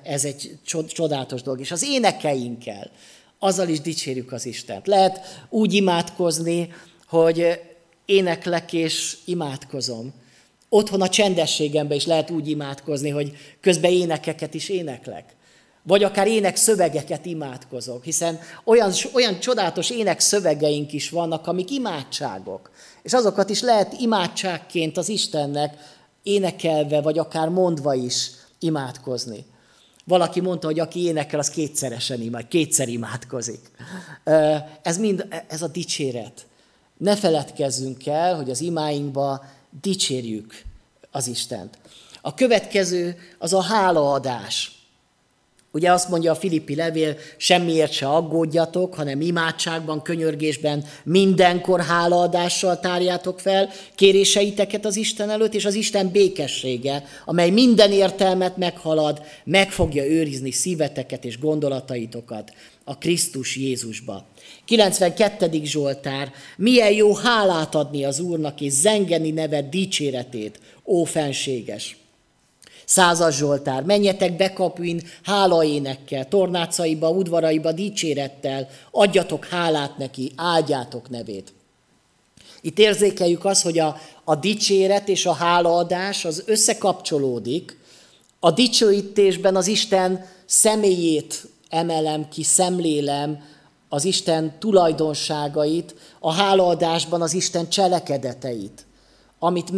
ez 0.02 0.24
egy 0.24 0.58
csodálatos 0.86 1.42
dolog. 1.42 1.60
És 1.60 1.70
az 1.70 1.82
énekeinkkel, 1.82 2.90
azzal 3.38 3.68
is 3.68 3.80
dicsérjük 3.80 4.32
az 4.32 4.46
Istent. 4.46 4.86
Lehet 4.86 5.46
úgy 5.48 5.74
imádkozni, 5.74 6.72
hogy 7.06 7.60
éneklek 8.04 8.72
és 8.72 9.16
imádkozom. 9.24 10.12
Otthon 10.68 11.00
a 11.00 11.08
csendességemben 11.08 11.96
is 11.96 12.06
lehet 12.06 12.30
úgy 12.30 12.48
imádkozni, 12.48 13.08
hogy 13.08 13.36
közben 13.60 13.90
énekeket 13.90 14.54
is 14.54 14.68
éneklek. 14.68 15.34
Vagy 15.90 16.04
akár 16.04 16.26
ének 16.26 16.56
szövegeket 16.56 17.26
imádkozok, 17.26 18.04
hiszen 18.04 18.38
olyan, 18.64 18.92
olyan 19.12 19.40
csodálatos 19.40 19.90
ének 19.90 20.20
szövegeink 20.20 20.92
is 20.92 21.10
vannak, 21.10 21.46
amik 21.46 21.70
imádságok. 21.70 22.70
És 23.02 23.12
azokat 23.12 23.50
is 23.50 23.60
lehet 23.60 23.92
imádságként 24.00 24.96
az 24.96 25.08
Istennek 25.08 25.76
énekelve, 26.22 27.00
vagy 27.00 27.18
akár 27.18 27.48
mondva 27.48 27.94
is 27.94 28.30
imádkozni. 28.58 29.44
Valaki 30.04 30.40
mondta, 30.40 30.66
hogy 30.66 30.80
aki 30.80 31.04
énekel, 31.04 31.38
az 31.38 31.50
kétszeresen 31.50 32.20
imád, 32.20 32.48
kétszer 32.48 32.88
imádkozik. 32.88 33.70
Ez 34.82 34.98
mind, 34.98 35.26
ez 35.48 35.62
a 35.62 35.68
dicséret. 35.68 36.46
Ne 36.96 37.16
feledkezzünk 37.16 38.06
el, 38.06 38.36
hogy 38.36 38.50
az 38.50 38.60
imáinkba 38.60 39.44
dicsérjük 39.80 40.62
az 41.10 41.26
Istent. 41.26 41.78
A 42.20 42.34
következő 42.34 43.16
az 43.38 43.52
a 43.52 43.62
hálaadás. 43.62 44.79
Ugye 45.72 45.92
azt 45.92 46.08
mondja 46.08 46.32
a 46.32 46.34
Filippi 46.34 46.74
levél, 46.74 47.16
semmiért 47.36 47.92
se 47.92 48.08
aggódjatok, 48.08 48.94
hanem 48.94 49.20
imádságban, 49.20 50.02
könyörgésben 50.02 50.84
mindenkor 51.04 51.80
hálaadással 51.80 52.80
tárjátok 52.80 53.40
fel 53.40 53.70
kéréseiteket 53.94 54.84
az 54.84 54.96
Isten 54.96 55.30
előtt, 55.30 55.54
és 55.54 55.64
az 55.64 55.74
Isten 55.74 56.08
békessége, 56.08 57.04
amely 57.24 57.50
minden 57.50 57.92
értelmet 57.92 58.56
meghalad, 58.56 59.22
meg 59.44 59.70
fogja 59.70 60.04
őrizni 60.04 60.50
szíveteket 60.50 61.24
és 61.24 61.38
gondolataitokat 61.38 62.52
a 62.84 62.98
Krisztus 62.98 63.56
Jézusba. 63.56 64.26
92. 64.64 65.60
Zsoltár, 65.64 66.32
milyen 66.56 66.92
jó 66.92 67.14
hálát 67.14 67.74
adni 67.74 68.04
az 68.04 68.20
Úrnak, 68.20 68.60
és 68.60 68.72
zengeni 68.72 69.30
neved 69.30 69.68
dicséretét, 69.68 70.60
ó 70.84 71.04
fenséges. 71.04 71.99
Százas 72.90 73.34
Zsoltár, 73.36 73.82
menjetek 73.82 74.36
bekapuin 74.36 75.02
hálaénekkel, 75.22 76.28
tornácaiba, 76.28 77.10
udvaraiba 77.10 77.72
dicsérettel, 77.72 78.68
adjatok 78.90 79.44
hálát 79.44 79.98
neki, 79.98 80.32
áldjátok 80.36 81.10
nevét. 81.10 81.52
Itt 82.60 82.78
érzékeljük 82.78 83.44
azt, 83.44 83.62
hogy 83.62 83.78
a, 83.78 83.96
a 84.24 84.34
dicséret 84.34 85.08
és 85.08 85.26
a 85.26 85.32
hálaadás 85.32 86.24
az 86.24 86.42
összekapcsolódik. 86.46 87.78
A 88.40 88.50
dicsőítésben 88.50 89.56
az 89.56 89.66
Isten 89.66 90.26
személyét 90.46 91.48
emelem 91.68 92.28
ki, 92.28 92.42
szemlélem, 92.42 93.44
az 93.88 94.04
Isten 94.04 94.58
tulajdonságait, 94.58 95.94
a 96.18 96.32
hálaadásban 96.32 97.22
az 97.22 97.34
Isten 97.34 97.68
cselekedeteit, 97.68 98.86
amit 99.38 99.70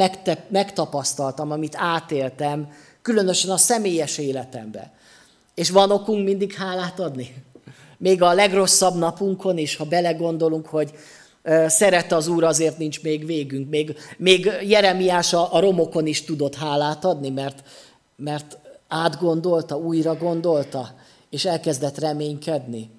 megtapasztaltam, 0.51 1.51
amit 1.51 1.77
átéltem, 1.77 2.69
különösen 3.03 3.51
a 3.51 3.57
személyes 3.57 4.19
életembe. 4.19 4.93
És 5.55 5.71
van 5.71 5.91
okunk 5.91 6.25
mindig 6.25 6.53
hálát 6.53 7.01
adni? 7.01 7.35
Még 7.99 8.23
a 8.23 8.33
legrosszabb 8.33 8.99
napunkon 8.99 9.59
is, 9.59 9.77
ha 9.77 9.85
belegondolunk, 9.85 10.67
hogy 10.67 10.91
szeret 11.67 12.13
az 12.13 12.27
Úr, 12.27 12.45
azért 12.45 12.79
nincs 12.79 13.03
még 13.03 13.27
végünk. 13.27 13.71
Még, 13.71 13.97
még 14.17 14.51
Jeremiás 14.63 15.33
a, 15.33 15.55
a 15.55 15.61
romokon 15.61 16.07
is 16.07 16.25
tudott 16.25 16.55
hálát 16.55 17.05
adni, 17.05 17.31
mert, 17.31 17.63
mert 18.17 18.59
átgondolta, 18.89 19.77
újra 19.77 20.17
gondolta, 20.17 20.95
és 21.31 21.45
elkezdett 21.45 21.99
reménykedni. 21.99 22.91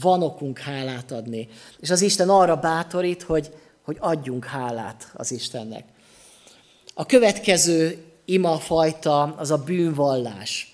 Van 0.00 0.22
okunk 0.22 0.58
hálát 0.58 1.12
adni. 1.12 1.48
És 1.80 1.90
az 1.90 2.00
Isten 2.00 2.28
arra 2.28 2.56
bátorít, 2.56 3.22
hogy, 3.22 3.50
hogy 3.84 3.96
adjunk 4.00 4.44
hálát 4.44 5.10
az 5.14 5.32
Istennek. 5.32 5.84
A 6.94 7.06
következő 7.06 8.04
imafajta 8.24 9.22
az 9.22 9.50
a 9.50 9.58
bűnvallás. 9.58 10.72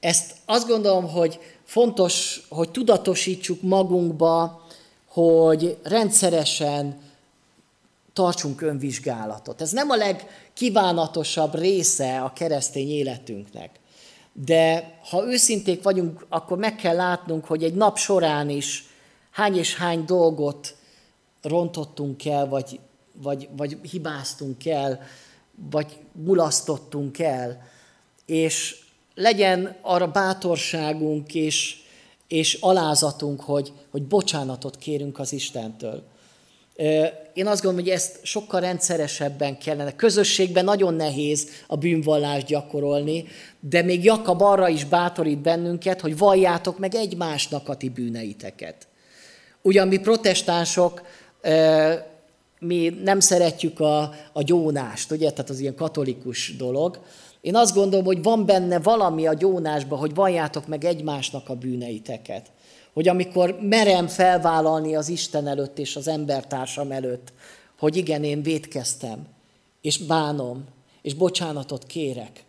Ezt 0.00 0.34
azt 0.44 0.68
gondolom, 0.68 1.08
hogy 1.08 1.38
fontos, 1.64 2.46
hogy 2.48 2.70
tudatosítsuk 2.70 3.62
magunkba, 3.62 4.62
hogy 5.08 5.78
rendszeresen 5.82 7.02
tartsunk 8.12 8.62
önvizsgálatot. 8.62 9.60
Ez 9.60 9.70
nem 9.70 9.90
a 9.90 9.96
legkívánatosabb 9.96 11.54
része 11.54 12.20
a 12.20 12.32
keresztény 12.32 12.90
életünknek. 12.90 13.70
De 14.32 14.92
ha 15.10 15.24
őszinték 15.24 15.82
vagyunk, 15.82 16.26
akkor 16.28 16.58
meg 16.58 16.76
kell 16.76 16.96
látnunk, 16.96 17.44
hogy 17.44 17.64
egy 17.64 17.74
nap 17.74 17.98
során 17.98 18.48
is 18.48 18.86
hány 19.30 19.56
és 19.56 19.76
hány 19.76 20.04
dolgot 20.04 20.76
rontottunk 21.42 22.24
el, 22.24 22.48
vagy, 22.48 22.80
vagy, 23.22 23.48
vagy 23.56 23.78
hibáztunk 23.90 24.66
el, 24.66 25.02
vagy 25.70 25.96
mulasztottunk 26.12 27.18
el. 27.18 27.68
És 28.26 28.76
legyen 29.14 29.76
arra 29.80 30.10
bátorságunk 30.10 31.34
és, 31.34 31.76
és 32.28 32.58
alázatunk, 32.60 33.40
hogy, 33.40 33.72
hogy 33.90 34.02
bocsánatot 34.02 34.76
kérünk 34.76 35.18
az 35.18 35.32
Istentől. 35.32 36.02
Én 37.32 37.46
azt 37.46 37.62
gondolom, 37.62 37.86
hogy 37.86 37.94
ezt 37.94 38.18
sokkal 38.22 38.60
rendszeresebben 38.60 39.58
kellene. 39.58 39.96
Közösségben 39.96 40.64
nagyon 40.64 40.94
nehéz 40.94 41.48
a 41.66 41.76
bűnvallást 41.76 42.46
gyakorolni, 42.46 43.24
de 43.60 43.82
még 43.82 44.04
Jakab 44.04 44.42
arra 44.42 44.68
is 44.68 44.84
bátorít 44.84 45.38
bennünket, 45.38 46.00
hogy 46.00 46.18
valljátok 46.18 46.78
meg 46.78 46.94
egymásnak 46.94 47.68
a 47.68 47.76
ti 47.76 47.88
bűneiteket. 47.88 48.86
Ugyan 49.62 49.88
mi 49.88 49.98
protestánsok, 49.98 51.02
mi 52.58 52.88
nem 53.04 53.20
szeretjük 53.20 53.80
a, 53.80 54.14
a 54.32 54.42
gyónást, 54.42 55.10
ugye, 55.10 55.30
tehát 55.30 55.50
az 55.50 55.60
ilyen 55.60 55.74
katolikus 55.74 56.56
dolog. 56.56 57.00
Én 57.40 57.56
azt 57.56 57.74
gondolom, 57.74 58.04
hogy 58.04 58.22
van 58.22 58.46
benne 58.46 58.78
valami 58.78 59.26
a 59.26 59.34
gyónásban, 59.34 59.98
hogy 59.98 60.14
valljátok 60.14 60.66
meg 60.66 60.84
egymásnak 60.84 61.48
a 61.48 61.54
bűneiteket 61.54 62.50
hogy 62.94 63.08
amikor 63.08 63.58
merem 63.60 64.06
felvállalni 64.06 64.94
az 64.94 65.08
Isten 65.08 65.46
előtt 65.46 65.78
és 65.78 65.96
az 65.96 66.08
embertársam 66.08 66.90
előtt, 66.90 67.32
hogy 67.78 67.96
igen, 67.96 68.24
én 68.24 68.42
védkeztem, 68.42 69.26
és 69.80 69.98
bánom, 69.98 70.64
és 71.02 71.14
bocsánatot 71.14 71.84
kérek, 71.86 72.44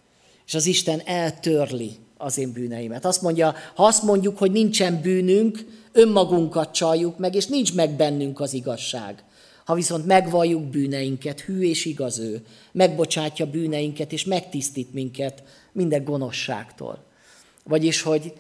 és 0.46 0.54
az 0.54 0.66
Isten 0.66 1.02
eltörli 1.06 1.98
az 2.18 2.38
én 2.38 2.52
bűneimet. 2.52 3.06
Azt 3.06 3.22
mondja, 3.22 3.56
ha 3.76 3.86
azt 3.86 4.04
mondjuk, 4.04 4.38
hogy 4.38 4.52
nincsen 4.52 5.02
bűnünk, 5.02 5.66
önmagunkat 5.92 6.74
csaljuk 6.74 7.18
meg, 7.18 7.36
és 7.36 7.46
nincs 7.46 7.74
meg 7.74 7.92
bennünk 7.92 8.40
az 8.40 8.54
igazság. 8.54 9.24
Ha 9.66 9.74
viszont 9.74 10.06
megvalljuk 10.06 10.64
bűneinket, 10.64 11.42
hű 11.42 11.62
és 11.62 11.86
igaz 11.86 12.20
ő, 12.20 12.46
megbocsátja 12.72 13.46
bűneinket, 13.46 14.12
és 14.12 14.26
megtisztít 14.26 14.94
minket 14.94 15.44
minden 15.72 16.04
gonoszságtól. 16.04 17.04
Vagyis, 17.64 18.02
hogy 18.02 18.34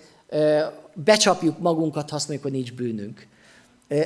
becsapjuk 0.93 1.59
magunkat, 1.59 2.09
ha 2.09 2.15
azt 2.15 2.27
mondjuk, 2.27 2.49
hogy 2.51 2.59
nincs 2.59 2.73
bűnünk. 2.73 3.27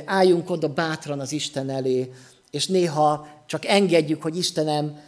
Álljunk 0.04 0.50
oda 0.50 0.68
bátran 0.68 1.20
az 1.20 1.32
Isten 1.32 1.70
elé, 1.70 2.12
és 2.50 2.66
néha 2.66 3.28
csak 3.46 3.66
engedjük, 3.66 4.22
hogy 4.22 4.36
Istenem, 4.36 4.98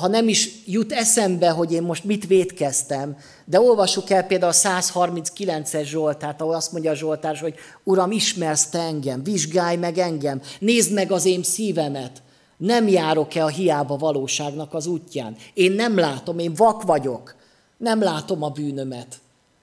ha 0.00 0.08
nem 0.08 0.28
is 0.28 0.50
jut 0.66 0.92
eszembe, 0.92 1.50
hogy 1.50 1.72
én 1.72 1.82
most 1.82 2.04
mit 2.04 2.26
védkeztem, 2.26 3.16
de 3.44 3.60
olvassuk 3.60 4.10
el 4.10 4.26
például 4.26 4.52
a 4.52 4.68
139-es 4.68 5.84
Zsoltát, 5.84 6.40
ahol 6.40 6.54
azt 6.54 6.72
mondja 6.72 6.90
a 6.90 6.94
Zsoltár, 6.94 7.36
hogy 7.36 7.54
Uram, 7.84 8.10
ismersz 8.10 8.68
te 8.68 8.78
engem, 8.78 9.22
vizsgálj 9.22 9.76
meg 9.76 9.98
engem, 9.98 10.40
nézd 10.58 10.92
meg 10.92 11.12
az 11.12 11.24
én 11.24 11.42
szívemet, 11.42 12.22
nem 12.56 12.88
járok-e 12.88 13.44
a 13.44 13.48
hiába 13.48 13.96
valóságnak 13.96 14.74
az 14.74 14.86
útján. 14.86 15.36
Én 15.54 15.72
nem 15.72 15.98
látom, 15.98 16.38
én 16.38 16.54
vak 16.54 16.82
vagyok, 16.82 17.34
nem 17.76 18.02
látom 18.02 18.42
a 18.42 18.48
bűnömet, 18.48 19.16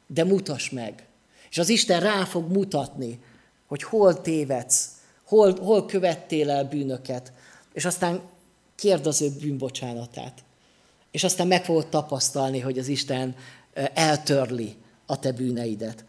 de 0.07 0.23
mutas 0.23 0.69
meg. 0.69 1.07
És 1.49 1.57
az 1.57 1.69
Isten 1.69 1.99
rá 1.99 2.23
fog 2.23 2.51
mutatni, 2.51 3.19
hogy 3.67 3.83
hol 3.83 4.21
tévedsz, 4.21 4.89
hol, 5.25 5.55
hol 5.61 5.85
követtél 5.85 6.49
el 6.49 6.63
bűnöket, 6.65 7.31
és 7.73 7.85
aztán 7.85 8.21
kérd 8.75 9.07
az 9.07 9.21
ő 9.21 9.29
bűnbocsánatát. 9.41 10.43
És 11.11 11.23
aztán 11.23 11.47
meg 11.47 11.65
fogod 11.65 11.87
tapasztalni, 11.87 12.59
hogy 12.59 12.77
az 12.77 12.87
Isten 12.87 13.35
eltörli 13.93 14.75
a 15.05 15.19
te 15.19 15.31
bűneidet. 15.31 16.05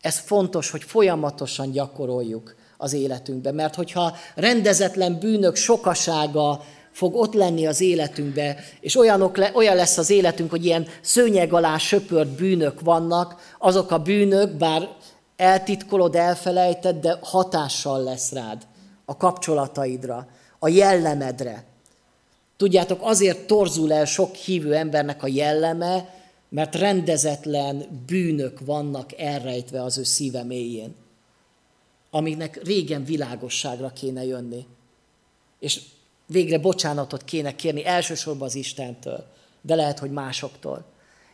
Ez 0.00 0.18
fontos, 0.18 0.70
hogy 0.70 0.82
folyamatosan 0.82 1.70
gyakoroljuk 1.70 2.54
az 2.76 2.92
életünkben, 2.92 3.54
mert 3.54 3.74
hogyha 3.74 4.16
rendezetlen 4.34 5.18
bűnök 5.18 5.56
sokasága 5.56 6.64
fog 6.92 7.14
ott 7.14 7.34
lenni 7.34 7.66
az 7.66 7.80
életünkbe, 7.80 8.56
és 8.80 8.96
olyanok 8.96 9.36
le, 9.36 9.50
olyan 9.54 9.76
lesz 9.76 9.98
az 9.98 10.10
életünk, 10.10 10.50
hogy 10.50 10.64
ilyen 10.64 10.86
szőnyeg 11.00 11.52
alá 11.52 11.78
söpört 11.78 12.28
bűnök 12.28 12.80
vannak, 12.80 13.54
azok 13.58 13.90
a 13.90 13.98
bűnök, 13.98 14.50
bár 14.50 14.88
eltitkolod, 15.36 16.14
elfelejted, 16.14 16.96
de 16.96 17.18
hatással 17.22 18.02
lesz 18.02 18.32
rád, 18.32 18.66
a 19.04 19.16
kapcsolataidra, 19.16 20.26
a 20.58 20.68
jellemedre. 20.68 21.64
Tudjátok, 22.60 22.98
azért 23.02 23.46
torzul 23.46 23.92
el 23.92 24.04
sok 24.04 24.34
hívő 24.34 24.74
embernek 24.74 25.22
a 25.22 25.26
jelleme, 25.26 26.14
mert 26.48 26.74
rendezetlen 26.74 28.04
bűnök 28.06 28.60
vannak 28.60 29.18
elrejtve 29.18 29.82
az 29.82 29.98
ő 29.98 30.02
szíve 30.02 30.42
mélyén, 30.42 30.94
amiknek 32.10 32.62
régen 32.64 33.04
világosságra 33.04 33.92
kéne 33.92 34.24
jönni. 34.24 34.66
És 35.58 35.80
végre 36.26 36.58
bocsánatot 36.58 37.24
kéne 37.24 37.56
kérni 37.56 37.86
elsősorban 37.86 38.46
az 38.46 38.54
Istentől, 38.54 39.26
de 39.62 39.74
lehet, 39.74 39.98
hogy 39.98 40.10
másoktól. 40.10 40.84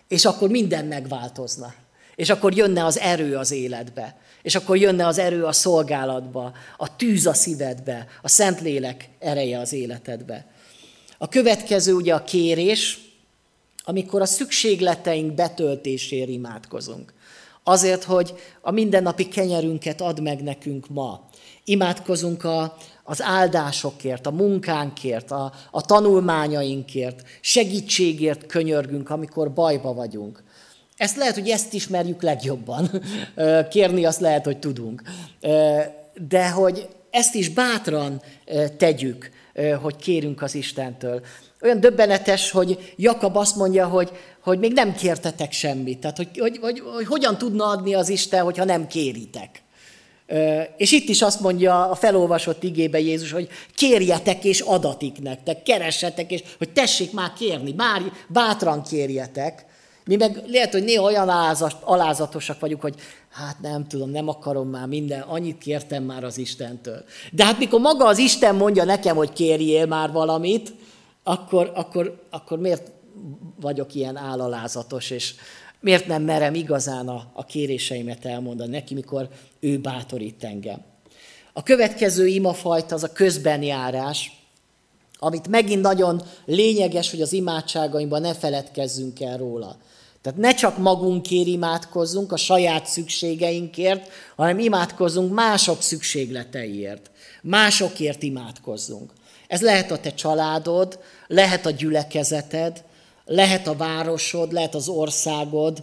És 0.09 0.25
akkor 0.25 0.49
minden 0.49 0.85
megváltozna. 0.85 1.75
És 2.17 2.31
akkor 2.31 2.55
jönne 2.55 2.85
az 2.85 2.99
erő 2.99 3.37
az 3.37 3.51
életbe. 3.51 4.17
És 4.43 4.55
akkor 4.55 4.77
jönne 4.77 5.07
az 5.07 5.19
erő 5.19 5.45
a 5.45 5.53
szolgálatba, 5.53 6.53
a 6.77 6.97
tűz 6.97 7.27
a 7.27 7.35
szívedbe, 7.35 8.07
a 8.23 8.29
Szentlélek 8.29 9.09
ereje 9.19 9.59
az 9.59 9.73
életedbe. 9.73 10.55
A 11.19 11.29
következő 11.29 11.95
ugye 11.95 12.15
a 12.15 12.25
kérés, 12.25 12.99
amikor 13.85 14.21
a 14.21 14.27
szükségleteink 14.27 15.35
betöltésére 15.35 16.31
imádkozunk. 16.31 17.15
Azért, 17.63 18.05
hogy 18.05 18.35
a 18.61 18.71
mindennapi 18.71 19.29
kenyerünket 19.29 20.01
ad 20.01 20.23
meg 20.23 20.43
nekünk 20.43 20.89
ma. 20.89 21.29
Imádkozunk 21.65 22.45
a, 22.45 22.77
az 23.05 23.23
áldásokért, 23.23 24.27
a 24.27 24.31
munkánkért, 24.31 25.31
a, 25.31 25.53
a 25.71 25.81
tanulmányainkért, 25.81 27.23
segítségért 27.41 28.47
könyörgünk, 28.47 29.11
amikor 29.11 29.53
bajba 29.53 29.95
vagyunk. 29.95 30.43
Ezt 30.97 31.17
lehet, 31.17 31.35
hogy 31.35 31.49
ezt 31.49 31.73
ismerjük 31.73 32.23
legjobban. 32.23 32.91
Kérni 33.71 34.05
azt 34.05 34.21
lehet, 34.21 34.45
hogy 34.45 34.59
tudunk. 34.59 35.03
De 36.29 36.51
hogy 36.51 36.89
ezt 37.11 37.35
is 37.35 37.49
bátran 37.49 38.23
tegyük, 38.77 39.31
hogy 39.83 39.97
kérünk 39.97 40.43
az 40.43 40.55
Istentől. 40.55 41.23
Olyan 41.63 41.81
döbbenetes, 41.81 42.51
hogy 42.51 42.95
Jakab 42.97 43.37
azt 43.37 43.57
mondja, 43.57 43.87
hogy, 43.87 44.11
hogy 44.41 44.59
még 44.59 44.73
nem 44.73 44.95
kértetek 44.95 45.53
semmit. 45.53 45.99
Tehát, 45.99 46.17
hogy, 46.17 46.39
hogy, 46.39 46.59
hogy, 46.61 46.83
hogy 46.95 47.07
hogyan 47.07 47.39
tudna 47.39 47.65
adni 47.65 47.95
az 47.95 48.09
Isten, 48.09 48.45
hogyha 48.45 48.65
nem 48.65 48.87
kéritek. 48.87 49.63
És 50.77 50.93
itt 50.93 51.09
is 51.09 51.23
azt 51.23 51.41
mondja 51.41 51.89
a 51.89 51.95
felolvasott 51.95 52.63
igébe 52.63 53.01
Jézus, 53.01 53.33
hogy 53.33 53.49
kérjetek 53.75 54.45
és 54.45 54.61
adatik 54.61 55.19
nektek, 55.23 55.63
keressetek, 55.63 56.31
és 56.31 56.43
hogy 56.59 56.73
tessék 56.73 57.13
már 57.13 57.33
kérni, 57.33 57.73
bár 57.73 58.03
bátran 58.29 58.83
kérjetek. 58.83 59.65
Mi 60.07 60.17
meg 60.17 60.43
lehet, 60.47 60.73
hogy 60.73 60.85
néha 60.85 61.03
olyan 61.03 61.29
alázatosak 61.81 62.61
vagyunk, 62.61 62.81
hogy 62.81 62.95
hát 63.31 63.61
nem 63.61 63.87
tudom, 63.87 64.11
nem 64.11 64.29
akarom 64.29 64.69
már 64.69 64.87
minden, 64.87 65.21
annyit 65.21 65.59
kértem 65.59 66.03
már 66.03 66.25
az 66.25 66.39
Istentől. 66.39 67.05
De 67.33 67.45
hát 67.45 67.59
mikor 67.59 67.81
maga 67.81 68.07
az 68.07 68.19
Isten 68.19 68.55
mondja 68.55 68.85
nekem, 68.85 69.17
hogy 69.17 69.33
kérjél 69.33 69.87
már 69.87 70.13
valamit, 70.13 70.73
akkor, 71.23 71.73
akkor, 71.75 72.27
akkor 72.31 72.59
miért 72.59 72.91
vagyok 73.61 73.95
ilyen 73.95 74.17
állalázatos, 74.17 75.11
és 75.11 75.35
miért 75.81 76.07
nem 76.07 76.23
merem 76.23 76.55
igazán 76.55 77.09
a, 77.09 77.31
a 77.33 77.45
kéréseimet 77.45 78.25
elmondani 78.25 78.71
neki, 78.71 78.95
mikor 78.95 79.29
ő 79.61 79.79
bátorít 79.79 80.45
engem. 80.45 80.85
A 81.53 81.63
következő 81.63 82.27
imafajta 82.27 82.95
az 82.95 83.03
a 83.03 83.13
közbenjárás, 83.13 84.36
amit 85.19 85.49
megint 85.49 85.83
nagyon 85.83 86.23
lényeges, 86.45 87.11
hogy 87.11 87.21
az 87.21 87.33
imádságainkban 87.33 88.21
ne 88.21 88.35
feledkezzünk 88.35 89.21
el 89.21 89.37
róla. 89.37 89.77
Tehát 90.23 90.39
ne 90.39 90.55
csak 90.55 90.79
magunkért 90.79 91.47
imádkozzunk 91.47 92.33
a 92.33 92.37
saját 92.37 92.87
szükségeinkért, 92.87 94.09
hanem 94.37 94.59
imádkozzunk 94.59 95.33
mások 95.33 95.83
szükségleteiért. 95.83 97.11
Másokért 97.43 98.23
imádkozzunk. 98.23 99.13
Ez 99.49 99.61
lehet 99.61 99.91
a 99.91 99.99
te 99.99 100.15
családod, 100.15 100.99
lehet 101.27 101.67
a 101.67 101.71
gyülekezeted, 101.71 102.85
lehet 103.25 103.67
a 103.67 103.77
városod, 103.77 104.53
lehet 104.53 104.75
az 104.75 104.89
országod, 104.89 105.83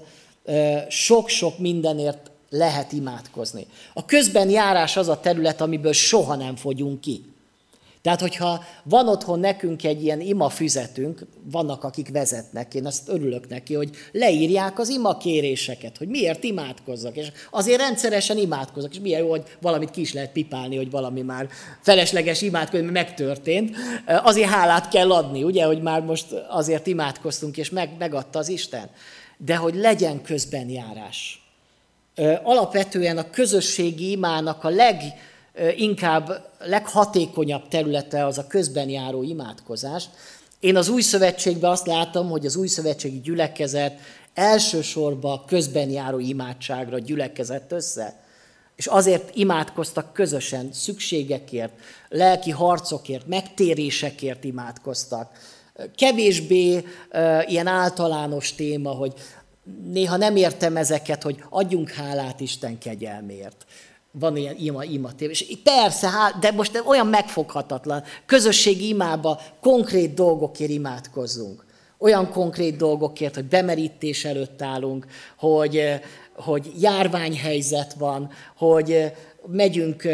sok-sok 0.90 1.60
mindenért 1.60 2.32
lehet 2.50 2.92
imádkozni. 2.92 3.68
A 3.94 4.06
közben 4.06 4.50
járás 4.50 4.98
az 4.98 5.08
a 5.08 5.20
terület, 5.20 5.62
amiből 5.62 5.94
soha 5.94 6.36
nem 6.36 6.56
fogyunk 6.56 7.02
ki. 7.02 7.33
Tehát, 8.04 8.22
hogyha 8.22 8.64
van 8.84 9.08
otthon 9.08 9.40
nekünk 9.40 9.84
egy 9.84 10.04
ilyen 10.04 10.22
ima 10.22 10.50
füzetünk, 10.50 11.26
vannak, 11.52 11.84
akik 11.84 12.10
vezetnek, 12.10 12.74
én 12.74 12.86
azt 12.86 13.10
örülök 13.10 13.50
neki, 13.50 13.74
hogy 13.74 13.90
leírják 14.12 14.80
az 14.80 14.90
ima 14.90 15.18
kéréseket, 15.18 15.98
hogy 15.98 16.08
miért 16.08 16.44
imádkozzak, 16.44 17.16
és 17.16 17.32
azért 17.52 17.80
rendszeresen 17.80 18.38
imádkozok, 18.38 18.92
és 18.94 19.00
milyen 19.00 19.20
jó, 19.20 19.30
hogy 19.30 19.44
valamit 19.62 19.92
ki 19.92 20.02
is 20.02 20.14
lehet 20.14 20.32
pipálni, 20.32 20.76
hogy 20.76 20.92
valami 20.92 21.22
már 21.22 21.48
felesleges 21.82 22.42
imádkozni, 22.42 22.86
megtörtént. 22.86 23.76
Azért 24.06 24.50
hálát 24.50 24.90
kell 24.90 25.12
adni, 25.12 25.44
ugye, 25.44 25.66
hogy 25.66 25.82
már 25.82 26.02
most 26.02 26.32
azért 26.50 26.88
imádkoztunk, 26.88 27.58
és 27.58 27.70
meg, 27.70 27.90
megadta 28.00 28.40
az 28.40 28.50
Isten. 28.50 28.90
De 29.38 29.56
hogy 29.56 29.76
legyen 29.76 30.22
közben 30.22 30.70
járás. 30.70 31.48
Alapvetően 32.44 33.18
a 33.18 33.30
közösségi 33.30 34.12
imának 34.12 34.64
a 34.64 34.70
leg 34.70 35.02
inkább 35.76 36.52
leghatékonyabb 36.60 37.68
területe 37.68 38.26
az 38.26 38.38
a 38.38 38.48
közben 38.48 38.90
járó 38.90 39.24
imádkozás. 39.24 40.06
Én 40.60 40.76
az 40.76 40.90
új 40.90 41.02
szövetségben 41.02 41.72
azt 41.72 41.88
látom, 41.88 42.30
hogy 42.30 42.46
az 42.46 42.56
új 42.56 42.68
szövetségi 42.68 43.20
gyülekezet 43.20 44.00
elsősorban 44.34 45.46
közben 45.46 45.90
járó 45.90 46.20
imádságra 46.20 47.00
gyülekezett 47.00 47.72
össze. 47.72 48.22
És 48.76 48.86
azért 48.86 49.36
imádkoztak 49.36 50.14
közösen, 50.14 50.70
szükségekért, 50.72 51.74
lelki 52.10 52.52
harcokért, 52.52 53.28
megtérésekért 53.28 54.44
imádkoztak. 54.44 55.32
Kevésbé 55.96 56.76
uh, 56.76 57.52
ilyen 57.52 57.68
általános 57.68 58.54
téma, 58.54 58.90
hogy 58.90 59.14
néha 59.84 60.18
nem 60.18 60.36
értem 60.36 60.78
ezeket, 60.78 61.24
hogy 61.24 61.44
adjunk 61.50 61.90
hálát 61.90 62.40
Isten 62.40 62.78
kegyelmért 62.78 63.66
van 64.20 64.38
ilyen 64.38 64.56
ima, 64.58 64.84
ima 64.84 65.16
tév. 65.16 65.30
És 65.30 65.46
persze, 65.64 66.10
de 66.40 66.52
most 66.52 66.84
olyan 66.86 67.08
megfoghatatlan. 67.08 68.04
Közösségi 68.26 68.88
imába 68.88 69.42
konkrét 69.62 70.14
dolgokért 70.14 70.70
imádkozzunk. 70.70 71.66
Olyan 71.98 72.32
konkrét 72.32 72.78
dolgokért, 72.78 73.36
hogy 73.36 73.46
bemerítés 73.46 74.26
előtt 74.26 74.62
állunk, 74.62 75.06
hogy, 75.38 75.84
hogy 76.36 76.72
járványhelyzet 76.80 77.94
van, 77.94 78.30
hogy 78.58 79.12
megyünk 79.48 80.08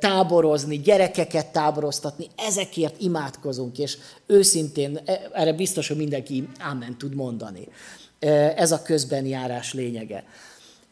táborozni, 0.00 0.78
gyerekeket 0.78 1.46
táboroztatni, 1.46 2.26
ezekért 2.36 3.00
imádkozunk, 3.00 3.78
és 3.78 3.98
őszintén 4.26 5.00
e, 5.04 5.20
erre 5.32 5.52
biztos, 5.52 5.88
hogy 5.88 5.96
mindenki 5.96 6.48
ámen 6.58 6.98
tud 6.98 7.14
mondani. 7.14 7.68
Ez 8.56 8.72
a 8.72 8.82
közbenjárás 8.82 9.72
lényege. 9.72 10.24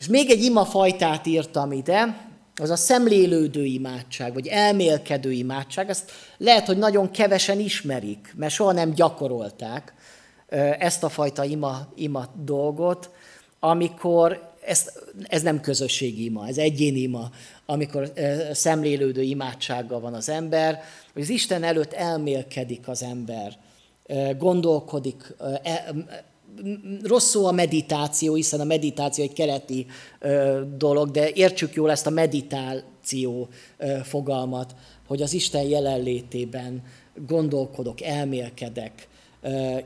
És 0.01 0.07
még 0.07 0.31
egy 0.31 0.43
ima 0.43 0.65
fajtát 0.65 1.27
írtam 1.27 1.73
ide, 1.73 2.33
az 2.61 2.71
a 2.71 2.77
szemlélődő 2.77 3.65
imádság, 3.65 4.33
vagy 4.33 4.47
elmélkedő 4.47 5.33
imádság, 5.33 5.89
ezt 5.89 6.11
lehet, 6.39 6.67
hogy 6.67 6.79
nagyon 6.79 7.11
kevesen 7.11 7.61
ismerik, 7.61 8.35
mert 8.37 8.53
soha 8.53 8.73
nem 8.73 8.91
gyakorolták 8.91 9.95
ezt 10.79 11.05
a 11.05 11.09
fajta 11.09 11.45
ima, 11.45 11.93
ima 11.95 12.27
dolgot, 12.45 13.11
amikor 13.61 14.53
ez, 14.67 14.93
ez 15.23 15.43
nem 15.43 15.61
közösségi 15.61 16.25
ima, 16.25 16.47
ez 16.47 16.59
egyéni 16.59 17.01
ima, 17.01 17.31
amikor 17.67 18.13
szemlélődő 18.53 19.23
imádsággal 19.23 20.01
van 20.01 20.15
az 20.15 20.29
ember, 20.29 20.83
hogy 21.13 21.23
az 21.23 21.29
Isten 21.29 21.63
előtt 21.63 21.93
elmélkedik 21.93 22.89
az 22.89 23.03
ember, 23.03 23.59
gondolkodik, 24.39 25.35
e, 25.63 25.85
rossz 27.03 27.29
szó 27.29 27.47
a 27.47 27.53
meditáció, 27.53 28.35
hiszen 28.35 28.61
a 28.61 28.65
meditáció 28.65 29.25
egy 29.25 29.33
keleti 29.33 29.87
dolog, 30.77 31.11
de 31.11 31.31
értsük 31.31 31.75
jól 31.75 31.91
ezt 31.91 32.07
a 32.07 32.11
meditáció 32.11 33.49
fogalmat, 34.03 34.75
hogy 35.07 35.23
az 35.23 35.33
Isten 35.33 35.63
jelenlétében 35.63 36.83
gondolkodok, 37.27 38.03
elmélkedek, 38.03 39.09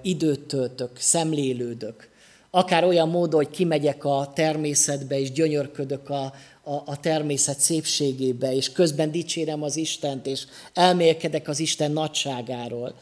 időt 0.02 0.40
töltök, 0.40 0.90
szemlélődök. 0.98 2.08
Akár 2.50 2.84
olyan 2.84 3.08
módon, 3.08 3.44
hogy 3.44 3.50
kimegyek 3.50 4.04
a 4.04 4.30
természetbe, 4.34 5.20
és 5.20 5.32
gyönyörködök 5.32 6.10
a, 6.10 6.32
a, 6.62 6.72
a 6.84 7.00
természet 7.00 7.58
szépségébe, 7.58 8.54
és 8.54 8.72
közben 8.72 9.10
dicsérem 9.10 9.62
az 9.62 9.76
Istent, 9.76 10.26
és 10.26 10.46
elmélkedek 10.74 11.48
az 11.48 11.60
Isten 11.60 11.90
nagyságáról. 11.90 12.94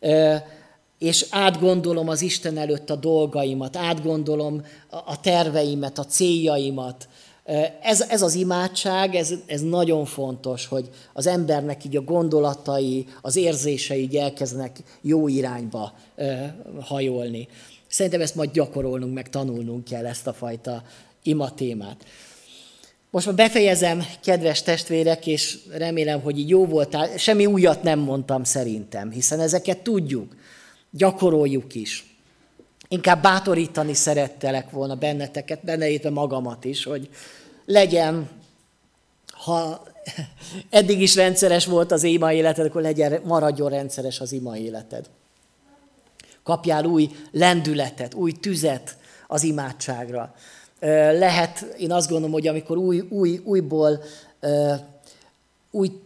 Ö, 0.00 0.34
és 1.02 1.26
átgondolom 1.30 2.08
az 2.08 2.22
Isten 2.22 2.58
előtt 2.58 2.90
a 2.90 2.96
dolgaimat, 2.96 3.76
átgondolom 3.76 4.62
a 4.90 5.20
terveimet, 5.20 5.98
a 5.98 6.04
céljaimat. 6.04 7.08
Ez, 7.82 8.00
ez 8.00 8.22
az 8.22 8.34
imádság, 8.34 9.14
ez, 9.14 9.34
ez 9.46 9.60
nagyon 9.60 10.04
fontos, 10.04 10.66
hogy 10.66 10.90
az 11.12 11.26
embernek 11.26 11.84
így 11.84 11.96
a 11.96 12.02
gondolatai, 12.02 13.06
az 13.20 13.36
érzései 13.36 14.02
így 14.02 14.16
elkezdenek 14.16 14.76
jó 15.00 15.28
irányba 15.28 15.92
hajolni. 16.80 17.48
Szerintem 17.88 18.20
ezt 18.20 18.34
majd 18.34 18.52
gyakorolnunk, 18.52 19.14
meg 19.14 19.30
tanulnunk 19.30 19.84
kell 19.84 20.06
ezt 20.06 20.26
a 20.26 20.32
fajta 20.32 20.82
ima 21.22 21.54
témát. 21.54 22.04
Most 23.10 23.26
már 23.26 23.34
befejezem, 23.34 24.04
kedves 24.24 24.62
testvérek, 24.62 25.26
és 25.26 25.58
remélem, 25.70 26.20
hogy 26.20 26.38
így 26.38 26.48
jó 26.48 26.66
voltál. 26.66 27.16
Semmi 27.16 27.46
újat 27.46 27.82
nem 27.82 27.98
mondtam 27.98 28.44
szerintem, 28.44 29.10
hiszen 29.10 29.40
ezeket 29.40 29.78
tudjuk 29.78 30.34
gyakoroljuk 30.92 31.74
is. 31.74 32.16
Inkább 32.88 33.22
bátorítani 33.22 33.94
szerettelek 33.94 34.70
volna 34.70 34.94
benneteket, 34.94 35.64
benne 35.64 36.10
magamat 36.10 36.64
is, 36.64 36.84
hogy 36.84 37.08
legyen, 37.64 38.28
ha 39.26 39.82
eddig 40.70 41.00
is 41.00 41.14
rendszeres 41.14 41.66
volt 41.66 41.92
az 41.92 42.02
ima 42.02 42.32
életed, 42.32 42.66
akkor 42.66 42.82
legyen, 42.82 43.20
maradjon 43.24 43.70
rendszeres 43.70 44.20
az 44.20 44.32
ima 44.32 44.56
életed. 44.56 45.10
Kapjál 46.42 46.84
új 46.84 47.10
lendületet, 47.30 48.14
új 48.14 48.32
tüzet 48.32 48.96
az 49.26 49.42
imádságra. 49.42 50.34
Lehet, 51.18 51.60
én 51.78 51.92
azt 51.92 52.08
gondolom, 52.08 52.32
hogy 52.32 52.46
amikor 52.46 52.76
új, 52.76 53.00
új, 53.00 53.40
újból 53.44 54.02
új 55.70 56.00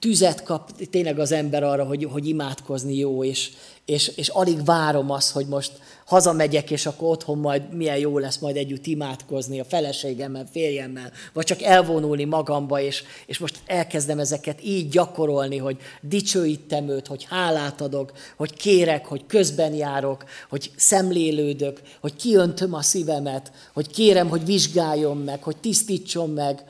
tüzet 0.00 0.42
kap 0.42 0.70
tényleg 0.90 1.18
az 1.18 1.32
ember 1.32 1.62
arra, 1.62 1.84
hogy, 1.84 2.04
hogy 2.04 2.26
imádkozni 2.26 2.96
jó, 2.96 3.24
és, 3.24 3.50
és, 3.84 4.08
és 4.08 4.28
alig 4.28 4.64
várom 4.64 5.10
azt, 5.10 5.30
hogy 5.30 5.46
most 5.46 5.72
hazamegyek, 6.04 6.70
és 6.70 6.86
akkor 6.86 7.08
otthon 7.08 7.38
majd 7.38 7.74
milyen 7.74 7.96
jó 7.96 8.18
lesz 8.18 8.38
majd 8.38 8.56
együtt 8.56 8.86
imádkozni 8.86 9.60
a 9.60 9.64
feleségemmel, 9.64 10.48
férjemmel, 10.52 11.12
vagy 11.32 11.44
csak 11.44 11.62
elvonulni 11.62 12.24
magamba, 12.24 12.80
és, 12.80 13.02
és 13.26 13.38
most 13.38 13.58
elkezdem 13.66 14.18
ezeket 14.18 14.64
így 14.64 14.88
gyakorolni, 14.88 15.56
hogy 15.56 15.76
dicsőítem 16.00 16.88
őt, 16.88 17.06
hogy 17.06 17.26
hálát 17.28 17.80
adok, 17.80 18.12
hogy 18.36 18.54
kérek, 18.54 19.06
hogy 19.06 19.26
közben 19.26 19.74
járok, 19.74 20.24
hogy 20.48 20.70
szemlélődök, 20.76 21.80
hogy 22.00 22.16
kiöntöm 22.16 22.74
a 22.74 22.82
szívemet, 22.82 23.52
hogy 23.72 23.90
kérem, 23.90 24.28
hogy 24.28 24.44
vizsgáljon 24.44 25.16
meg, 25.16 25.42
hogy 25.42 25.56
tisztítson 25.56 26.30
meg, 26.30 26.64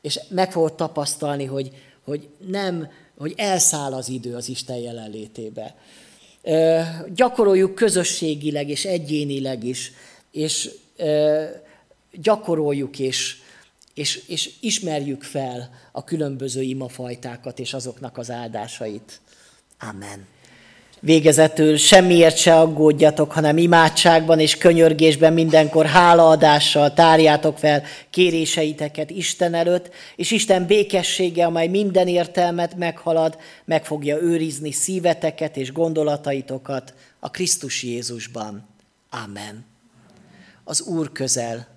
és 0.00 0.20
meg 0.28 0.52
fogod 0.52 0.74
tapasztalni, 0.74 1.44
hogy, 1.44 1.70
hogy 2.06 2.28
nem, 2.46 2.88
hogy 3.18 3.34
elszáll 3.36 3.92
az 3.92 4.08
idő 4.08 4.34
az 4.34 4.48
Isten 4.48 4.76
jelenlétébe 4.76 5.74
gyakoroljuk 7.14 7.74
közösségileg 7.74 8.68
és 8.68 8.84
egyénileg 8.84 9.64
is, 9.64 9.92
és 10.30 10.70
gyakoroljuk 12.12 12.98
és, 12.98 13.36
és, 13.94 14.22
és 14.28 14.50
ismerjük 14.60 15.22
fel 15.22 15.70
a 15.92 16.04
különböző 16.04 16.62
imafajtákat 16.62 17.58
és 17.58 17.74
azoknak 17.74 18.18
az 18.18 18.30
áldásait. 18.30 19.20
Amen. 19.78 20.26
Végezetül 21.00 21.76
semmiért 21.76 22.36
se 22.36 22.58
aggódjatok, 22.58 23.32
hanem 23.32 23.58
imádságban 23.58 24.40
és 24.40 24.56
könyörgésben 24.58 25.32
mindenkor 25.32 25.86
hálaadással 25.86 26.94
tárjátok 26.94 27.58
fel 27.58 27.82
kéréseiteket 28.10 29.10
Isten 29.10 29.54
előtt, 29.54 29.90
és 30.16 30.30
Isten 30.30 30.66
békessége, 30.66 31.44
amely 31.44 31.66
minden 31.68 32.08
értelmet 32.08 32.76
meghalad, 32.76 33.38
meg 33.64 33.84
fogja 33.84 34.22
őrizni 34.22 34.72
szíveteket 34.72 35.56
és 35.56 35.72
gondolataitokat 35.72 36.94
a 37.20 37.30
Krisztus 37.30 37.82
Jézusban. 37.82 38.68
Amen. 39.24 39.64
Az 40.64 40.82
Úr 40.82 41.12
közel 41.12 41.75